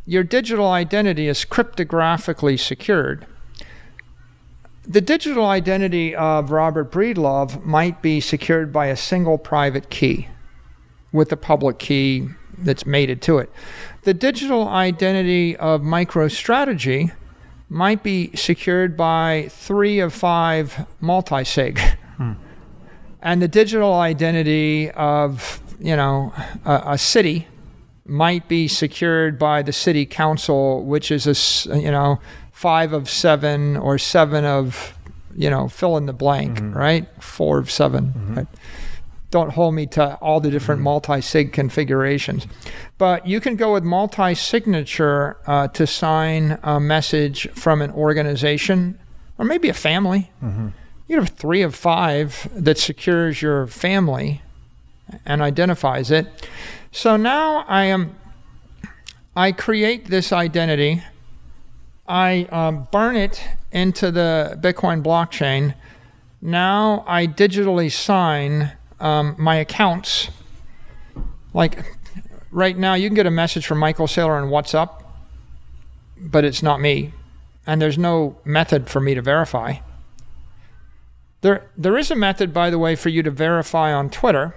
[0.07, 3.27] Your digital identity is cryptographically secured
[4.87, 10.29] the digital identity of Robert Breedlove might be secured by a single private key
[11.13, 12.29] with a public key
[12.59, 13.51] that's mated to it.
[14.03, 17.13] The digital identity of MicroStrategy
[17.69, 21.81] might be secured by three of five multi-sig.
[22.17, 22.33] Hmm.
[23.23, 26.33] And the digital identity of, you know,
[26.65, 27.49] a, a city
[28.05, 32.21] might be secured by the city council, which is a, you know,
[32.55, 34.97] five of seven or seven of,
[35.37, 36.73] you know, fill in the blank, mm-hmm.
[36.73, 37.23] right?
[37.23, 38.35] Four of 7 mm-hmm.
[38.37, 38.47] right?
[39.33, 40.85] Don't hold me to all the different mm-hmm.
[40.85, 42.47] multi sig configurations.
[42.97, 49.01] But you can go with multi signature uh, to sign a message from an organization
[49.37, 50.31] or maybe a family.
[50.41, 50.69] Mm-hmm.
[51.09, 54.43] You have three of five that secures your family
[55.27, 56.49] and identifies it.
[56.93, 58.15] So now I am
[59.35, 61.03] I create this identity
[62.07, 65.75] I um, burn it into the Bitcoin blockchain.
[66.43, 70.29] Now I digitally sign um, my accounts.
[71.55, 71.85] Like
[72.51, 75.03] right now, you can get a message from Michael Saylor on WhatsApp,
[76.19, 77.13] but it's not me.
[77.67, 79.77] And there's no method for me to verify.
[81.41, 84.55] There, there is a method, by the way, for you to verify on Twitter.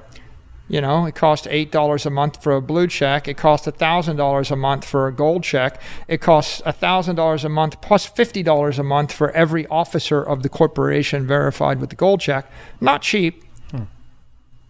[0.69, 3.27] You know, it costs $8 a month for a blue check.
[3.27, 5.81] It costs $1,000 a month for a gold check.
[6.09, 11.25] It costs $1,000 a month plus $50 a month for every officer of the corporation
[11.25, 12.51] verified with the gold check.
[12.81, 13.45] Not cheap.
[13.71, 13.83] Hmm.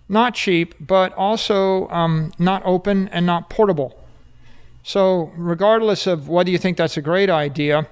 [0.08, 4.00] Not cheap, but also um, not open and not portable.
[4.84, 7.88] So, regardless of whether you think that's a great idea,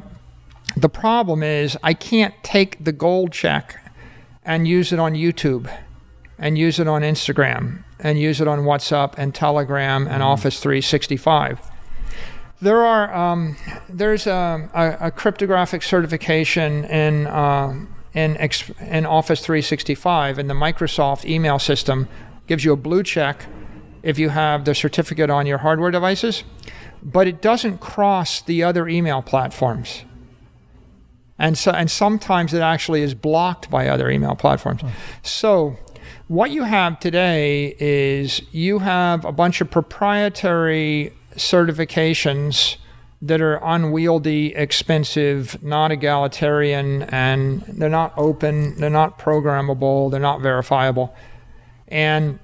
[0.77, 3.83] the problem is I can't take the gold check
[4.43, 5.69] and use it on YouTube
[6.37, 10.23] and use it on Instagram and use it on WhatsApp and Telegram and mm-hmm.
[10.23, 11.59] Office 365.
[12.61, 13.57] There are um,
[13.89, 18.37] there's a, a, a, cryptographic certification in uh, in
[18.79, 22.07] in Office 365 in the Microsoft email system
[22.47, 23.45] gives you a blue check
[24.03, 26.43] if you have the certificate on your hardware devices,
[27.03, 30.05] but it doesn't cross the other email platforms.
[31.37, 34.81] And so and sometimes it actually is blocked by other email platforms.
[34.83, 34.91] Oh.
[35.23, 35.77] So
[36.27, 42.77] what you have today is you have a bunch of proprietary certifications
[43.21, 50.41] that are unwieldy, expensive, not egalitarian, and they're not open, they're not programmable, they're not
[50.41, 51.15] verifiable.
[51.87, 52.39] And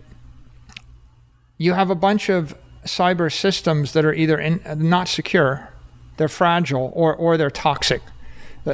[1.58, 2.56] you have a bunch of
[2.86, 5.70] cyber systems that are either in, not secure,
[6.18, 8.02] they're fragile, or, or they're toxic.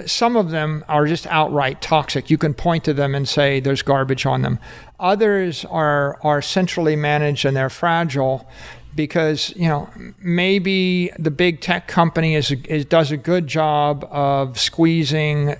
[0.05, 2.29] Some of them are just outright toxic.
[2.29, 4.59] You can point to them and say there's garbage on them.
[4.99, 8.47] Others are are centrally managed and they're fragile
[8.95, 9.89] because you know
[10.19, 15.55] maybe the big tech company is, is does a good job of squeezing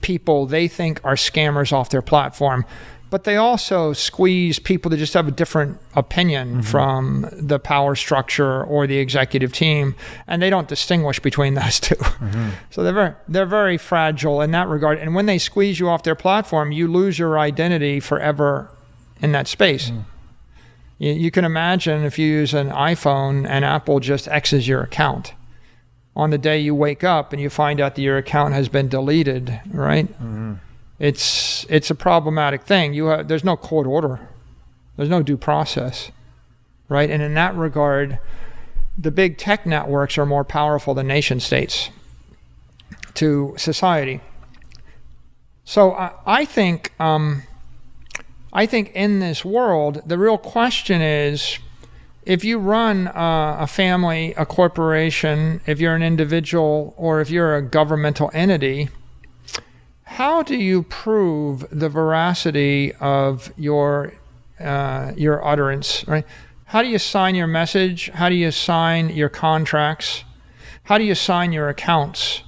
[0.00, 2.64] people they think are scammers off their platform
[3.10, 6.60] but they also squeeze people that just have a different opinion mm-hmm.
[6.62, 9.96] from the power structure or the executive team,
[10.28, 12.50] and they don't distinguish between those 2 mm-hmm.
[12.70, 14.98] So they're very, they're very fragile in that regard.
[14.98, 18.70] And when they squeeze you off their platform, you lose your identity forever
[19.20, 19.90] in that space.
[19.90, 20.04] Mm.
[20.98, 25.34] You, you can imagine if you use an iPhone and Apple just X's your account
[26.14, 28.88] on the day you wake up and you find out that your account has been
[28.88, 30.06] deleted, right?
[30.06, 30.54] Mm-hmm
[31.00, 32.94] it's it's a problematic thing.
[32.94, 34.28] You have, there's no court order,
[34.96, 36.12] there's no due process,
[36.88, 37.10] right?
[37.10, 38.20] And in that regard,
[38.96, 41.90] the big tech networks are more powerful than nation states
[43.14, 44.20] to society.
[45.64, 47.42] So I, I think um,
[48.52, 51.58] I think in this world, the real question is.
[52.26, 57.62] If you run a family, a corporation, if you're an individual, or if you're a
[57.62, 58.90] governmental entity,
[60.10, 64.12] how do you prove the veracity of your
[64.58, 66.04] uh, your utterance?
[66.08, 66.26] Right?
[66.64, 68.10] How do you sign your message?
[68.10, 70.24] How do you sign your contracts?
[70.82, 72.42] How do you sign your accounts?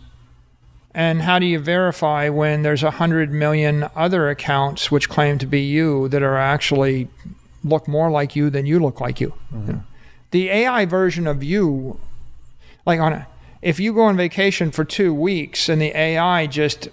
[0.92, 5.46] And how do you verify when there's a hundred million other accounts which claim to
[5.46, 7.08] be you that are actually
[7.62, 9.34] look more like you than you look like you?
[9.54, 9.66] Mm-hmm.
[9.68, 9.82] you know?
[10.32, 12.00] The AI version of you,
[12.84, 13.26] like on a,
[13.62, 16.88] if you go on vacation for two weeks and the AI just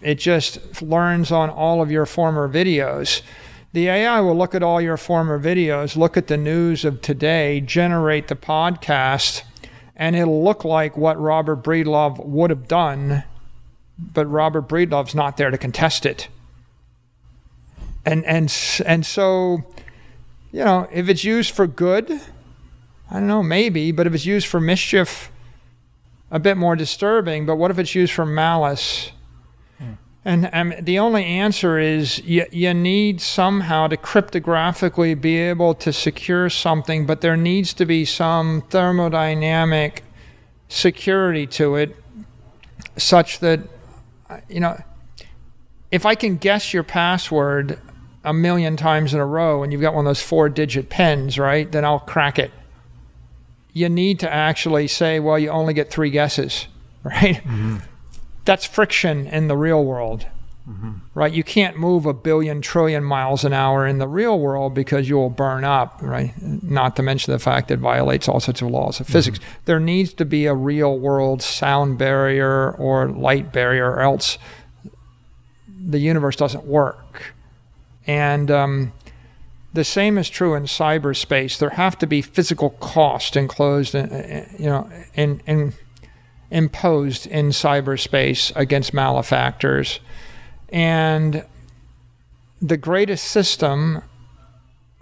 [0.00, 3.22] it just learns on all of your former videos.
[3.72, 7.60] The AI will look at all your former videos, look at the news of today,
[7.60, 9.42] generate the podcast,
[9.94, 13.24] and it'll look like what Robert Breedlove would have done,
[13.98, 16.28] but Robert Breedlove's not there to contest it.
[18.06, 18.54] And and
[18.86, 19.64] and so,
[20.50, 22.10] you know, if it's used for good,
[23.10, 25.30] I don't know, maybe, but if it's used for mischief,
[26.30, 27.44] a bit more disturbing.
[27.44, 29.12] But what if it's used for malice?
[30.24, 35.92] And um, the only answer is you, you need somehow to cryptographically be able to
[35.92, 40.00] secure something, but there needs to be some thermodynamic
[40.68, 41.96] security to it
[42.96, 43.60] such that,
[44.48, 44.82] you know,
[45.90, 47.78] if I can guess your password
[48.24, 51.38] a million times in a row and you've got one of those four digit pins,
[51.38, 52.50] right, then I'll crack it.
[53.72, 56.66] You need to actually say, well, you only get three guesses,
[57.04, 57.36] right?
[57.36, 57.78] Mm-hmm
[58.48, 60.24] that's friction in the real world.
[60.66, 60.92] Mm-hmm.
[61.14, 61.32] Right?
[61.32, 65.28] You can't move a billion trillion miles an hour in the real world because you'll
[65.28, 66.32] burn up, right?
[66.40, 69.12] Not to mention the fact that it violates all sorts of laws of mm-hmm.
[69.12, 69.38] physics.
[69.66, 74.38] There needs to be a real world sound barrier or light barrier, or else
[75.78, 77.34] the universe doesn't work.
[78.06, 78.92] And um,
[79.74, 81.58] the same is true in cyberspace.
[81.58, 85.74] There have to be physical cost enclosed, in, you know, in, in
[86.50, 90.00] imposed in cyberspace against malefactors.
[90.70, 91.44] And
[92.60, 94.02] the greatest system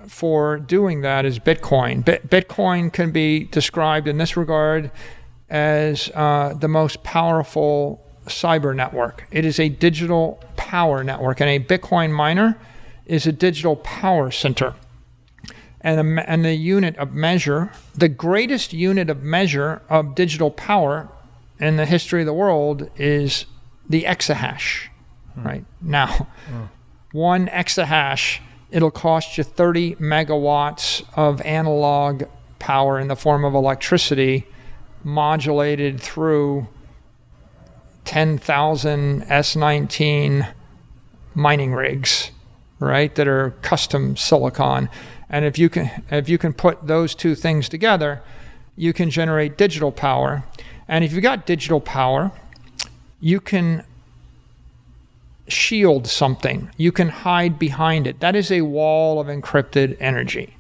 [0.06, 2.05] for doing that is Bitcoin.
[2.05, 4.90] Bitcoin can be described in this regard
[5.48, 9.27] as uh, the most powerful cyber network.
[9.31, 12.59] It is a digital power network, and a Bitcoin miner
[13.06, 14.74] is a digital power center.
[15.81, 21.09] And, and the unit of measure, the greatest unit of measure of digital power
[21.58, 23.46] in the history of the world is
[23.88, 24.88] the exahash.
[25.34, 25.46] Hmm.
[25.46, 26.64] Right now, hmm.
[27.12, 32.24] one exahash it'll cost you 30 megawatts of analog
[32.58, 34.46] power in the form of electricity,
[35.04, 36.66] modulated through
[38.04, 40.52] 10,000 S19
[41.34, 42.30] mining rigs,
[42.78, 43.14] right?
[43.14, 44.88] That are custom silicon.
[45.28, 48.22] And if you can if you can put those two things together,
[48.76, 50.44] you can generate digital power.
[50.88, 52.32] And if you've got digital power,
[53.20, 53.84] you can
[55.48, 58.20] shield something, you can hide behind it.
[58.20, 60.56] That is a wall of encrypted energy,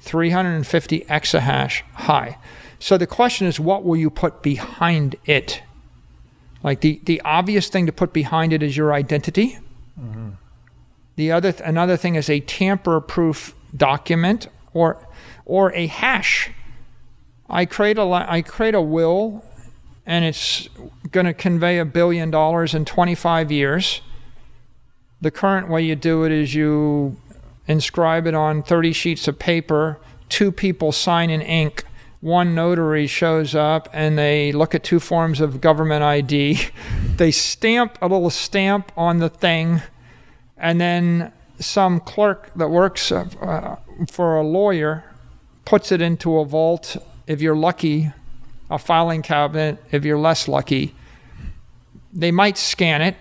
[0.00, 2.38] 350 exahash high.
[2.78, 5.62] So the question is, what will you put behind it?
[6.62, 9.58] Like the, the obvious thing to put behind it is your identity.
[10.00, 10.30] Mm-hmm.
[11.16, 15.06] The other th- another thing is a tamper-proof document or
[15.44, 16.50] or a hash
[17.54, 19.44] I create a I create a will,
[20.04, 20.68] and it's
[21.12, 24.00] going to convey a billion dollars in 25 years.
[25.20, 27.16] The current way you do it is you
[27.68, 30.00] inscribe it on 30 sheets of paper.
[30.28, 31.84] Two people sign in ink.
[32.20, 36.58] One notary shows up and they look at two forms of government ID.
[37.18, 39.80] they stamp a little stamp on the thing,
[40.56, 43.76] and then some clerk that works uh,
[44.10, 45.04] for a lawyer
[45.64, 48.12] puts it into a vault if you're lucky,
[48.70, 49.78] a filing cabinet.
[49.90, 50.94] If you're less lucky,
[52.12, 53.16] they might scan it.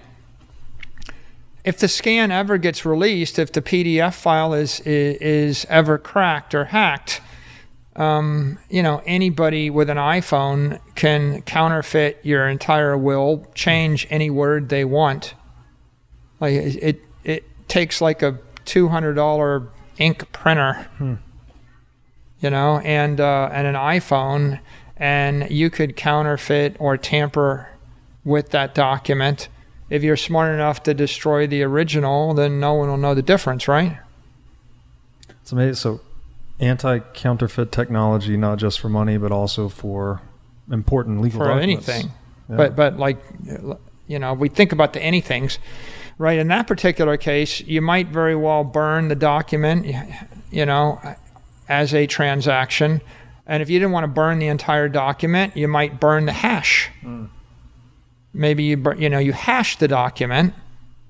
[1.64, 6.54] If the scan ever gets released, if the PDF file is is, is ever cracked
[6.54, 7.22] or hacked,
[7.96, 14.70] um, you know anybody with an iPhone can counterfeit your entire will, change any word
[14.70, 15.36] they want.
[16.42, 20.74] Like it, it takes like a two hundred dollar ink printer.
[20.98, 21.16] Hmm
[22.44, 24.60] you know, and uh, and an iPhone,
[24.98, 27.70] and you could counterfeit or tamper
[28.26, 29.48] with that document.
[29.90, 33.68] If you're smart enough to destroy the original, then no one will know the difference,
[33.68, 33.98] right?
[35.42, 35.76] It's amazing.
[35.76, 36.02] So,
[36.60, 40.22] anti-counterfeit technology, not just for money, but also for
[40.70, 41.88] important legal for documents.
[41.88, 42.12] anything.
[42.50, 42.58] Yeah.
[42.58, 43.18] But but like
[44.08, 45.60] you know, we think about the anythings,
[46.18, 46.38] right?
[46.38, 49.86] In that particular case, you might very well burn the document.
[50.52, 51.00] You know,
[51.68, 53.02] as a transaction.
[53.46, 56.90] And if you didn't want to burn the entire document, you might burn the hash.
[57.04, 57.30] Mm.
[58.34, 60.54] Maybe you you know you hash the document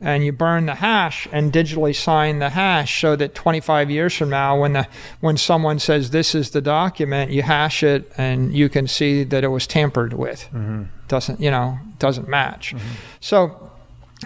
[0.01, 4.29] and you burn the hash and digitally sign the hash so that 25 years from
[4.29, 4.87] now when the
[5.21, 9.45] when someone says this is the document you hash it and you can see that
[9.45, 10.83] it was tampered with mm-hmm.
[11.07, 12.95] doesn't you know doesn't match mm-hmm.
[13.21, 13.71] so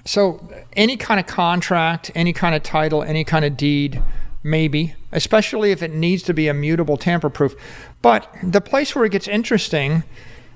[0.04, 4.02] so any kind of contract any kind of title any kind of deed
[4.48, 7.56] maybe, especially if it needs to be immutable tamper proof.
[8.02, 10.04] But the place where it gets interesting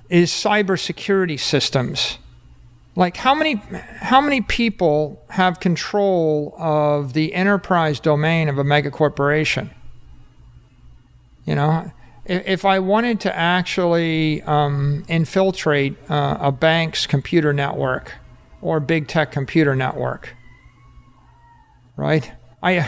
[0.10, 2.18] is cybersecurity systems.
[2.96, 8.92] Like how many how many people have control of the enterprise domain of a mega
[8.92, 9.70] corporation?
[11.46, 11.92] You know,
[12.26, 18.14] if, I wanted to actually um, infiltrate uh, a bank's computer network
[18.62, 20.36] or big tech computer network,
[21.98, 22.32] right?
[22.62, 22.88] I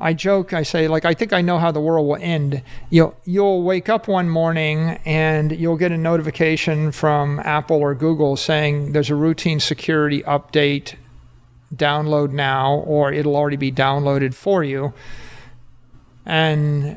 [0.00, 2.62] I joke, I say, like, I think I know how the world will end.
[2.88, 8.36] You'll, you'll wake up one morning and you'll get a notification from Apple or Google
[8.36, 10.94] saying there's a routine security update,
[11.74, 14.94] download now, or it'll already be downloaded for you.
[16.24, 16.96] And,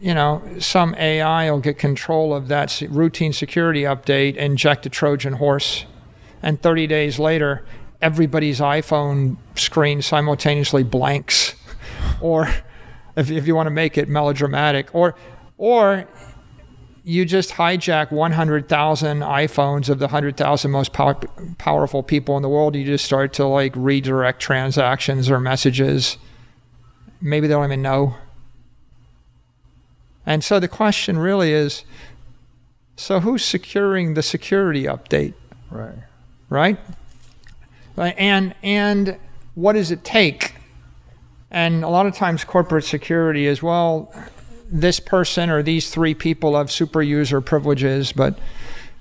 [0.00, 5.34] you know, some AI will get control of that routine security update, inject a Trojan
[5.34, 5.84] horse,
[6.42, 7.64] and 30 days later,
[8.00, 11.56] everybody's iPhone screen simultaneously blanks
[12.20, 12.48] or
[13.16, 15.14] if, if you want to make it melodramatic, or
[15.56, 16.06] or
[17.08, 21.14] you just hijack 100,000 iPhones of the 100,000 most pow-
[21.56, 22.76] powerful people in the world.
[22.76, 26.18] You just start to like redirect transactions or messages.
[27.22, 28.16] Maybe they don't even know.
[30.26, 31.84] And so the question really is
[32.96, 35.32] so who's securing the security update?
[36.50, 36.76] Right.
[37.96, 38.14] Right?
[38.18, 39.16] And and
[39.54, 40.57] what does it take
[41.50, 44.12] and a lot of times, corporate security is well,
[44.70, 48.38] this person or these three people have super user privileges, but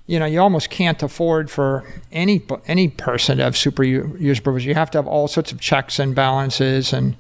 [0.06, 1.84] you know, you almost can't afford for
[2.14, 4.66] any any person to have super user privileges.
[4.66, 7.18] You have to have all sorts of checks and balances, and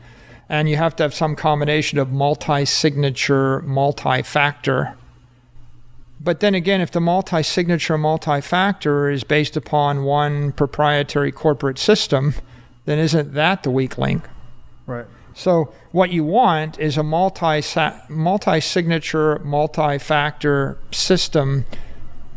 [0.47, 4.95] and you have to have some combination of multi-signature, multi-factor.
[6.21, 12.33] But then again, if the multi-signature, multi-factor is based upon one proprietary corporate system,
[12.85, 14.23] then isn't that the weak link?
[14.85, 15.05] Right.
[15.37, 17.61] So what you want is a multi
[18.09, 21.65] multi-signature, multi-factor system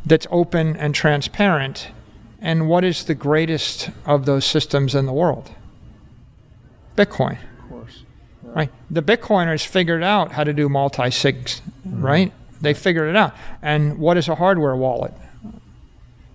[0.04, 1.88] that's open and transparent.
[2.42, 5.50] And what is the greatest of those systems in the world?
[6.94, 7.38] Bitcoin.
[7.62, 8.02] Of course.
[8.44, 8.50] Yeah.
[8.52, 8.72] Right.
[8.90, 12.04] The Bitcoiners figured out how to do multi-sigs, mm-hmm.
[12.04, 12.32] right?
[12.60, 13.34] They figured it out.
[13.62, 15.14] And what is a hardware wallet?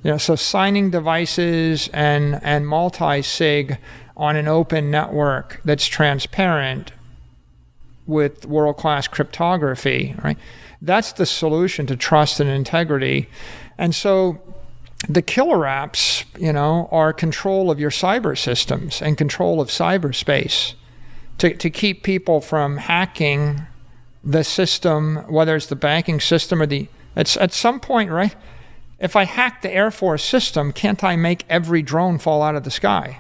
[0.04, 3.78] You know, so signing devices and and multi-sig
[4.18, 6.92] on an open network that's transparent
[8.08, 10.38] with world class cryptography, right?
[10.82, 13.28] That's the solution to trust and integrity.
[13.78, 14.42] And so
[15.10, 20.74] the killer apps, you know, are control of your cyber systems and control of cyberspace
[21.40, 23.62] to, to keep people from hacking
[24.24, 26.88] the system, whether it's the banking system or the.
[27.16, 28.36] It's at some point, right?
[29.00, 32.64] If I hack the Air Force system, can't I make every drone fall out of
[32.64, 33.20] the sky?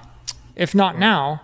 [0.55, 1.01] If not hmm.
[1.01, 1.41] now,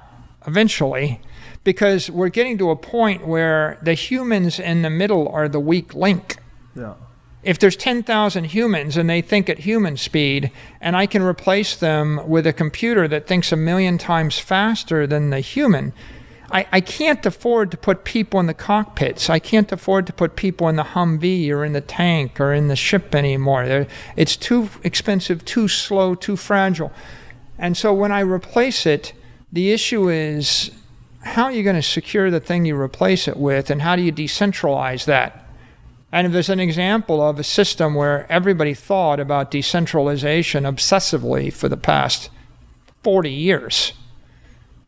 [0.48, 1.22] eventually,
[1.64, 5.94] because we're getting to a point where the humans in the middle are the weak
[5.94, 6.38] link.
[6.76, 6.96] Yeah.
[7.44, 12.22] If there's 10,000 humans and they think at human speed, and I can replace them
[12.28, 15.94] with a computer that thinks a million times faster than the human,
[16.52, 19.30] I, I can't afford to put people in the cockpits.
[19.30, 22.68] I can't afford to put people in the Humvee or in the tank or in
[22.68, 23.68] the ship anymore.
[23.68, 26.92] They're, it's too expensive, too slow, too fragile.
[27.62, 29.14] And so when I replace it,
[29.54, 30.72] the issue is
[31.22, 34.02] how are you going to secure the thing you replace it with, and how do
[34.02, 35.46] you decentralize that?
[36.12, 41.70] And if there's an example of a system where everybody thought about decentralization obsessively for
[41.70, 42.32] the past
[43.04, 43.94] 40 years,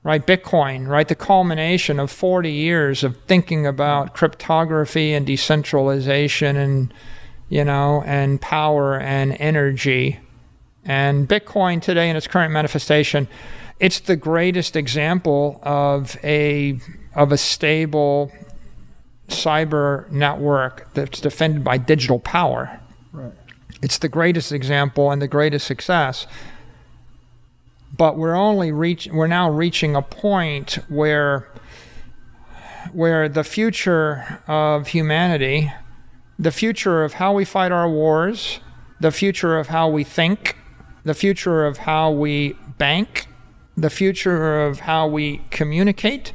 [0.02, 0.26] right?
[0.26, 1.08] Bitcoin, right?
[1.08, 6.92] The culmination of 40 years of thinking about cryptography and decentralization and,
[7.50, 10.20] you know, and power and energy
[10.86, 13.28] and Bitcoin today, in its current manifestation,
[13.80, 16.80] it's the greatest example of a
[17.16, 18.32] of a stable
[19.28, 22.80] cyber network that's defended by digital power.
[23.12, 23.34] Right.
[23.82, 26.28] It's the greatest example and the greatest success.
[27.96, 31.48] But we're only reach we're now reaching a point where
[32.92, 35.72] where the future of humanity,
[36.38, 38.60] the future of how we fight our wars,
[39.00, 40.58] the future of how we think,
[41.04, 43.28] the future of how we bank,
[43.76, 46.34] the future of how we communicate,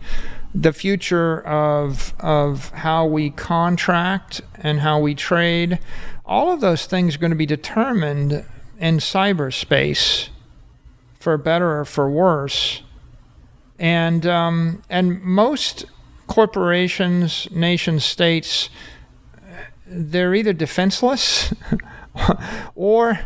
[0.54, 5.78] the future of of how we contract and how we trade.
[6.24, 8.44] All of those things are going to be determined
[8.78, 10.28] in cyberspace,
[11.18, 12.82] for better or for worse.
[13.78, 15.86] And um, and most
[16.26, 18.68] corporations, nation states,
[19.86, 21.54] they're either defenseless
[22.74, 23.20] or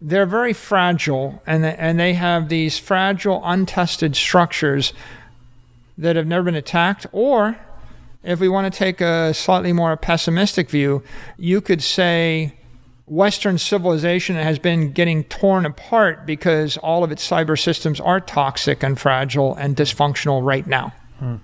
[0.00, 4.92] they're very fragile and they, and they have these fragile untested structures
[5.96, 7.58] that have never been attacked or
[8.22, 11.02] if we want to take a slightly more pessimistic view
[11.36, 12.54] you could say
[13.10, 18.82] Western civilization has been getting torn apart because all of its cyber systems are toxic
[18.82, 20.92] and fragile and dysfunctional right now.
[21.18, 21.36] Hmm.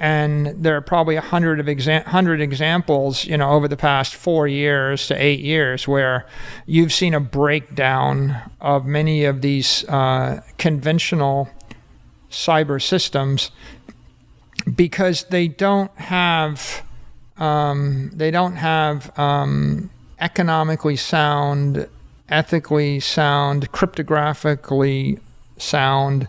[0.00, 4.14] And there are probably a hundred of exa- hundred examples, you know, over the past
[4.14, 6.26] four years to eight years, where
[6.66, 11.48] you've seen a breakdown of many of these uh, conventional
[12.30, 13.50] cyber systems
[14.74, 16.82] because they don't have
[17.38, 21.88] um, they don't have um, economically sound,
[22.28, 25.20] ethically sound, cryptographically
[25.56, 26.28] sound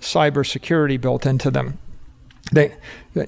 [0.00, 1.78] cybersecurity built into them.
[2.54, 2.74] They,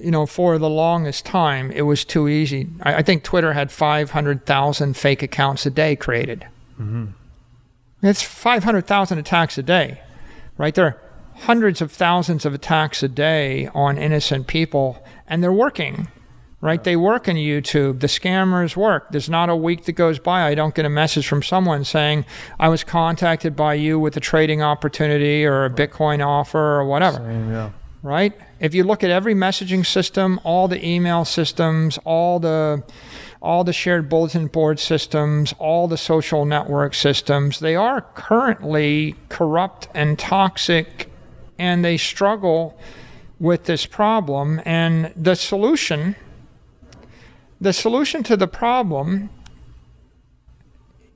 [0.01, 2.67] you know, for the longest time, it was too easy.
[2.81, 6.47] I, I think Twitter had 500,000 fake accounts a day created.
[6.79, 7.07] Mm-hmm.
[8.03, 10.01] It's 500,000 attacks a day,
[10.57, 10.73] right?
[10.73, 11.01] There are
[11.41, 16.07] hundreds of thousands of attacks a day on innocent people, and they're working
[16.61, 16.83] right?
[16.83, 17.99] They work in YouTube.
[17.99, 19.11] The scammers work.
[19.11, 22.25] There's not a week that goes by I don't get a message from someone saying,
[22.59, 27.17] I was contacted by you with a trading opportunity or a Bitcoin offer or whatever.
[27.17, 27.71] Same, yeah.
[28.01, 28.33] Right?
[28.59, 32.83] If you look at every messaging system, all the email systems, all the
[33.39, 39.87] all the shared bulletin board systems, all the social network systems, they are currently corrupt
[39.93, 41.11] and toxic
[41.59, 42.79] and they struggle
[43.39, 44.59] with this problem.
[44.65, 46.15] And the solution
[47.59, 49.29] the solution to the problem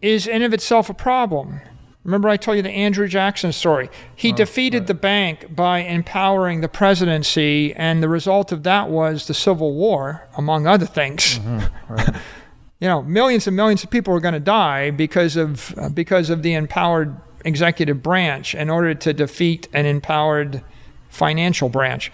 [0.02, 1.62] is in of itself a problem.
[2.04, 3.90] Remember, I told you the Andrew Jackson story.
[4.16, 4.88] He oh, defeated right.
[4.88, 10.28] the bank by empowering the presidency, and the result of that was the Civil War,
[10.36, 11.38] among other things.
[11.38, 11.94] Mm-hmm.
[11.94, 12.10] Right.
[12.80, 16.32] you know, millions and millions of people were going to die because of uh, because
[16.32, 17.16] of the empowered
[17.46, 20.64] executive branch in order to defeat an empowered
[21.10, 22.12] financial branch.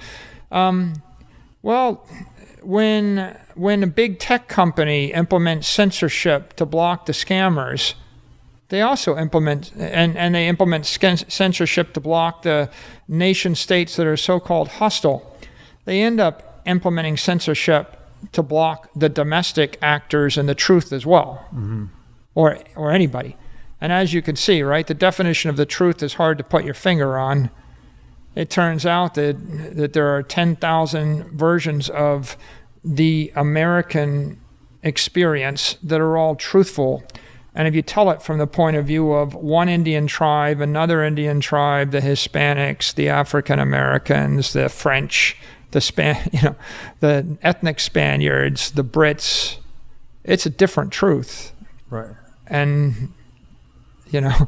[0.51, 1.01] Um,
[1.61, 2.05] well,
[2.61, 7.93] when when a big tech company implements censorship to block the scammers,
[8.69, 12.69] they also implement and, and they implement censorship to block the
[13.07, 15.37] nation states that are so-called hostile.
[15.85, 17.97] They end up implementing censorship
[18.33, 21.85] to block the domestic actors and the truth as well, mm-hmm.
[22.35, 23.37] or or anybody.
[23.79, 26.65] And as you can see, right, the definition of the truth is hard to put
[26.65, 27.51] your finger on
[28.37, 32.37] it turns out that that there are 10,000 versions of
[32.85, 34.39] the American
[34.83, 37.03] experience that are all truthful.
[37.57, 41.03] And if you tell it from the point of view of one Indian tribe, another
[41.03, 45.35] Indian tribe, the Hispanics, the African Americans, the French,
[45.71, 46.55] the Span, you know,
[46.99, 49.57] the ethnic Spaniards, the Brits,
[50.23, 51.51] it's a different truth.
[51.89, 52.13] Right.
[52.45, 53.11] And
[54.11, 54.47] you know,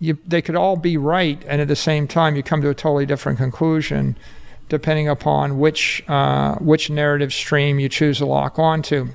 [0.00, 2.74] you, they could all be right, and at the same time, you come to a
[2.74, 4.16] totally different conclusion,
[4.68, 9.10] depending upon which uh, which narrative stream you choose to lock onto.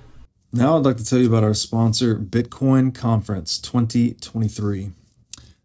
[0.52, 4.90] Now, I'd like to tell you about our sponsor, Bitcoin Conference 2023.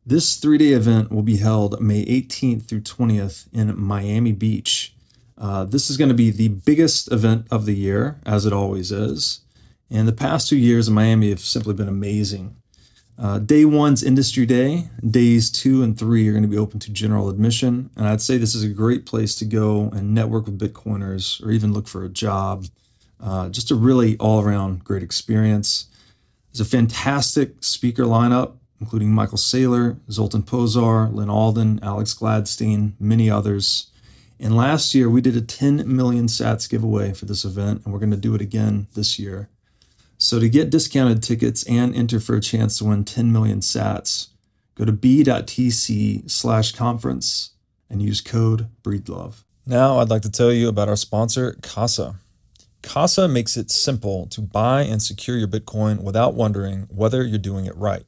[0.04, 4.94] This three day event will be held May 18th through 20th in Miami Beach.
[5.38, 8.92] Uh, this is going to be the biggest event of the year, as it always
[8.92, 9.40] is.
[9.88, 12.54] And the past two years in Miami have simply been amazing.
[13.18, 14.90] Uh, day one's industry day.
[15.08, 17.88] Days two and three are going to be open to general admission.
[17.96, 21.52] And I'd say this is a great place to go and network with Bitcoiners or
[21.52, 22.66] even look for a job.
[23.20, 25.86] Uh, just a really all around great experience.
[26.52, 33.30] There's a fantastic speaker lineup, including Michael Saylor, Zoltan Pozsar, Lyn Alden, Alex Gladstein, many
[33.30, 33.90] others.
[34.38, 38.00] And last year, we did a 10 million sats giveaway for this event, and we're
[38.00, 39.48] going to do it again this year.
[40.18, 44.28] So to get discounted tickets and enter for a chance to win 10 million sats,
[44.74, 47.50] go to b.tc slash conference
[47.90, 49.44] and use code BREEDLOVE.
[49.66, 52.16] Now I'd like to tell you about our sponsor, Casa.
[52.84, 57.64] Casa makes it simple to buy and secure your Bitcoin without wondering whether you're doing
[57.64, 58.04] it right.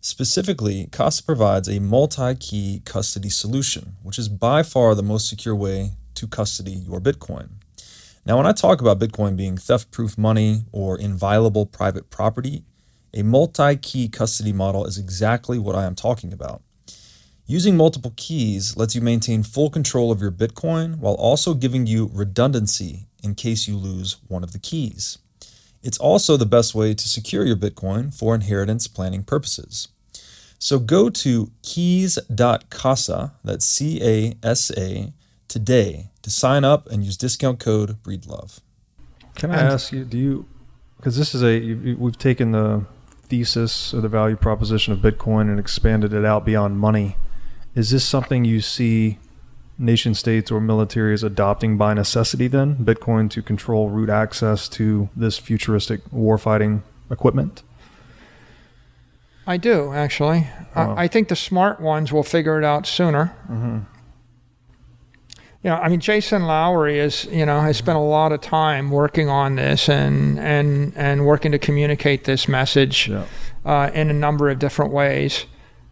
[0.00, 5.56] Specifically, Casa provides a multi key custody solution, which is by far the most secure
[5.56, 7.52] way to custody your Bitcoin.
[8.24, 12.64] Now, when I talk about Bitcoin being theft proof money or inviolable private property,
[13.14, 16.62] a multi key custody model is exactly what I am talking about.
[17.46, 22.10] Using multiple keys lets you maintain full control of your Bitcoin while also giving you
[22.12, 25.18] redundancy in case you lose one of the keys.
[25.82, 29.88] It's also the best way to secure your Bitcoin for inheritance planning purposes.
[30.58, 35.12] So go to keys.casa, that's C A S A,
[35.48, 38.60] today to sign up and use discount code breedlove.
[39.34, 40.46] Can I ask you, do you,
[40.98, 42.84] because this is a, we've taken the
[43.32, 47.16] thesis or the value proposition of Bitcoin and expanded it out beyond money.
[47.74, 49.18] Is this something you see
[49.82, 52.76] nation states or militaries adopting by necessity then?
[52.76, 57.62] Bitcoin to control root access to this futuristic warfighting equipment?
[59.46, 60.46] I do actually.
[60.76, 60.94] Wow.
[60.94, 63.34] I, I think the smart ones will figure it out sooner.
[65.64, 68.90] You know, I mean, Jason Lowery is, you know, has spent a lot of time
[68.90, 73.26] working on this and and and working to communicate this message Yeah.
[73.64, 75.46] uh, in a number of different ways,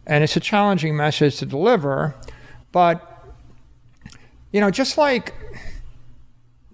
[0.05, 2.15] and it's a challenging message to deliver.
[2.73, 3.10] But
[4.51, 5.33] you know, just like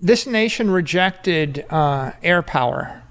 [0.01, 3.03] this nation rejected uh, air power.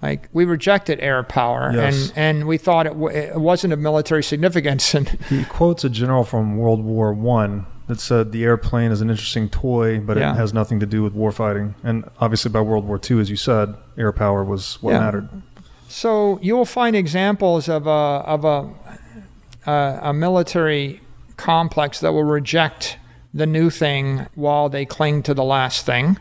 [0.00, 2.08] Like we rejected air power, Yes.
[2.10, 4.94] and, and we thought it, w- it wasn't of military significance.
[4.94, 9.10] And He quotes a general from World War One that said the airplane is an
[9.10, 10.32] interesting toy, but Yeah.
[10.32, 11.74] it has nothing to do with warfighting.
[11.84, 14.98] And obviously, by World War II, as you said, air power was what Yeah.
[15.00, 15.28] mattered.
[15.88, 18.70] So you will find examples of a of a
[19.70, 21.00] a, a military
[21.36, 22.96] complex that will reject
[23.34, 26.18] the new thing while they cling to the last thing.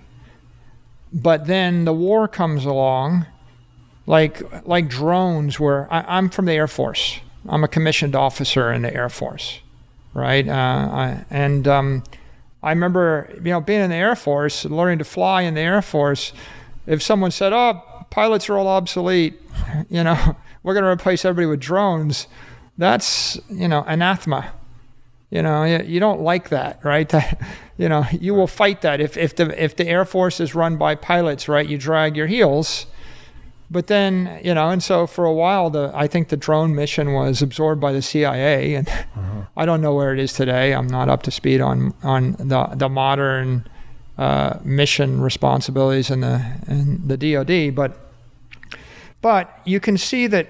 [1.14, 3.26] But then the war comes along,
[4.06, 5.60] like like drones.
[5.60, 7.20] Where I, I'm from the Air Force.
[7.50, 9.60] I'm a commissioned officer in the Air Force,
[10.14, 10.48] right?
[10.48, 12.04] Uh, I, and um,
[12.64, 15.82] I remember, you know, being in the Air Force, learning to fly in the Air
[15.82, 16.32] Force.
[16.88, 19.42] If someone said, "Oh, pilots are all obsolete,"
[19.90, 22.28] you know, we're going to replace everybody with drones,
[22.78, 24.54] that's you know anathema.
[25.32, 27.12] You know, you, don't like that, right?
[27.78, 30.78] You know, you will fight that if if the if the Air Force is run
[30.78, 31.68] by pilots, right?
[31.68, 32.86] You drag your heels.
[33.72, 37.14] But then, you know, and so for a while, the I think the drone mission
[37.14, 38.88] was absorbed by the CIA, and
[39.58, 40.76] I don't know where it is today.
[40.76, 43.68] I'm not up to speed on on the the modern
[44.20, 47.98] uh, mission responsibilities in the in the DoD, but
[49.24, 50.48] but you can see that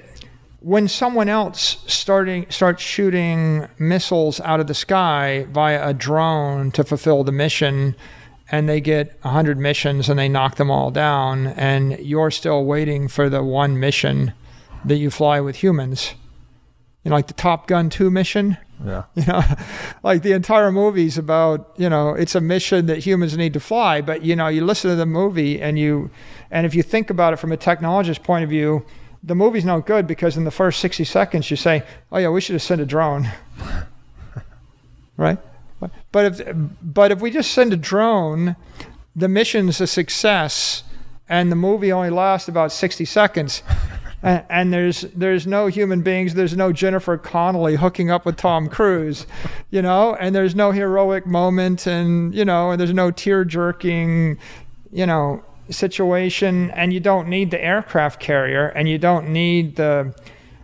[0.61, 6.83] when someone else starting starts shooting missiles out of the sky via a drone to
[6.83, 7.95] fulfill the mission
[8.51, 13.07] and they get 100 missions and they knock them all down and you're still waiting
[13.07, 14.33] for the one mission
[14.85, 16.13] that you fly with humans
[17.03, 18.55] you know like the top gun 2 mission
[18.85, 19.03] Yeah.
[19.15, 19.41] you know
[20.03, 23.99] like the entire movie's about you know it's a mission that humans need to fly
[24.01, 26.11] but you know you listen to the movie and you
[26.51, 28.85] and if you think about it from a technologist point of view
[29.23, 32.41] the movie's no good because in the first 60 seconds you say oh yeah we
[32.41, 33.31] should have sent a drone.
[35.18, 35.38] Right?
[36.11, 38.56] But if but if we just send a drone
[39.15, 40.84] the mission's a success
[41.27, 43.64] and the movie only lasts about 60 seconds
[44.23, 48.69] and, and there's there's no human beings there's no jennifer connelly hooking up with tom
[48.69, 49.26] cruise
[49.69, 54.38] you know and there's no heroic moment and you know and there's no tear jerking
[54.91, 60.14] you know situation and you don't need the aircraft carrier and you don't need the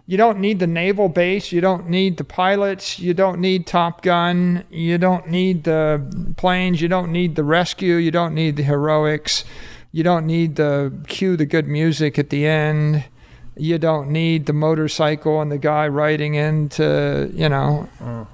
[0.05, 4.01] you don't need the naval base you don't need the pilots you don't need top
[4.01, 8.63] gun you don't need the planes you don't need the rescue you don't need the
[8.63, 9.43] heroics
[9.91, 13.03] you don't need the cue the good music at the end
[13.55, 17.89] you don't need the motorcycle and the guy riding into you know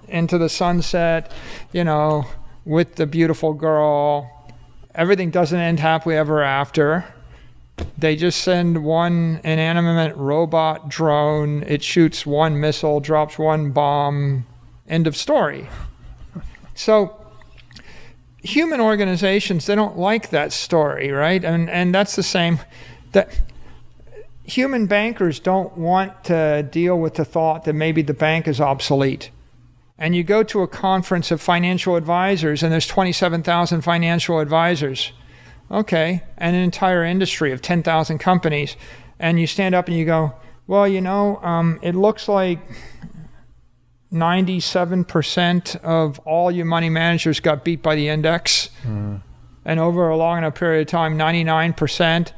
[0.07, 1.31] into the sunset
[1.71, 2.25] you know
[2.65, 4.29] with the beautiful girl
[4.95, 7.05] everything doesn't end happily ever after.
[7.97, 11.63] They just send one inanimate robot drone.
[11.63, 14.45] It shoots one missile drops one bomb.
[14.87, 15.69] End of story.
[16.75, 17.19] So
[18.43, 21.45] human organizations they don't like that story right?
[21.45, 22.59] And and that's the same
[23.13, 23.39] that
[24.43, 29.31] human bankers don't want to deal with the thought that maybe the bank is obsolete
[29.97, 35.11] and you go to a conference of financial advisors and there's 27,000 financial advisors.
[35.71, 38.75] Okay and an entire industry of 10,000 companies.
[39.19, 40.33] And you stand up and you go
[40.67, 42.59] well you know um, it looks like
[44.11, 48.69] 97% of all your money managers got beat by the index.
[49.65, 52.31] And over a long enough period of time 99%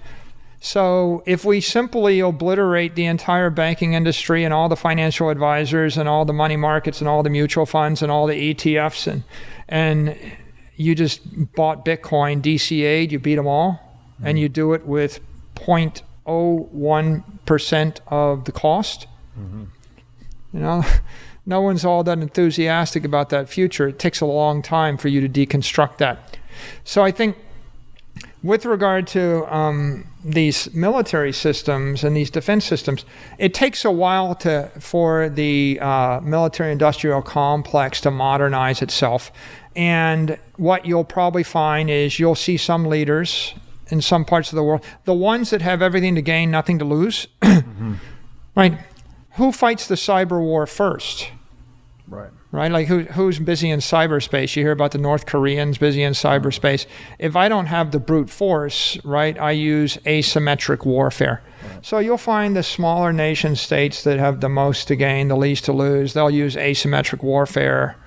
[0.59, 6.09] so if we simply obliterate the entire banking industry and all the financial advisors and
[6.09, 9.23] all the money markets and all the mutual funds and all the ETFs and
[9.67, 10.15] and
[10.75, 11.21] you just
[11.55, 13.79] bought Bitcoin DCA'd, you beat them all,
[14.23, 15.19] and you do it with
[15.55, 19.07] 0.01% of the cost.
[20.53, 20.83] You know,
[21.45, 23.87] no one's all that enthusiastic about that future.
[23.87, 26.37] It takes a long time for you to deconstruct that.
[26.83, 27.37] So I think
[28.43, 33.05] with regard to um, these military systems and these defense systems,
[33.37, 39.31] it takes a while to for the uh, military-industrial complex to modernize itself.
[39.75, 43.53] And what you'll probably find is you'll see some leaders
[43.89, 46.85] in some parts of the world, the ones that have everything to gain, nothing to
[46.85, 47.27] lose,
[48.55, 48.79] right?
[49.33, 51.29] Who fights the cyber war first?
[52.07, 52.31] Right.
[52.51, 52.71] Right?
[52.71, 54.55] Like who, who's busy in cyberspace?
[54.55, 56.39] You hear about the North Koreans busy in uh-huh.
[56.39, 56.85] cyberspace.
[57.19, 61.43] If I don't have the brute force, right, I use asymmetric warfare.
[61.81, 65.65] So you'll find the smaller nation states that have the most to gain, the least
[65.65, 67.97] to lose, they'll use asymmetric warfare.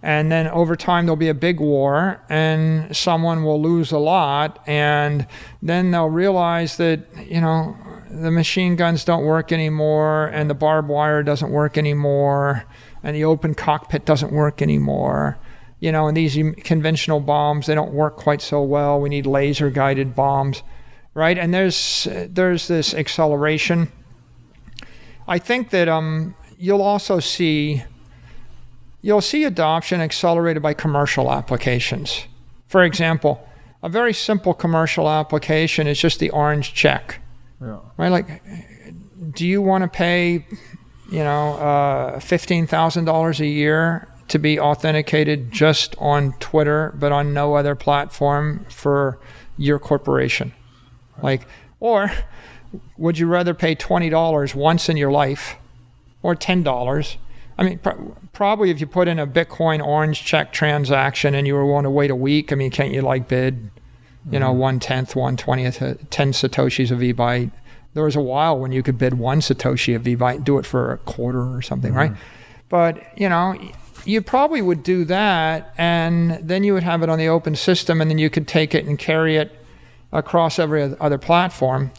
[0.00, 4.62] And then over time, there'll be a big war, and someone will lose a lot.
[4.64, 5.26] And
[5.60, 7.76] then they'll realize that, you know,
[8.08, 12.64] the machine guns don't work anymore, and the barbed wire doesn't work anymore
[13.02, 15.38] and the open cockpit doesn't work anymore.
[15.80, 19.00] You know, and these conventional bombs they don't work quite so well.
[19.00, 20.62] We need laser guided bombs,
[21.14, 21.38] right?
[21.38, 23.92] And there's there's this acceleration.
[25.28, 27.84] I think that um, you'll also see
[29.02, 32.26] you'll see adoption accelerated by commercial applications.
[32.66, 33.48] For example,
[33.82, 37.20] a very simple commercial application is just the orange check.
[37.60, 37.78] Yeah.
[37.96, 38.10] Right?
[38.10, 38.42] Like,
[39.32, 40.46] do you want to pay
[41.08, 47.54] you know, uh, $15,000 a year to be authenticated just on Twitter, but on no
[47.54, 49.18] other platform for
[49.56, 50.52] your corporation.
[51.22, 51.46] Like,
[51.80, 52.12] or
[52.96, 55.56] would you rather pay $20 once in your life
[56.22, 57.16] or $10?
[57.56, 57.90] I mean, pr-
[58.32, 61.90] probably if you put in a Bitcoin orange check transaction and you were willing to
[61.90, 63.70] wait a week, I mean, can't you like bid,
[64.30, 64.58] you know, mm-hmm.
[64.58, 67.50] one tenth, one twentieth, uh, 10 Satoshis of vByte?
[67.94, 70.92] There was a while when you could bid one Satoshi of vByte, do it for
[70.92, 72.12] a quarter or something, mm-hmm.
[72.12, 72.12] right?
[72.68, 73.58] But, you know,
[74.04, 78.00] you probably would do that and then you would have it on the open system
[78.00, 79.52] and then you could take it and carry it
[80.12, 81.90] across every other platform.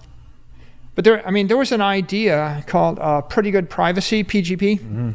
[0.95, 4.79] But there, I mean, there was an idea called uh, Pretty Good Privacy, PGP.
[4.79, 5.11] Mm-hmm.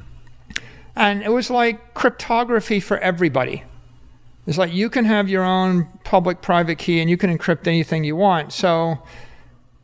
[0.97, 3.65] And it was like cryptography for everybody.
[4.47, 8.05] It's like you can have your own public private key and you can encrypt anything
[8.05, 8.53] you want.
[8.53, 8.99] So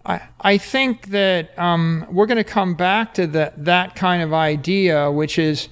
[0.04, 5.10] I, think that um, we're going to come back to the, that kind of idea,
[5.10, 5.68] which is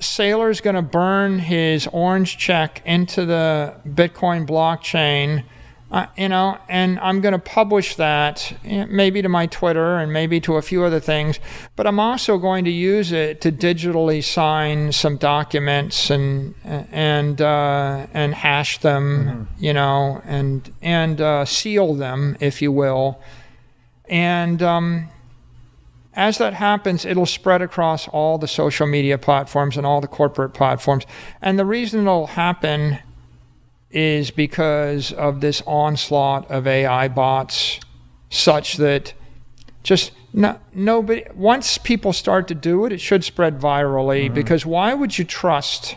[0.00, 5.44] Saylor's going to burn his orange check into the Bitcoin blockchain
[5.90, 10.40] uh, you know, and I'm going to publish that maybe to my Twitter and maybe
[10.42, 11.40] to a few other things,
[11.74, 18.06] but I'm also going to use it to digitally sign some documents and and uh,
[18.14, 19.64] and hash them, mm-hmm.
[19.64, 23.20] you know, and and uh, seal them, if you will,
[24.08, 24.62] and.
[24.62, 25.08] Um,
[26.12, 30.52] as that happens, it'll spread across all the social media platforms and all the corporate
[30.52, 31.06] platforms.
[31.40, 32.98] And the reason it'll happen
[33.90, 37.80] is because of this onslaught of AI bots,
[38.28, 39.14] such that
[39.82, 44.34] just no, nobody, once people start to do it, it should spread virally mm-hmm.
[44.34, 45.96] because why would you trust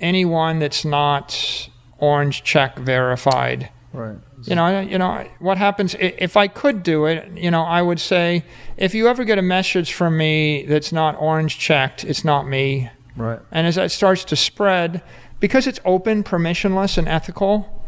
[0.00, 1.68] anyone that's not
[1.98, 3.70] orange check verified?
[3.92, 4.16] Right.
[4.44, 7.30] You know, you know what happens if I could do it.
[7.36, 8.44] You know, I would say
[8.76, 12.90] if you ever get a message from me that's not orange checked, it's not me.
[13.14, 13.38] Right.
[13.52, 15.02] And as that starts to spread,
[15.42, 17.84] because it's open, permissionless, and ethical,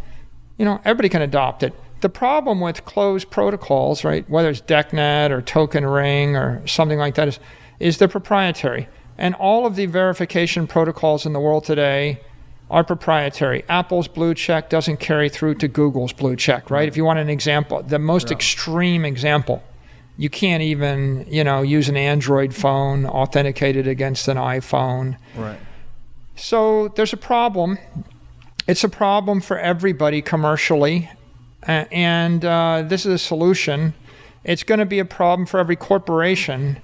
[0.59, 1.73] you know, everybody can adopt it.
[2.01, 7.15] The problem with closed protocols, right, whether it's DECnet or Token Ring or something like
[7.15, 7.39] that, is,
[7.79, 8.89] is they're proprietary.
[9.17, 12.21] And all of the verification protocols in the world today
[12.73, 13.63] are proprietary.
[13.69, 16.89] Apple's blue check doesn't carry through to Google's blue check, right?
[16.89, 18.37] If you want an example, the most yeah.
[18.37, 19.63] extreme example,
[20.17, 25.19] you can't even, you know, use an Android phone authenticated against an iPhone.
[25.37, 25.59] Right.
[26.37, 27.79] So there's a problem.
[28.67, 31.11] It's a problem for everybody commercially,
[31.63, 33.95] and uh, this is a solution.
[34.43, 36.79] It's going to be a problem for every corporation,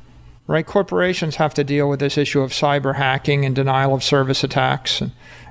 [0.47, 0.67] right?
[0.67, 5.03] Corporations have to deal with this issue of cyber hacking and denial of service attacks.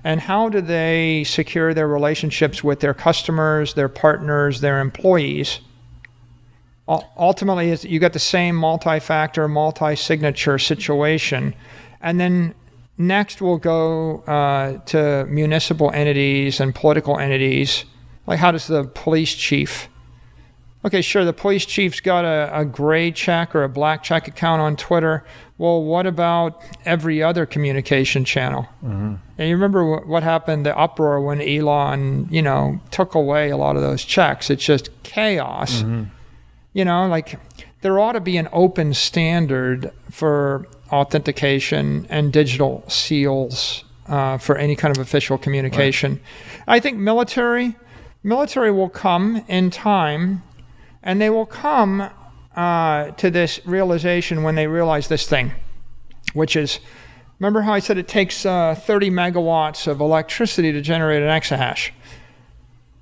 [0.03, 5.59] And, how do they secure their relationships with their customers, their partners, their employees?
[6.88, 11.53] Ultimately, you got the same multi factor, multi signature situation.
[12.01, 12.55] And then
[13.01, 17.85] Next, we'll go uh, to municipal entities and political entities.
[18.27, 19.88] Like, how does the police chief?
[20.84, 24.61] Okay, sure, the police chief's got a, a gray check or a black check account
[24.61, 25.23] on Twitter.
[25.57, 28.63] Well, what about every other communication channel?
[28.84, 29.15] Mm-hmm.
[29.38, 33.77] And you remember what happened, the uproar when Elon, you know, took away a lot
[33.77, 34.49] of those checks.
[34.49, 35.81] It's just chaos.
[35.81, 36.03] Mm-hmm.
[36.73, 37.39] You know, like
[37.81, 44.75] there ought to be an open standard for authentication and digital seals uh, for any
[44.75, 46.13] kind of official communication.
[46.13, 46.21] Right.
[46.67, 47.75] I think military
[48.23, 50.43] military will come in time,
[51.01, 52.09] and they will come
[52.55, 55.51] uh, to this realization when they realize this thing,
[56.33, 56.79] which is.
[57.39, 61.91] Remember how I said it takes uh, 30 megawatts of electricity to generate an exahash?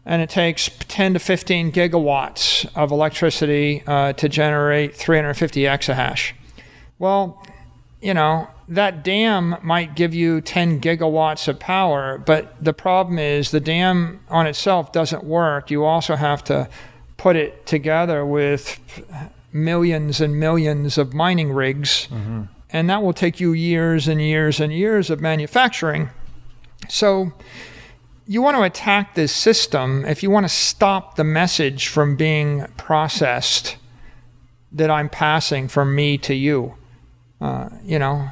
[0.08, 6.32] and it takes 10 to 15 gigawatts of electricity uh, to generate 350 exahash.
[6.98, 7.44] Well,
[8.02, 13.52] you know, that dam might give you 10 gigawatts of power, but the problem is
[13.52, 15.72] the dam on itself doesn't work.
[15.72, 16.70] You also have to
[17.16, 18.80] put it together with
[19.52, 22.44] millions and millions of mining rigs, mm-hmm.
[22.72, 26.10] and that will take you years and years and years of manufacturing.
[26.90, 27.34] So,
[28.28, 32.68] you want to attack this system if you want to stop the message from being
[32.76, 33.78] processed
[34.74, 36.76] that I'm passing from me to you.
[37.40, 38.30] Uh, you know,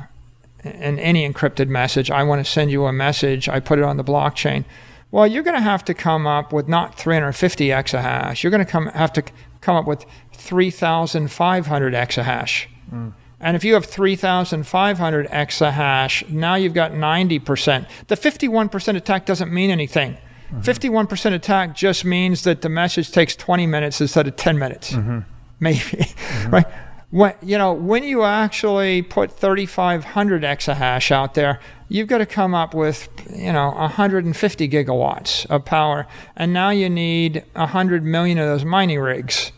[0.64, 3.98] in any encrypted message, I want to send you a message, I put it on
[3.98, 4.66] the blockchain.
[5.12, 8.44] Well, you're going to have to come up with not 350 exahash.
[8.44, 9.24] You're going to come have to
[9.62, 12.66] come up with 3,500 exahash.
[12.92, 13.14] Mm.
[13.40, 17.88] And if you have 3,500 exahash, now you've got 90%.
[18.08, 20.18] The 51% attack doesn't mean anything.
[20.52, 20.62] Mm-hmm.
[20.62, 24.92] 51% attack just means that the message takes 20 minutes instead of 10 minutes.
[24.92, 25.20] Mm-hmm.
[25.60, 26.50] Maybe, mm-hmm.
[26.50, 26.66] right?
[27.12, 32.54] When, you know, when you actually put 3,500 exahash out there, you've got to come
[32.54, 36.08] up with, you know, 150 gigawatts of power.
[36.36, 39.52] And now you need 100 million of those mining rigs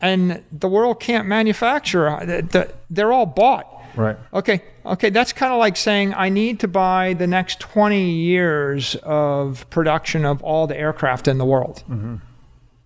[0.00, 2.48] and the world can't manufacture.
[2.90, 3.74] They're all bought.
[3.96, 4.16] Right.
[4.32, 4.62] Okay.
[4.86, 5.10] Okay.
[5.10, 10.24] That's kind of like saying I need to buy the next 20 years of production
[10.24, 11.82] of all the aircraft in the world.
[11.88, 12.16] Mm-hmm.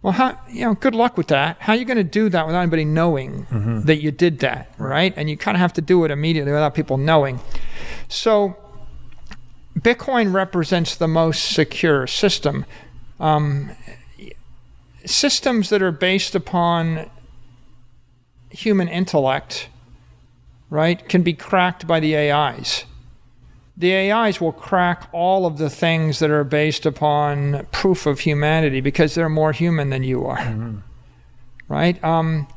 [0.02, 1.58] Well, how, you know, good luck with that.
[1.60, 3.82] How are you going to do that without anybody knowing mm-hmm.
[3.82, 5.14] that you did that, right?
[5.16, 7.38] And you kind of have to do it immediately without people knowing.
[8.08, 8.56] So,
[9.78, 12.66] Bitcoin represents the most secure system.
[13.20, 13.70] Um,
[15.04, 17.08] systems that are based upon
[18.50, 19.68] human intellect,
[20.68, 22.84] right, can be cracked by the AIs.
[23.76, 28.80] The AIs will crack all of the things that are based upon proof of humanity
[28.80, 30.78] because they're more human than you are, mm-hmm.
[31.68, 32.02] right?
[32.04, 32.48] Um,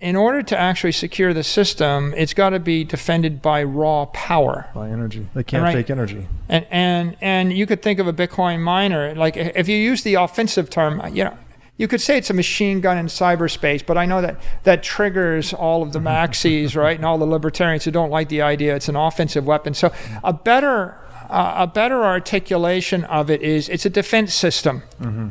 [0.00, 4.68] in order to actually secure the system, it's got to be defended by raw power.
[4.74, 5.28] By energy.
[5.34, 5.74] They can't right?
[5.74, 6.28] fake energy.
[6.48, 10.14] And, and, and you could think of a Bitcoin miner, like if you use the
[10.14, 11.36] offensive term, you know,
[11.78, 15.52] you could say it's a machine gun in cyberspace, but I know that that triggers
[15.52, 18.88] all of the maxis, right, and all the libertarians who don't like the idea it's
[18.88, 19.74] an offensive weapon.
[19.74, 19.92] So
[20.24, 20.98] a better
[21.28, 24.82] uh, a better articulation of it is it's a defense system.
[25.00, 25.28] Mm-hmm.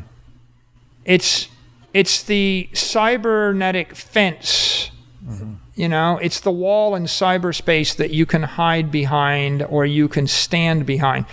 [1.04, 1.48] It's
[1.92, 4.90] it's the cybernetic fence.
[5.26, 5.54] Mm-hmm.
[5.74, 10.26] You know, it's the wall in cyberspace that you can hide behind or you can
[10.26, 11.26] stand behind,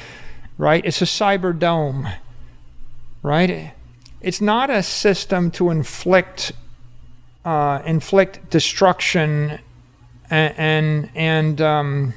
[0.58, 0.84] right?
[0.86, 2.08] It's a cyber dome,
[3.22, 3.74] right?
[4.24, 6.54] It's not a system to inflict
[7.46, 9.60] uh, inflict destruction
[10.30, 12.14] and and and, um,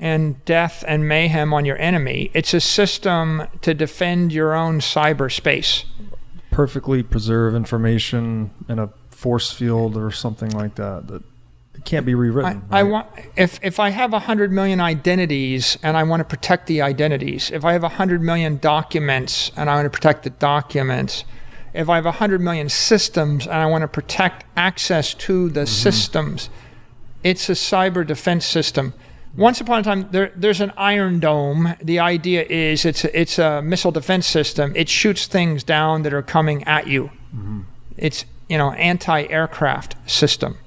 [0.00, 2.30] and death and mayhem on your enemy.
[2.34, 5.84] It's a system to defend your own cyberspace
[6.52, 11.22] perfectly preserve information in a force field or something like that that
[11.74, 12.64] it can't be rewritten.
[12.70, 12.80] I, right?
[12.80, 16.82] I want if if I have hundred million identities and I want to protect the
[16.82, 17.50] identities.
[17.50, 21.24] If I have hundred million documents and I want to protect the documents.
[21.74, 25.66] If I have hundred million systems and I want to protect access to the mm-hmm.
[25.66, 26.50] systems,
[27.24, 28.92] it's a cyber defense system
[29.36, 31.74] once upon a time, there, there's an Iron Dome.
[31.82, 34.72] The idea is it's a, it's a missile defense system.
[34.76, 37.04] It shoots things down that are coming at you.
[37.34, 37.60] Mm-hmm.
[37.96, 40.58] It's you know anti-aircraft system.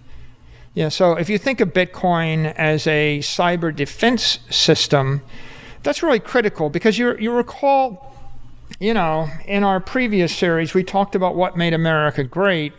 [0.76, 0.90] Yeah.
[0.90, 5.22] So if you think of Bitcoin as a cyber defense system,
[5.84, 8.14] that's really critical because you you recall,
[8.80, 12.74] you know, in our previous series we talked about what made America great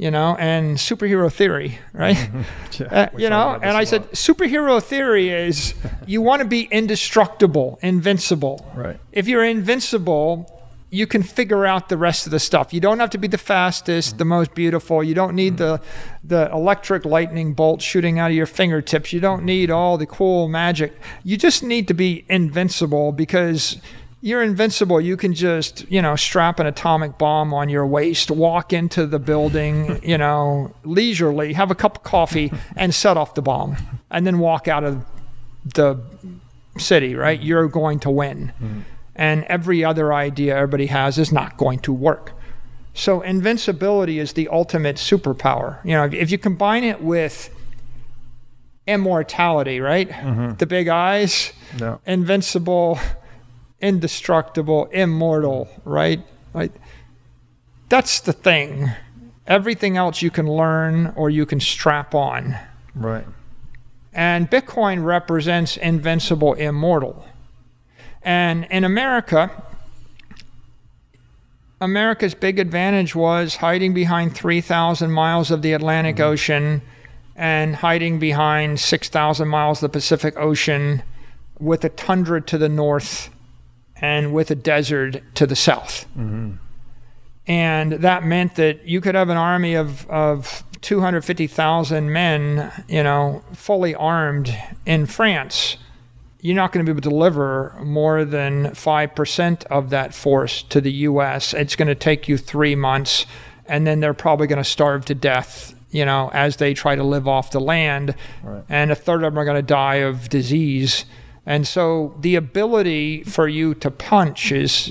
[0.00, 2.16] you know, and superhero theory, right?
[2.78, 5.74] yeah, uh, you know, and I said superhero theory is
[6.06, 8.66] you want to be indestructible, invincible.
[8.74, 8.98] Right.
[9.12, 10.59] If you're invincible,
[10.90, 12.74] you can figure out the rest of the stuff.
[12.74, 15.04] You don't have to be the fastest, the most beautiful.
[15.04, 15.80] You don't need the
[16.24, 19.12] the electric lightning bolt shooting out of your fingertips.
[19.12, 20.92] You don't need all the cool magic.
[21.22, 23.80] You just need to be invincible because
[24.20, 25.00] you're invincible.
[25.00, 29.18] You can just, you know, strap an atomic bomb on your waist, walk into the
[29.18, 33.76] building, you know, leisurely, have a cup of coffee, and set off the bomb,
[34.10, 35.04] and then walk out of
[35.64, 35.98] the
[36.78, 37.40] city, right?
[37.40, 38.52] You're going to win.
[38.62, 38.82] Mm.
[39.20, 42.32] And every other idea everybody has is not going to work.
[42.94, 45.84] So invincibility is the ultimate superpower.
[45.84, 47.54] You know, if you combine it with
[48.86, 50.08] immortality, right?
[50.08, 50.54] Mm-hmm.
[50.54, 52.00] The big eyes, no.
[52.04, 52.98] invincible
[53.80, 56.20] indestructible, immortal, right?
[56.52, 56.72] Right?
[57.88, 58.90] That's the thing.
[59.46, 62.56] Everything else you can learn or you can strap on.
[62.94, 63.26] Right.
[64.12, 67.24] And Bitcoin represents invincible, immortal.
[68.22, 69.50] And in America,
[71.80, 76.32] America's big advantage was hiding behind 3,000 miles of the Atlantic mm-hmm.
[76.32, 76.82] Ocean
[77.34, 81.02] and hiding behind 6,000 miles of the Pacific Ocean
[81.58, 83.30] with a tundra to the north
[83.96, 86.06] and with a desert to the south.
[87.46, 93.42] And that meant that you could have an army of, of 250,000 men, you know,
[93.52, 95.76] fully armed in France.
[96.40, 100.80] You're not going to be able to deliver more than 5% of that force to
[100.80, 101.54] the US.
[101.54, 103.26] It's going to take you three months,
[103.66, 107.04] and then they're probably going to starve to death, you know, as they try to
[107.04, 108.14] live off the land.
[108.42, 108.64] Right.
[108.68, 111.04] And a third of them are going to die of disease.
[111.46, 114.88] And so the ability for you to punch is,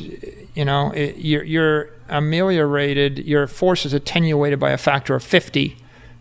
[0.55, 5.77] you know, it, you're, you're ameliorated, your force is attenuated by a factor of 50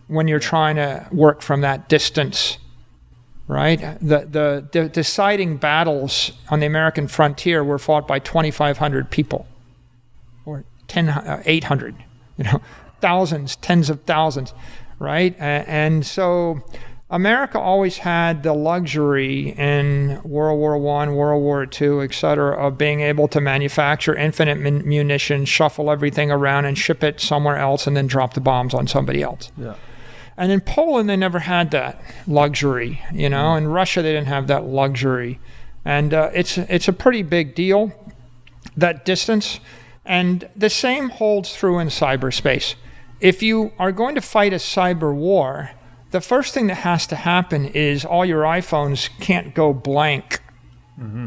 [0.08, 2.58] when you're trying to work from that distance,
[3.48, 3.80] right?
[4.00, 9.46] The, the, the deciding battles on the American frontier were fought by 2,500 people
[10.44, 11.96] or 10, uh, 800,
[12.36, 12.60] you know,
[13.00, 14.52] thousands, tens of thousands,
[14.98, 15.34] right?
[15.38, 16.62] And so
[17.10, 22.76] America always had the luxury in World War One, World War Two, et cetera, of
[22.76, 27.86] being able to manufacture infinite mun- munitions, shuffle everything around, and ship it somewhere else,
[27.86, 29.50] and then drop the bombs on somebody else.
[29.56, 29.74] Yeah.
[30.38, 33.56] And in Poland, they never had that luxury, you know.
[33.56, 35.40] In Russia, they didn't have that luxury,
[35.84, 37.92] and uh, it's it's a pretty big deal,
[38.76, 39.58] that distance.
[40.04, 42.76] And the same holds true in cyberspace.
[43.20, 45.72] If you are going to fight a cyber war,
[46.12, 50.40] the first thing that has to happen is all your iPhones can't go blank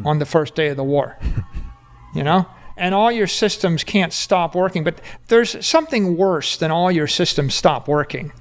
[0.06, 1.20] on the first day of the war,
[2.16, 2.48] you know.
[2.78, 4.86] And all your systems can't stop working.
[4.86, 8.32] But there's something worse than all your systems stop working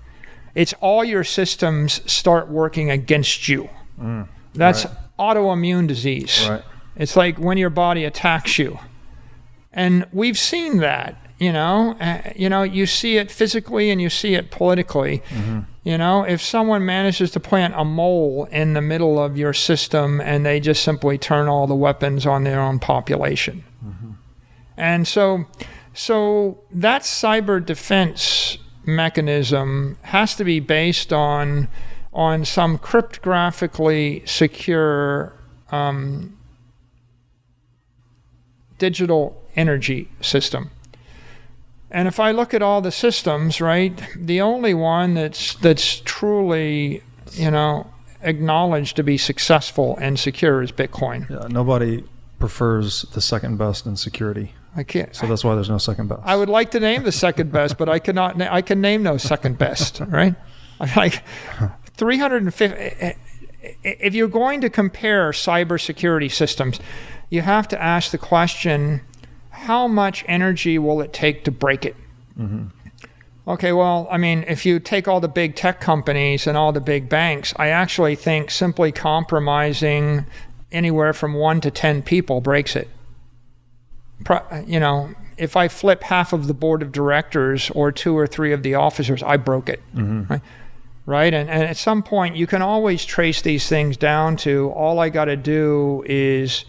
[0.54, 3.68] it's all your systems start working against you.
[4.00, 4.86] Mm, That's
[5.18, 6.46] autoimmune disease.
[6.48, 6.62] Right.
[6.96, 8.78] It's like when your body attacks you.
[9.72, 14.10] And we've seen that, you know, uh, you know, you see it physically and you
[14.10, 15.22] see it politically.
[15.28, 15.60] Mm-hmm.
[15.84, 20.20] You know, if someone manages to plant a mole in the middle of your system
[20.20, 23.64] and they just simply turn all the weapons on their own population.
[23.84, 24.10] Mm-hmm.
[24.76, 25.46] And so
[25.94, 31.68] so that cyber defense mechanism has to be based on
[32.12, 35.32] on some cryptographically secure
[35.70, 36.36] um,
[38.78, 40.70] digital energy system.
[41.90, 47.02] And if I look at all the systems, right, the only one that's that's truly,
[47.32, 47.86] you know,
[48.22, 51.28] acknowledged to be successful and secure is Bitcoin.
[51.28, 51.48] Yeah.
[51.48, 52.04] Nobody
[52.38, 55.14] prefers the second best in security, I can't.
[55.14, 56.22] so that's why there's no second best.
[56.24, 58.38] I would like to name the second best, but I cannot.
[58.38, 60.00] Na- I can name no second best.
[60.00, 60.34] Right?
[60.80, 61.22] I'm like
[61.96, 62.76] 350.
[62.76, 63.12] Eh, eh,
[63.62, 66.78] eh, if you're going to compare cybersecurity systems,
[67.30, 69.00] you have to ask the question:
[69.50, 71.96] How much energy will it take to break it?
[72.38, 72.68] Mm-hmm.
[73.48, 76.80] Okay, well, I mean, if you take all the big tech companies and all the
[76.80, 80.26] big banks, I actually think simply compromising
[80.70, 82.88] anywhere from one to 10 people breaks it.
[84.66, 88.52] You know, if I flip half of the board of directors or two or three
[88.52, 89.80] of the officers, I broke it.
[90.30, 90.42] Right?
[91.06, 91.34] Right?
[91.34, 95.08] And, and at some point, you can always trace these things down to all I
[95.08, 96.64] got to do is,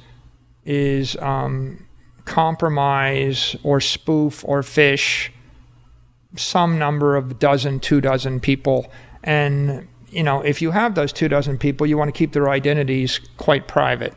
[0.66, 1.86] is um,
[2.26, 5.30] compromise or spoof or phish
[6.38, 8.90] some number of dozen, two dozen people.
[9.22, 12.50] And, you know, if you have those two dozen people, you want to keep their
[12.50, 14.14] identities quite private.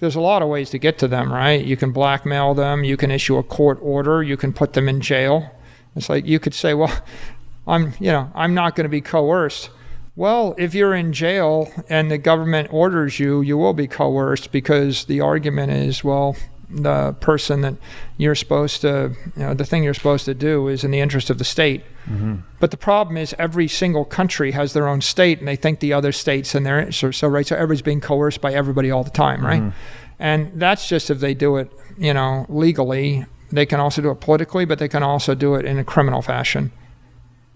[0.00, 1.64] There's a lot of ways to get to them, right?
[1.64, 5.00] You can blackmail them, you can issue a court order, you can put them in
[5.00, 5.50] jail.
[5.96, 7.02] It's like you could say, well,
[7.66, 9.70] I'm, you know, I'm not going to be coerced.
[10.16, 15.04] Well, if you're in jail and the government orders you, you will be coerced because
[15.04, 16.34] the argument is, well,
[16.70, 17.74] the person that
[18.16, 21.30] you're supposed to, you know, the thing you're supposed to do is in the interest
[21.30, 21.82] of the state.
[22.04, 22.36] Mm-hmm.
[22.60, 25.92] But the problem is every single country has their own state, and they think the
[25.92, 27.46] other states and their so, so right.
[27.46, 29.62] So everybody's being coerced by everybody all the time, right?
[29.62, 29.78] Mm-hmm.
[30.18, 33.24] And that's just if they do it, you know, legally.
[33.50, 36.20] They can also do it politically, but they can also do it in a criminal
[36.20, 36.70] fashion,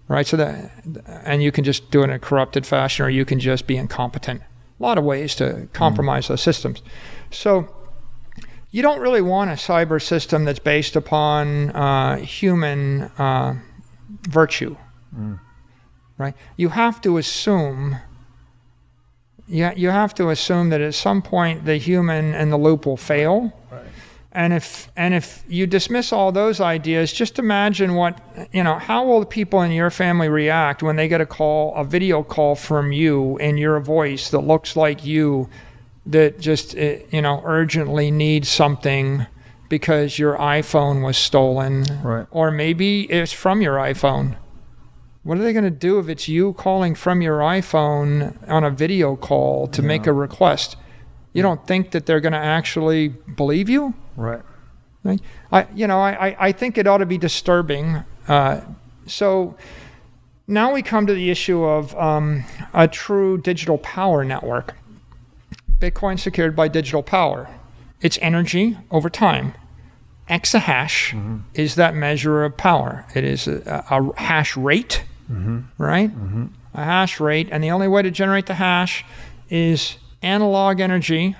[0.07, 0.25] right?
[0.25, 0.71] So that,
[1.23, 3.77] and you can just do it in a corrupted fashion, or you can just be
[3.77, 4.41] incompetent.
[4.79, 5.65] A lot of ways to mm-hmm.
[5.67, 6.81] compromise those systems.
[7.29, 7.69] So
[8.73, 13.53] you don't really want a cyber system that's based upon uh, human uh,
[14.27, 14.75] virtue,
[16.17, 16.33] right?
[16.57, 17.97] You have to assume.
[19.47, 22.97] Yeah, you have to assume that at some point the human and the loop will
[22.97, 23.53] fail.
[23.71, 23.83] Right.
[24.31, 28.19] And if and if you dismiss all those ideas, just imagine what
[28.51, 28.79] you know.
[28.79, 32.23] How will the people in your family react when they get a call, a video
[32.23, 35.47] call from you in your voice that looks like you,
[36.05, 39.25] that just eh, you know urgently needs something
[39.69, 42.27] because your iPhone was stolen, Right.
[42.31, 44.35] or maybe it's from your iPhone.
[45.23, 48.69] What are they going to do if it's you calling from your iPhone on a
[48.69, 50.75] video call to make a request?
[51.31, 53.93] You don't think that they're going to actually believe you?
[54.17, 54.41] Right.
[55.51, 58.03] I, you know, I, I- I think it ought to be disturbing.
[58.27, 58.61] Uh,
[59.07, 59.55] so
[60.45, 62.43] now we come to the issue of um,
[62.73, 64.75] a true digital power network.
[65.83, 67.49] Bitcoin secured by digital power.
[68.01, 69.53] It's energy over time.
[70.29, 73.05] Exahash is that measure of power.
[73.13, 75.03] It is a, a hash rate,
[75.77, 76.09] right?
[76.73, 79.03] A hash rate, and the only way to generate the hash
[79.49, 81.35] is analog energy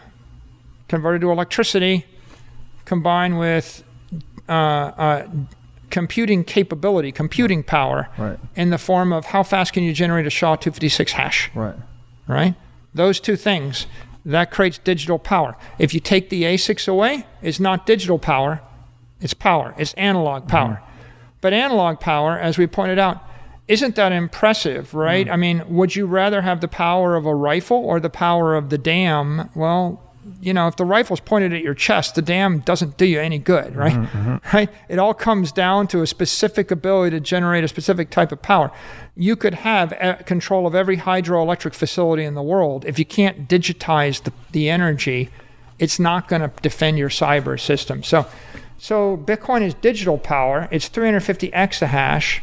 [0.90, 2.06] converted to electricity
[2.84, 3.82] combined with
[4.50, 5.28] uh, uh,
[5.90, 8.38] computing capability, computing power, Right.
[8.58, 11.76] in the form of how fast can you generate a SHA 256 hash, Right.
[12.28, 12.56] right?
[12.94, 13.88] Those two things,
[14.26, 15.56] that creates digital power.
[15.78, 18.62] If you take the ASICs away, it's not digital power,
[19.20, 20.52] it's power, it's analog mm-hmm.
[20.52, 20.82] power.
[21.42, 23.22] But analog power, as we pointed out,
[23.68, 25.28] isn't that impressive, right?
[25.28, 25.32] Mm.
[25.32, 28.70] I mean, would you rather have the power of a rifle or the power of
[28.70, 29.50] the dam?
[29.56, 30.02] Well,
[30.42, 33.38] you know, if the rifle's pointed at your chest, the dam doesn't do you any
[33.38, 33.94] good, mm-hmm, right?
[33.94, 34.38] Mm-hmm.
[34.54, 34.70] Right?
[34.88, 38.72] It all comes down to a specific ability to generate a specific type of power.
[39.16, 42.86] You could have control of every hydroelectric facility in the world.
[42.86, 45.30] If you can't digitize the, the energy,
[45.80, 48.04] it's not going to defend your cyber system.
[48.04, 48.28] So,
[48.78, 50.68] so Bitcoin is digital power.
[50.72, 52.42] It's 350 exahash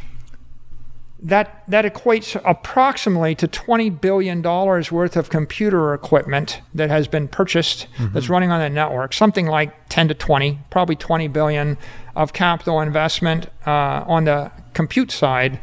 [1.21, 7.27] that that equates approximately to 20 billion dollars worth of computer equipment that has been
[7.27, 9.13] purchased that's running on the network.
[9.13, 11.77] Something like 10 to 20 probably 20 billion
[12.15, 15.59] of capital investment uh, on the compute side.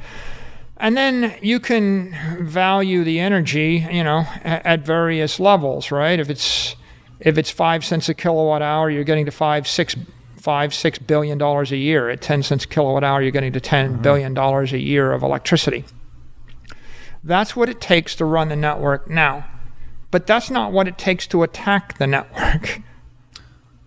[0.76, 6.20] And then you can value the energy you know at, at various levels right?
[6.20, 6.76] If it's
[7.18, 9.96] if it's five cents a kilowatt hour you're getting to five six
[10.38, 12.08] five six billion dollars a year.
[12.08, 14.02] At 10 cents a kilowatt hour you're getting to ten uh-huh.
[14.02, 15.84] billion dollars a year of electricity.
[17.22, 19.46] That's what it takes to run the network now.
[20.10, 22.80] But that's not what it takes to attack the network.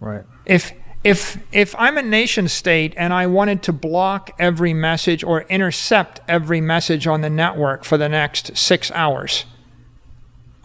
[0.01, 0.23] Right.
[0.47, 0.73] if
[1.03, 6.21] if if I'm a nation state and I wanted to block every message or intercept
[6.27, 9.45] every message on the network for the next 6 hours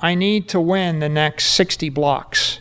[0.00, 2.60] I need to win the next 60 blocks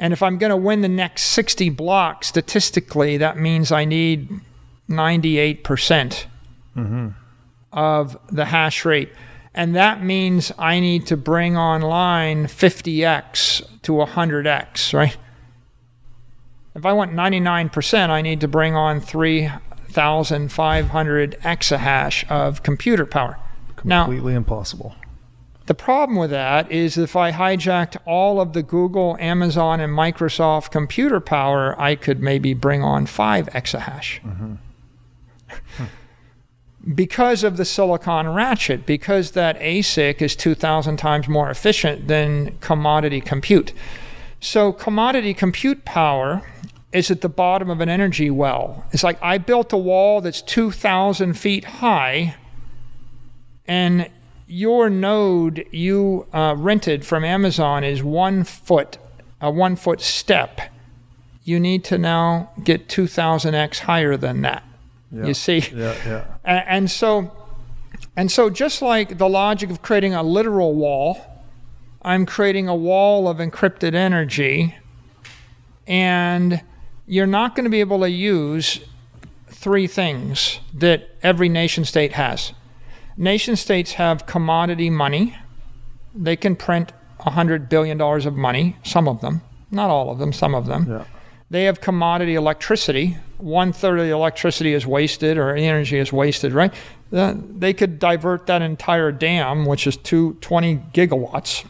[0.00, 4.28] and if I'm going to win the next 60 blocks statistically that means I need
[4.88, 7.08] 98% mm-hmm.
[7.72, 9.12] of the hash rate
[9.54, 15.16] and that means I need to bring online 50x to 100x right
[16.74, 23.38] if I want 99%, I need to bring on 3,500 exahash of computer power.
[23.82, 24.94] Now, Completely impossible.
[25.70, 30.72] The problem with that is if I hijacked all of the Google, Amazon, and Microsoft
[30.72, 34.20] computer power, I could maybe bring on 5 exahash.
[34.20, 35.84] Mm-hmm.
[36.94, 43.20] because of the silicon ratchet, because that ASIC is 2,000 times more efficient than commodity
[43.20, 43.72] compute.
[44.40, 46.42] So, commodity compute power
[46.92, 48.86] is at the bottom of an energy well.
[48.90, 52.34] It's like I built a wall that's 2,000 feet high,
[53.68, 54.10] and
[54.50, 58.98] your node you uh, rented from Amazon is one foot,
[59.40, 60.60] a one foot step.
[61.44, 64.64] You need to now get 2,000x higher than that.
[65.12, 65.58] You see?
[65.74, 65.94] Yeah.
[66.06, 66.24] Yeah.
[66.44, 67.32] A- and so
[68.16, 71.42] and so just like the logic of creating a literal wall
[72.02, 74.74] i'm creating a wall of encrypted energy
[75.86, 76.62] and
[77.06, 78.80] you're not going to be able to use
[79.48, 82.52] three things that every nation state has
[83.20, 85.36] nation states have commodity money
[86.14, 90.54] they can print $100 billion of money some of them not all of them some
[90.54, 91.04] of them Yeah.
[91.50, 93.16] they have commodity electricity.
[93.38, 96.72] One third of the electricity is wasted or energy is wasted, right?
[97.10, 101.64] They could divert that entire dam, which is two, 20 gigawatts,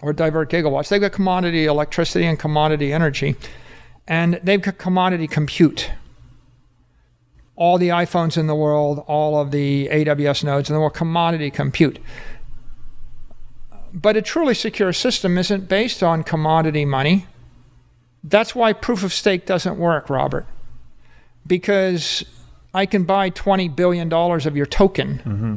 [0.00, 0.88] or divert gigawatts.
[0.88, 3.34] They've got commodity electricity and commodity energy,
[4.06, 5.90] and they've got commodity compute.
[7.62, 11.48] All the iPhones in the world, all of the AWS nodes in the world, commodity
[11.48, 12.00] compute.
[13.94, 17.26] But a truly secure system isn't based on commodity money.
[18.24, 20.44] That's why proof of stake doesn't work, Robert.
[21.46, 22.24] Because
[22.74, 25.56] I can buy $20 billion of your token mm-hmm.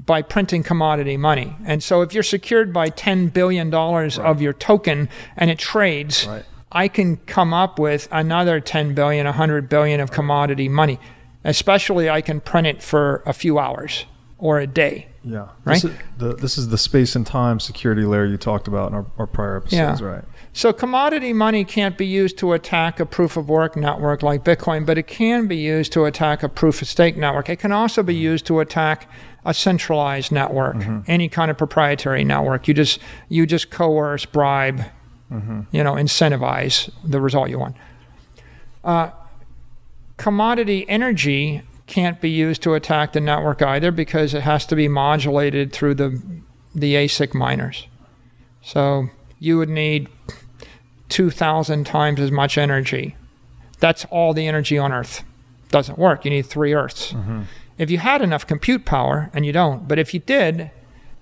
[0.00, 1.54] by printing commodity money.
[1.64, 6.44] And so if you're secured by $10 billion of your token and it trades, Right.
[6.72, 10.98] I can come up with another 10 billion, 100 billion of commodity money.
[11.44, 14.04] Especially I can print it for a few hours.
[14.38, 15.08] or a day.
[15.24, 15.48] Yeah.
[15.64, 15.82] Right?
[15.82, 18.94] This is the, this is the space and time security layer you talked about in
[18.94, 20.06] our, our prior episodes, Yeah.
[20.06, 20.24] right?
[20.52, 24.86] So commodity money can't be used to attack a proof of work network like Bitcoin,
[24.86, 27.48] but it can be used to attack a proof of stake network.
[27.48, 28.22] It can also be mm-hmm.
[28.22, 29.10] used to attack
[29.44, 31.00] a centralized network, mm-hmm.
[31.06, 32.68] any kind of proprietary network.
[32.68, 34.82] You just you just coerce, bribe,
[35.30, 37.76] you know, incentivize the result you want.
[38.84, 39.10] Uh,
[40.16, 44.88] commodity energy can't be used to attack the network either because it has to be
[44.88, 46.22] modulated through the
[46.74, 47.86] the ASIC miners.
[48.62, 50.08] So you would need
[51.08, 53.16] 2,000 times as much energy.
[53.78, 55.22] That's all the energy on Earth.
[55.70, 56.24] Doesn't work.
[56.24, 57.14] You need three Earths.
[57.78, 60.70] If you had enough compute power, and you don't, but if you did,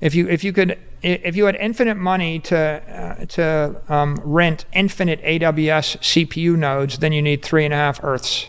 [0.00, 4.64] if you if you could if you had infinite money to uh, to um, rent
[4.72, 8.48] infinite AWS CPU nodes, then you need three and a half Earths.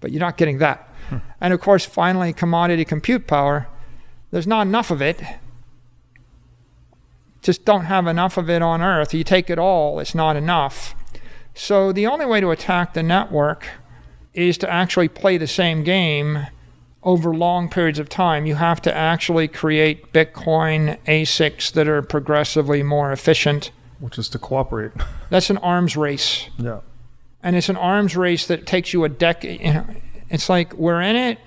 [0.00, 0.82] But you're not getting that.
[1.40, 3.68] And of course, finally, commodity compute power.
[4.32, 5.22] There's not enough of it
[7.46, 9.14] just don't have enough of it on Earth.
[9.14, 10.94] You take it all, it's not enough.
[11.54, 13.68] So the only way to attack the network
[14.34, 16.48] is to actually play the same game
[17.06, 18.44] over long periods of time.
[18.44, 23.70] You have to actually create Bitcoin ASICs that are progressively more efficient.
[24.00, 24.90] Which is to cooperate.
[25.30, 26.50] That's an arms race.
[26.58, 26.80] yeah.
[27.42, 29.60] And it's an arms race that takes you a decade.
[29.60, 29.86] You know,
[30.28, 31.38] it's like we're in it.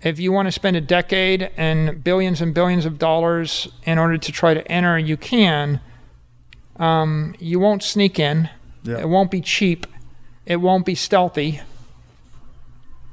[0.00, 4.16] If you want to spend a decade and billions and billions of dollars in order
[4.16, 5.80] to try to enter, you can.
[6.76, 8.48] Um, you won't sneak in.
[8.84, 9.00] Yeah.
[9.00, 9.88] It won't be cheap.
[10.46, 11.62] It won't be stealthy.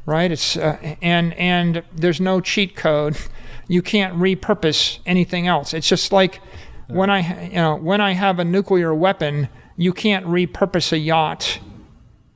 [0.05, 0.31] Right?
[0.31, 3.17] It's uh, and and there's no cheat code.
[3.67, 5.73] You can't repurpose anything else.
[5.73, 6.41] It's just like
[6.89, 9.47] when I you know when I have a nuclear weapon,
[9.77, 11.59] you can't repurpose a yacht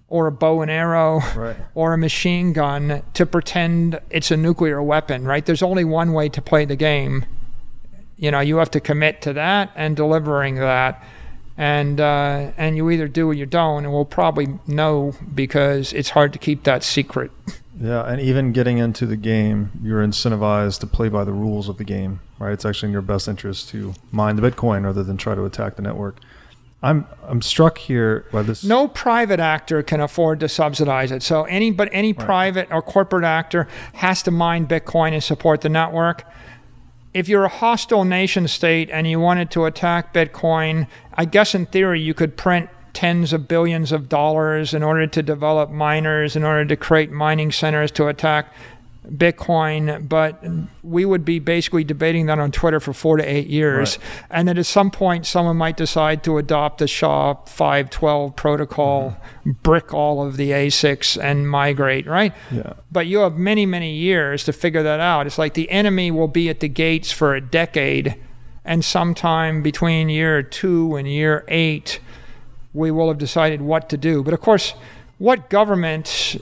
[0.08, 1.58] or a bow and arrow Right.
[1.74, 5.26] or a machine gun to pretend it's a nuclear weapon.
[5.26, 5.45] Right?
[5.45, 7.26] There's only one way to play the game.
[8.16, 11.03] You know, you have to commit to that and delivering that
[11.58, 16.09] and uh, and you either do or you don't, and we'll probably know because it's
[16.09, 17.32] hard to keep that secret.
[17.80, 21.77] Yeah, and even getting into the game, you're incentivized to play by the rules of
[21.77, 22.53] the game, right?
[22.53, 25.75] It's actually in your best interest to mine the Bitcoin rather than try to attack
[25.75, 26.19] the network.
[26.82, 28.64] I'm I'm struck here by this.
[28.64, 31.24] No private actor can afford to subsidize it.
[31.24, 35.69] So any but any private or corporate actor has to mine Bitcoin and support the
[35.69, 36.24] network.
[37.16, 41.66] If you're a hostile nation state and you wanted to attack Bitcoin, I guess in
[41.66, 46.44] theory you could print tens of billions of dollars in order to develop miners, in
[46.44, 48.53] order to create mining centers to attack
[49.09, 50.43] Bitcoin, but
[50.84, 54.00] we would be basically debating that on Twitter for four to eight years.
[54.30, 59.51] And then at some point, someone might decide to adopt the SHA 512 protocol, mm-hmm.
[59.64, 62.34] brick all of the ASICs, and migrate, right?
[62.51, 62.74] Yeah.
[62.92, 65.27] But you have many, many years to figure that out.
[65.27, 68.16] It's like the enemy will be at the gates for a decade,
[68.64, 72.00] and sometime between year two and year eight,
[72.74, 74.24] we will have decided what to do.
[74.24, 74.74] But of course,
[75.17, 76.38] what government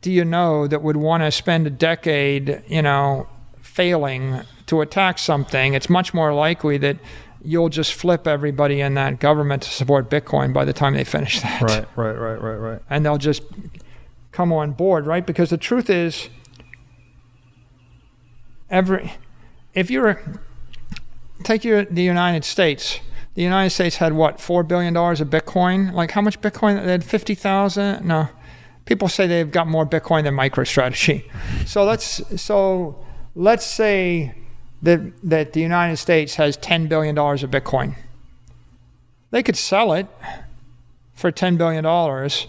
[0.00, 3.28] do you know that would want to spend a decade, you know,
[3.60, 5.74] failing to attack something?
[5.74, 6.96] It's much more likely that
[7.44, 11.40] you'll just flip everybody in that government to support Bitcoin by the time they finish
[11.42, 12.80] that Right, right, right, right, right.
[12.88, 13.42] and they'll just
[14.32, 15.24] come on board, right?
[15.26, 16.28] Because the truth is,
[18.70, 19.12] every
[19.74, 20.20] if you're
[21.42, 23.00] take your the United States,
[23.34, 25.92] the United States had what four billion dollars of Bitcoin.
[25.92, 26.84] Like how much Bitcoin?
[26.84, 28.06] They had fifty thousand.
[28.06, 28.28] No,
[28.84, 31.24] people say they've got more Bitcoin than MicroStrategy.
[31.66, 33.02] So let's so
[33.34, 34.34] let's say
[34.82, 37.96] that that the United States has ten billion dollars of Bitcoin.
[39.30, 40.06] They could sell it
[41.14, 42.48] for ten billion dollars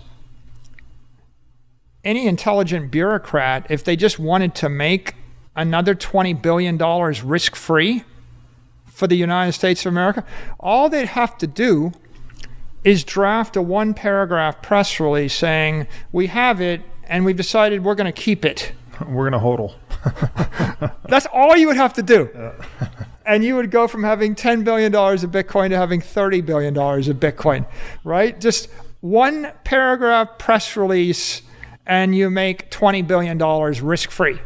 [2.06, 5.16] any intelligent bureaucrat, if they just wanted to make
[5.56, 6.78] another $20 billion
[7.28, 8.04] risk free
[8.86, 10.24] for the United States of America,
[10.60, 11.92] all they'd have to do
[12.86, 17.96] is draft a one paragraph press release saying, We have it and we've decided we're
[17.96, 18.72] going to keep it.
[19.06, 19.76] We're gonna hodl.
[21.10, 22.30] That's all you would have to do.
[23.26, 27.18] and you would go from having $10 billion of Bitcoin to having $30 billion of
[27.18, 27.66] Bitcoin,
[28.04, 28.40] right?
[28.40, 28.70] Just
[29.02, 31.42] one paragraph press release
[31.86, 33.38] and you make $20 billion
[33.86, 34.40] risk free.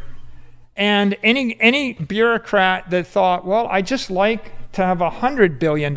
[0.76, 5.94] And any, any bureaucrat that thought, well, I just like to have $100 billion,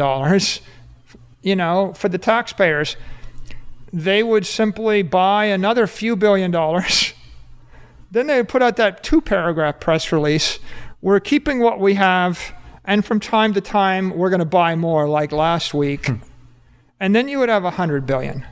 [1.42, 2.96] you know, for the taxpayers,
[3.92, 7.12] they would simply buy another few billion dollars.
[8.10, 10.58] then they would put out that two paragraph press release.
[11.00, 12.54] We're keeping what we have,
[12.84, 16.06] and from time to time, we're going to buy more, like last week.
[16.06, 16.16] Hmm.
[17.00, 18.46] And then you would have 100 billion.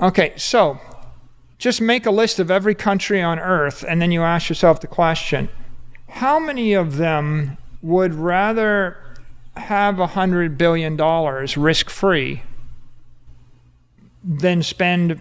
[0.00, 0.78] Okay, so
[1.58, 4.86] just make a list of every country on earth and then you ask yourself the
[4.86, 5.48] question
[6.08, 8.96] how many of them would rather
[9.56, 12.42] have a hundred billion dollars risk free
[14.22, 15.20] than spend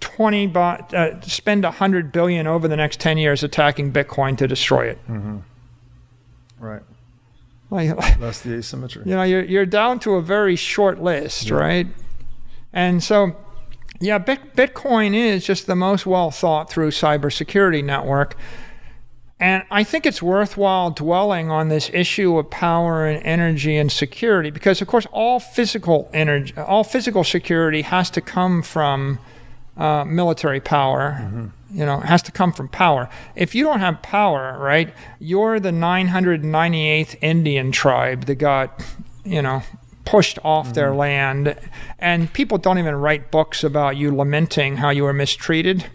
[0.00, 4.86] 20 bo- uh, spend 100 billion over the next 10 years attacking bitcoin to destroy
[4.86, 4.98] it.
[6.58, 6.82] Right.
[7.70, 9.02] like, That's the asymmetry.
[9.06, 11.86] you know you're, you're down to a very short list right?
[12.72, 13.36] And so
[14.00, 18.36] yeah bitcoin is just the most well thought through cybersecurity network
[19.40, 24.50] and i think it's worthwhile dwelling on this issue of power and energy and security
[24.50, 29.18] because of course all physical energy all physical security has to come from
[29.76, 31.50] uh, military power.
[31.72, 33.08] You know it has to come from power.
[33.34, 38.84] If you don't have power right you're the 998th indian tribe that got
[39.24, 39.62] you know
[40.04, 41.56] pushed off their land.
[41.98, 45.86] And people don't even write books about you lamenting how you were mistreated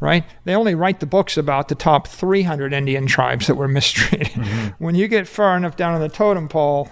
[0.00, 4.28] right they only write the books about the top 300 indian tribes that were mistreated
[4.28, 4.68] mm-hmm.
[4.84, 6.88] when you get far enough down on the totem pole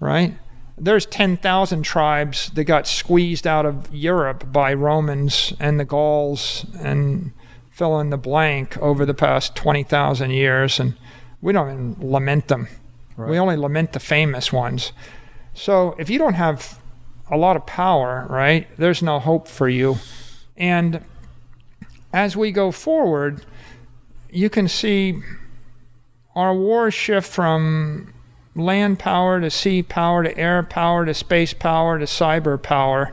[0.00, 0.34] right
[0.76, 7.32] there's 10,000 tribes that got squeezed out of Europe by Romans and the Gauls and
[7.70, 10.80] fill in the blank over the past 20,000 years.
[10.80, 10.94] And
[11.40, 12.68] we don't even lament them.
[13.16, 14.92] We only lament the famous ones.
[15.54, 16.80] So if you don't have
[17.30, 19.98] a lot of power, right, there's no hope for you.
[20.56, 21.04] And
[22.14, 23.44] as we go forward,
[24.30, 25.20] you can see
[26.36, 28.14] our wars shift from
[28.54, 33.12] land power to sea power to air power to space power to cyber power.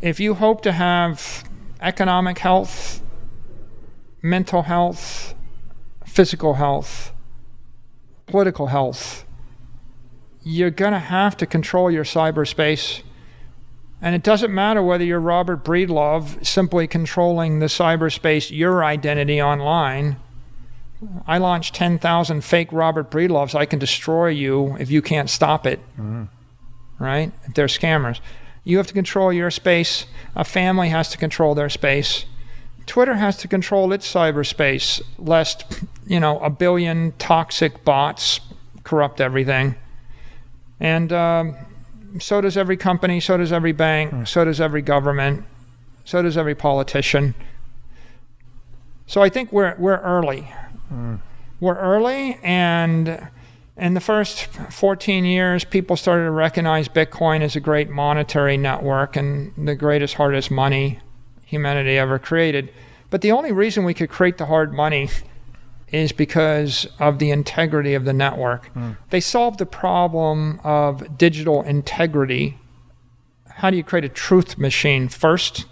[0.00, 1.42] If you hope to have
[1.80, 3.02] economic health,
[4.22, 5.34] mental health,
[6.06, 7.12] physical health,
[8.28, 9.24] political health,
[10.44, 13.02] you're going to have to control your cyberspace.
[14.02, 20.16] And it doesn't matter whether you're Robert Breedlove simply controlling the cyberspace, your identity online.
[21.26, 23.54] I launched 10,000 fake Robert Breedloves.
[23.54, 25.80] I can destroy you if you can't stop it.
[26.98, 27.32] Right?
[27.44, 28.20] If they're scammers.
[28.64, 30.06] You have to control your space.
[30.34, 32.24] A family has to control their space.
[32.86, 35.64] Twitter has to control its cyberspace, lest,
[36.06, 38.40] you know, a billion toxic bots
[38.84, 39.76] corrupt everything.
[40.80, 41.56] And um,
[42.18, 44.24] so does every company, so does every bank, hmm.
[44.24, 45.44] so does every government,
[46.04, 47.34] so does every politician.
[49.06, 50.42] So I think we're, we're early.
[50.88, 51.16] Hmm.
[51.60, 53.28] We're early, and
[53.76, 59.16] in the first 14 years, people started to recognize Bitcoin as a great monetary network
[59.16, 61.00] and the greatest, hardest money
[61.44, 62.72] humanity ever created.
[63.10, 65.08] But the only reason we could create the hard money
[65.92, 68.66] is because of the integrity of the network.
[68.68, 68.92] Hmm.
[69.10, 72.58] They solved the problem of digital integrity.
[73.48, 75.66] How do you create a truth machine first?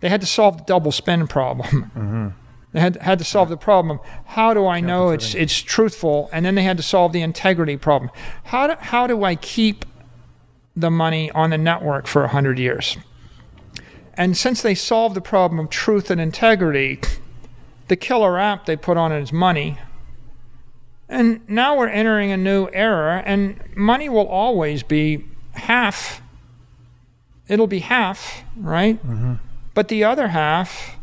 [0.00, 1.90] They had to solve the double spend problem.
[1.96, 2.28] Mm-hmm.
[2.72, 4.00] They had, had to solve the problem.
[4.24, 6.30] How do I know it's it's truthful?
[6.32, 8.10] And then they had to solve the integrity problem.
[8.44, 9.84] How do, how do I keep
[10.74, 12.96] the money on the network for 100 years?
[14.14, 17.00] And since they solved the problem of truth and integrity,
[17.92, 19.76] the killer app they put on it is money.
[21.10, 26.22] And now we're entering a new era, and money will always be half.
[27.48, 28.96] It'll be half, right?
[29.06, 29.34] Mm-hmm.
[29.74, 30.96] But the other half,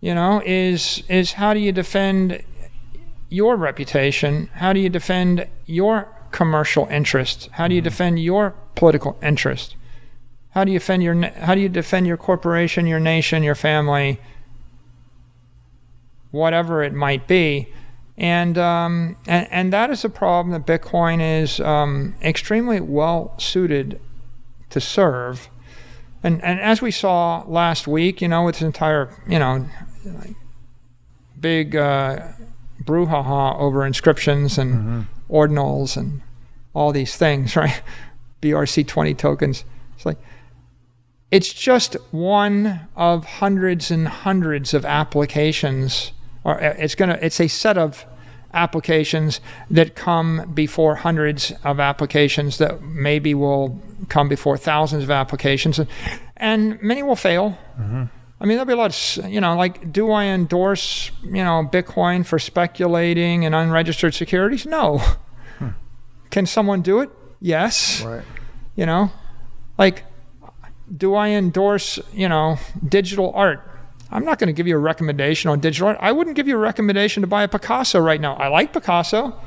[0.00, 2.42] you know, is is how do you defend
[3.28, 4.48] your reputation?
[4.54, 7.50] How do you defend your commercial interest?
[7.52, 7.84] How do you mm-hmm.
[7.84, 9.76] defend your political interest?
[10.50, 11.14] How do you defend your
[11.46, 14.18] how do you defend your corporation, your nation, your family,
[16.34, 17.68] whatever it might be?
[18.16, 24.00] And um, and, and that is a problem that Bitcoin is um, extremely well suited
[24.70, 25.48] to serve.
[26.22, 29.66] And and as we saw last week, you know, with this entire you know
[31.40, 32.28] big uh,
[32.84, 36.22] brouhaha over inscriptions and ordinals and
[36.72, 37.82] all these things, right?
[38.42, 39.64] BRC20 tokens.
[39.96, 40.18] It's like
[41.30, 46.12] it's just one of hundreds and hundreds of applications
[46.44, 48.04] or uh, it's going to it's a set of
[48.52, 55.80] applications that come before hundreds of applications that maybe will come before thousands of applications
[56.36, 57.58] and, many will fail
[58.40, 61.66] I mean, there'll be a lot of, you know, like, do I endorse, you know,
[61.72, 64.66] Bitcoin for speculating in unregistered securities?
[64.66, 65.00] No.
[66.30, 67.10] Can someone do it?
[67.40, 68.02] Yes.
[68.02, 68.24] Right.
[68.76, 69.12] You know,
[69.78, 70.04] like,
[70.94, 73.62] do I endorse, you know, digital art?
[74.10, 75.98] I'm not going to give you a recommendation on digital art.
[76.00, 78.34] I wouldn't give you a recommendation to buy a Picasso right now.
[78.36, 79.38] I like Picasso.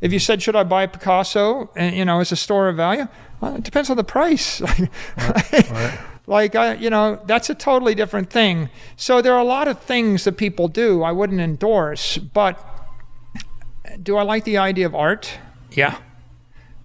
[0.00, 3.08] If you said, should I buy Picasso, and, you know, as a store of value?
[3.40, 4.60] Well, it depends on the price.
[6.26, 8.68] Like, I, you know, that's a totally different thing.
[8.96, 12.58] So there are a lot of things that people do I wouldn't endorse, but
[14.02, 15.38] do I like the idea of art?
[15.70, 15.98] Yeah.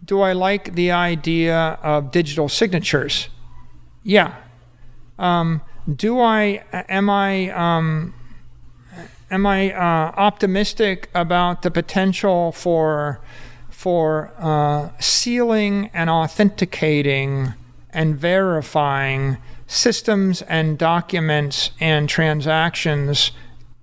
[0.05, 3.29] Do I like the idea of digital signatures?
[4.03, 4.35] Yeah.
[5.17, 5.61] Um,
[5.93, 8.13] do I, am I, um,
[9.29, 13.21] am I uh, optimistic about the potential for
[13.69, 17.51] for uh, sealing and authenticating
[17.89, 23.31] and verifying systems and documents and transactions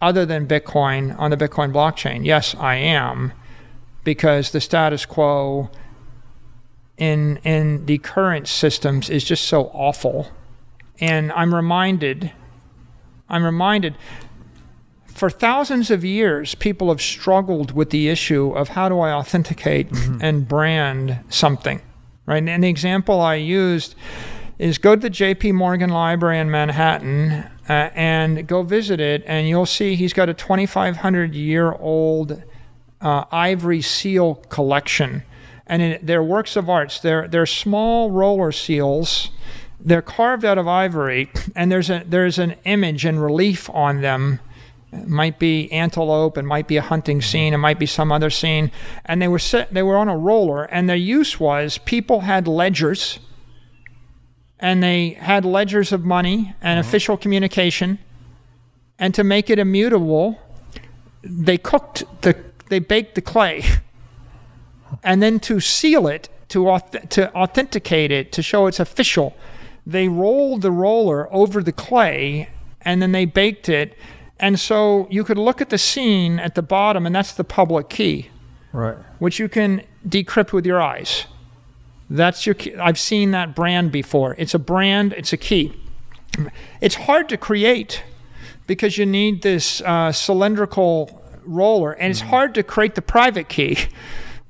[0.00, 2.24] other than Bitcoin on the Bitcoin blockchain?
[2.24, 3.32] Yes, I am,
[4.04, 5.68] because the status quo
[6.96, 10.28] in in the current systems is just so awful.
[11.00, 12.32] And I'm reminded
[13.28, 13.94] I'm reminded
[15.18, 19.90] for thousands of years, people have struggled with the issue of how do I authenticate
[19.90, 20.18] mm-hmm.
[20.22, 21.82] and brand something,
[22.24, 22.46] right?
[22.46, 23.96] And the example I used
[24.58, 25.52] is go to the J.P.
[25.52, 30.34] Morgan Library in Manhattan uh, and go visit it, and you'll see he's got a
[30.34, 32.42] 2,500 year old
[33.00, 35.24] uh, ivory seal collection,
[35.66, 37.00] and it, they're works of arts.
[37.00, 39.30] They're they're small roller seals.
[39.88, 44.38] They're carved out of ivory, and there's a there's an image and relief on them.
[44.92, 48.28] It might be antelope, it might be a hunting scene, it might be some other
[48.28, 48.70] scene,
[49.06, 52.46] and they were set, they were on a roller, and their use was people had
[52.46, 53.18] ledgers,
[54.60, 56.86] and they had ledgers of money and mm-hmm.
[56.86, 57.98] official communication,
[58.98, 60.38] and to make it immutable,
[61.22, 62.36] they cooked the
[62.68, 63.64] they baked the clay,
[65.02, 69.34] and then to seal it to auth- to authenticate it to show it's official,
[69.88, 72.50] they rolled the roller over the clay,
[72.82, 73.96] and then they baked it
[74.40, 77.88] and so you could look at the scene at the bottom, and that's the public
[77.88, 78.30] key,
[78.72, 78.96] right?
[79.18, 81.26] Which you can decrypt with your eyes.
[82.08, 82.54] That's your.
[82.54, 82.76] Key.
[82.76, 84.36] I've seen that brand before.
[84.38, 85.12] It's a brand.
[85.14, 85.74] It's a key.
[86.80, 88.04] It's hard to create
[88.68, 92.30] because you need this uh, cylindrical roller, and it's mm-hmm.
[92.30, 93.76] hard to create the private key.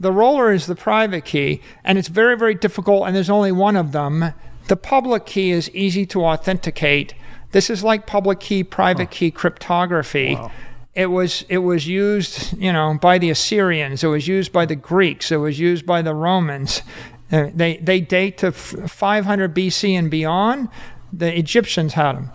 [0.00, 3.74] The roller is the private key, and it's very, very difficult, and there's only one
[3.74, 4.32] of them.
[4.68, 7.14] The public key is easy to authenticate
[7.52, 10.34] this is like public key, private key cryptography.
[10.34, 10.50] Wow.
[10.94, 14.02] It was it was used, you know, by the Assyrians.
[14.02, 15.30] It was used by the Greeks.
[15.30, 16.82] It was used by the Romans.
[17.30, 20.68] Uh, they they date to 500 BC and beyond.
[21.12, 22.30] The Egyptians had them,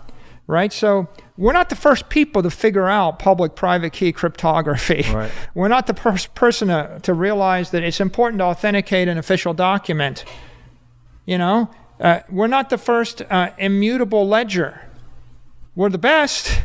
[0.46, 0.72] right?
[0.72, 5.04] So we're not the first people to figure out public-private key cryptography.
[5.12, 5.30] Right.
[5.54, 9.52] We're not the first person to, to realize that it's important to authenticate an official
[9.54, 10.24] document.
[11.24, 14.84] You know, uh, we're not the first uh, immutable ledger
[15.76, 16.62] we're the best.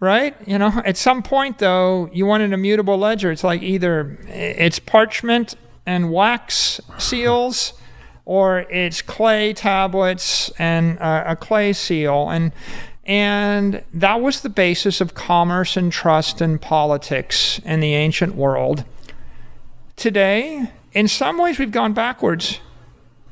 [0.00, 0.34] Right?
[0.46, 3.30] You know, at some point though, you want an immutable ledger.
[3.30, 7.74] It's like either it's parchment and wax seals
[8.24, 12.52] or it's clay tablets and uh, a clay seal and
[13.04, 18.84] and that was the basis of commerce and trust and politics in the ancient world.
[19.96, 22.60] Today, in some ways we've gone backwards.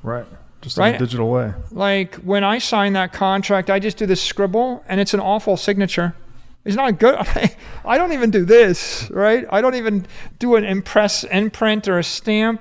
[0.03, 0.27] Right
[0.61, 0.91] just right?
[0.91, 1.55] in a digital way.
[1.70, 5.57] Like when I sign that contract, I just do this scribble, and it's an awful
[5.57, 6.15] signature.
[6.65, 7.17] It's not good.
[7.85, 9.47] I don't even do this, right?
[9.51, 10.07] I don't even
[10.39, 12.61] do an impress imprint or a stamp.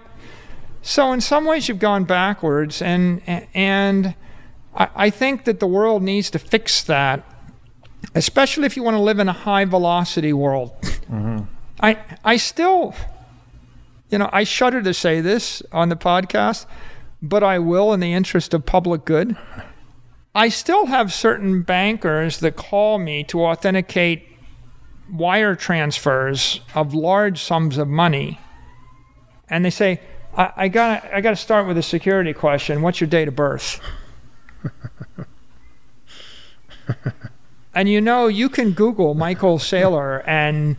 [0.81, 3.21] So in some ways, you've gone backwards, and
[3.53, 4.15] and
[4.75, 7.25] I, I think that the world needs to fix that,
[8.15, 10.71] especially if you want to live in a high velocity world.
[10.81, 11.45] Mm-hmm.
[11.81, 12.95] I I still,
[14.09, 16.67] you know, I shudder to say this on the podcast
[17.21, 19.35] but I will in the interest of public good.
[20.35, 24.27] I still have certain bankers that call me to authenticate
[25.11, 28.39] wire transfers of large sums of money.
[29.49, 29.99] And they say,
[30.35, 32.81] I, I got I got to start with a security question.
[32.81, 33.79] What's your date of birth?
[37.73, 40.77] and you know, you can Google Michael Saylor, and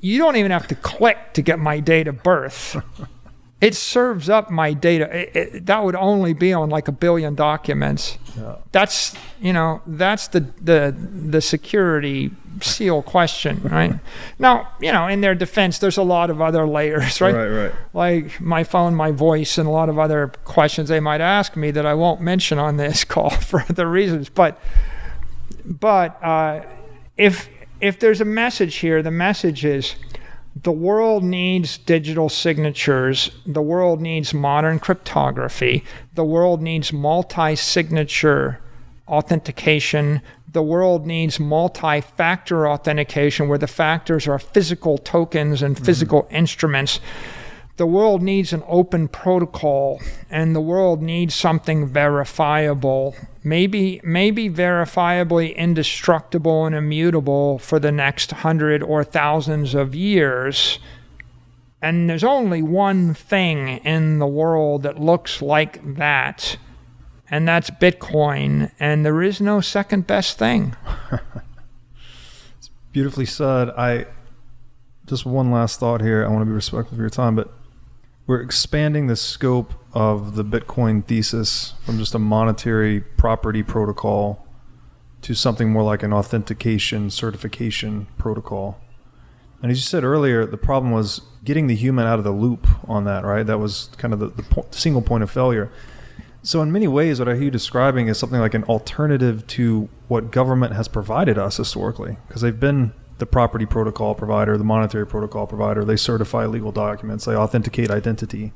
[0.00, 2.76] you don't even have to click to get my date of birth
[3.60, 5.08] it serves up my data.
[5.16, 8.18] It, it, that would only be on like a billion documents.
[8.36, 8.56] Yeah.
[8.72, 13.92] That's you know that's the the the security seal question, right?
[14.38, 17.34] now you know in their defense, there's a lot of other layers, right?
[17.34, 17.72] Right, right.
[17.94, 21.70] Like my phone, my voice, and a lot of other questions they might ask me
[21.70, 24.28] that I won't mention on this call for other reasons.
[24.28, 24.60] But
[25.64, 26.62] but uh,
[27.16, 27.48] if
[27.80, 29.94] if there's a message here, the message is
[30.66, 33.30] the world needs digital signatures.
[33.46, 35.84] The world needs modern cryptography.
[36.14, 38.58] The world needs multi signature
[39.06, 40.22] authentication.
[40.52, 46.34] The world needs multi factor authentication, where the factors are physical tokens and physical mm-hmm.
[46.34, 46.98] instruments.
[47.76, 53.14] The world needs an open protocol, and the world needs something verifiable
[53.46, 60.80] maybe maybe verifiably indestructible and immutable for the next hundred or thousands of years.
[61.80, 66.56] And there's only one thing in the world that looks like that,
[67.30, 68.72] and that's Bitcoin.
[68.80, 70.76] And there is no second best thing.
[72.58, 73.68] It's beautifully said.
[73.70, 74.06] I
[75.06, 76.24] just one last thought here.
[76.24, 77.52] I want to be respectful of your time, but
[78.26, 84.46] we're expanding the scope of the Bitcoin thesis from just a monetary property protocol
[85.22, 88.80] to something more like an authentication certification protocol.
[89.62, 92.66] And as you said earlier, the problem was getting the human out of the loop
[92.88, 93.46] on that, right?
[93.46, 95.70] That was kind of the, the po- single point of failure.
[96.42, 99.88] So, in many ways, what I hear you describing is something like an alternative to
[100.06, 105.06] what government has provided us historically, because they've been the property protocol provider, the monetary
[105.06, 105.84] protocol provider.
[105.84, 108.52] They certify legal documents, they authenticate identity.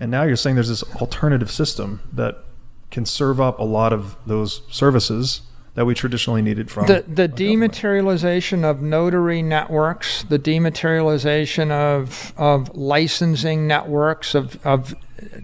[0.00, 2.44] And now you're saying there's this alternative system that
[2.90, 5.42] can serve up a lot of those services
[5.74, 12.74] that we traditionally needed from the the dematerialization of notary networks, the dematerialization of of
[12.76, 14.94] licensing networks, of of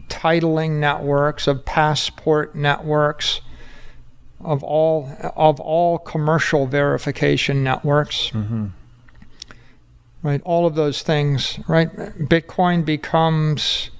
[0.09, 3.41] titling networks, of passport networks,
[4.41, 8.31] of all of all commercial verification networks.
[8.31, 8.67] Mm-hmm.
[10.23, 11.60] Right, all of those things.
[11.68, 13.91] Right, Bitcoin becomes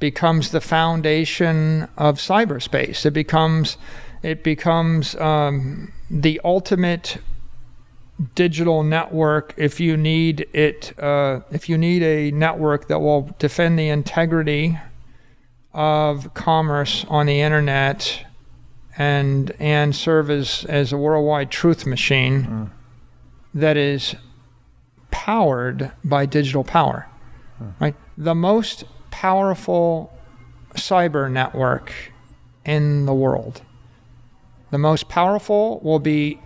[0.00, 3.04] becomes the foundation of cyberspace.
[3.04, 3.76] It becomes
[4.22, 7.18] it becomes um, the ultimate
[8.34, 13.78] digital network if you need it uh, if you need a network that will defend
[13.78, 14.76] the integrity
[15.72, 18.24] of commerce on the internet
[18.98, 22.70] and and serve as, as a worldwide truth machine Mm.
[23.54, 24.14] that is
[25.10, 27.06] powered by digital power
[27.80, 30.12] right the most powerful
[30.74, 31.92] cyber network
[32.64, 33.62] in the world
[34.70, 36.38] the most powerful will be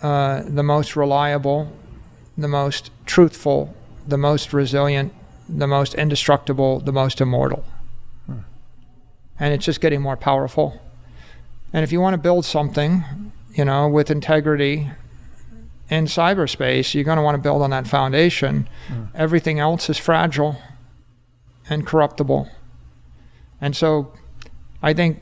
[0.00, 1.72] uh, the most reliable,
[2.38, 3.74] the most truthful,
[4.06, 5.12] the most resilient,
[5.48, 7.64] the most indestructible, the most immortal.
[9.40, 10.80] And it's just getting more powerful.
[11.74, 14.90] And if you want to build something, you know, with integrity
[15.90, 18.68] in cyberspace, you're going to want to build on that foundation.
[18.86, 19.04] Hmm.
[19.12, 20.56] Everything else is fragile
[21.68, 22.48] and corruptible.
[23.60, 24.12] And so
[24.82, 25.20] I think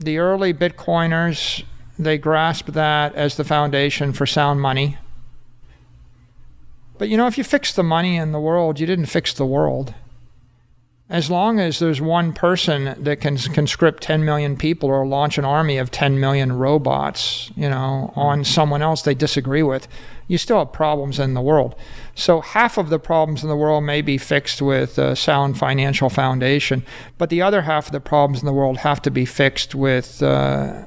[0.00, 1.62] the early Bitcoiners
[1.98, 4.96] they grasp that as the foundation for sound money.
[6.96, 9.44] But you know, if you fix the money in the world, you didn't fix the
[9.44, 9.94] world.
[11.12, 15.44] As long as there's one person that can conscript 10 million people or launch an
[15.44, 19.88] army of 10 million robots, you know, on someone else they disagree with,
[20.26, 21.74] you still have problems in the world.
[22.14, 26.08] So half of the problems in the world may be fixed with a sound financial
[26.08, 26.82] foundation,
[27.18, 30.22] but the other half of the problems in the world have to be fixed with
[30.22, 30.82] uh,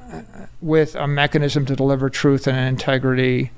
[0.60, 3.52] with a mechanism to deliver truth and integrity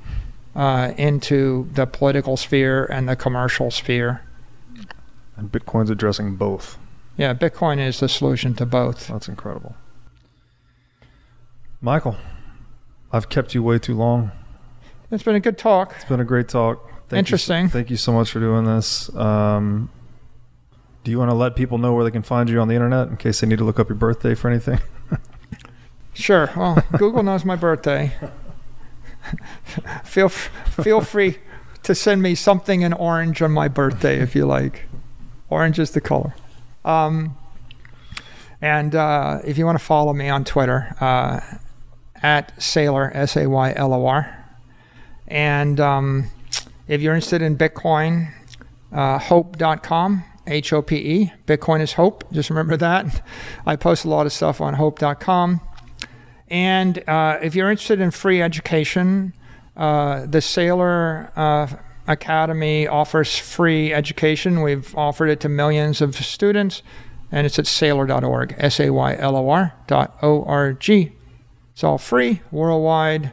[0.55, 4.20] uh, into the political sphere and the commercial sphere.
[5.39, 6.76] And Bitcoin's addressing both.
[7.17, 9.08] Yeah, Bitcoin is the solution to both.
[9.08, 9.75] That's incredible.
[11.81, 12.17] Michael,
[13.12, 14.33] I've kept you way too long.
[15.10, 15.94] It's been a good talk.
[15.97, 16.86] It's been a great talk.
[17.08, 17.65] Thank Interesting.
[17.65, 19.15] You, thank you so much for doing this.
[19.15, 19.91] Um,
[21.05, 23.08] do you want to let people know where they can find you on the internet
[23.08, 24.81] in case they need to look up your birthday for anything?
[26.18, 26.50] Sure.
[26.57, 28.12] Well, Google knows my birthday.
[30.05, 31.39] feel feel free
[31.84, 34.88] to send me something in orange on my birthday if you like.
[35.51, 36.35] Orange is the color.
[36.85, 37.36] Um,
[38.60, 41.41] and uh, if you want to follow me on Twitter, uh,
[42.23, 44.35] at Saylor, S A Y L O R.
[45.27, 46.31] And um,
[46.86, 48.33] if you're interested in Bitcoin,
[48.93, 51.33] uh, hope.com, H O P E.
[51.47, 52.31] Bitcoin is hope.
[52.33, 53.23] Just remember that.
[53.67, 55.60] I post a lot of stuff on hope.com.
[56.49, 59.35] And uh, if you're interested in free education,
[59.77, 61.67] uh, the Saylor uh,
[62.08, 64.62] Academy offers free education.
[64.62, 66.82] We've offered it to millions of students,
[67.30, 71.12] and it's at saylor.org, S A Y L O R dot O R G.
[71.74, 73.30] It's all free, worldwide.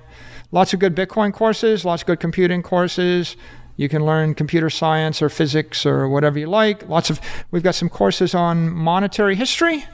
[0.52, 3.38] Lots of good Bitcoin courses, lots of good computing courses.
[3.78, 6.88] You can learn computer science or physics or whatever you like.
[6.88, 7.20] Lots of
[7.52, 9.86] we've got some courses on monetary history.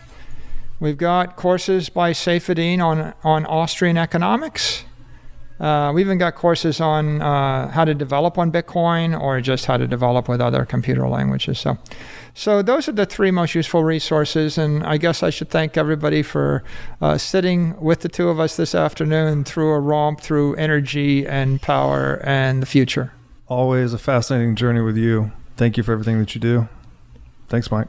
[0.79, 4.85] We've got courses by Saifedean on on Austrian economics.
[5.61, 9.77] Uh, we even got courses on uh, how to develop on Bitcoin or just how
[9.77, 11.59] to develop with other computer languages.
[11.59, 11.77] So,
[12.33, 14.57] so those are the three most useful resources.
[14.57, 16.64] And I guess I should thank everybody for
[16.99, 21.61] uh, sitting with the two of us this afternoon through a romp through energy and
[21.61, 23.14] power and the future.
[23.48, 25.31] Always a fascinating journey with you.
[25.57, 26.69] Thank you for everything that you do.
[27.49, 27.88] Thanks, Mike.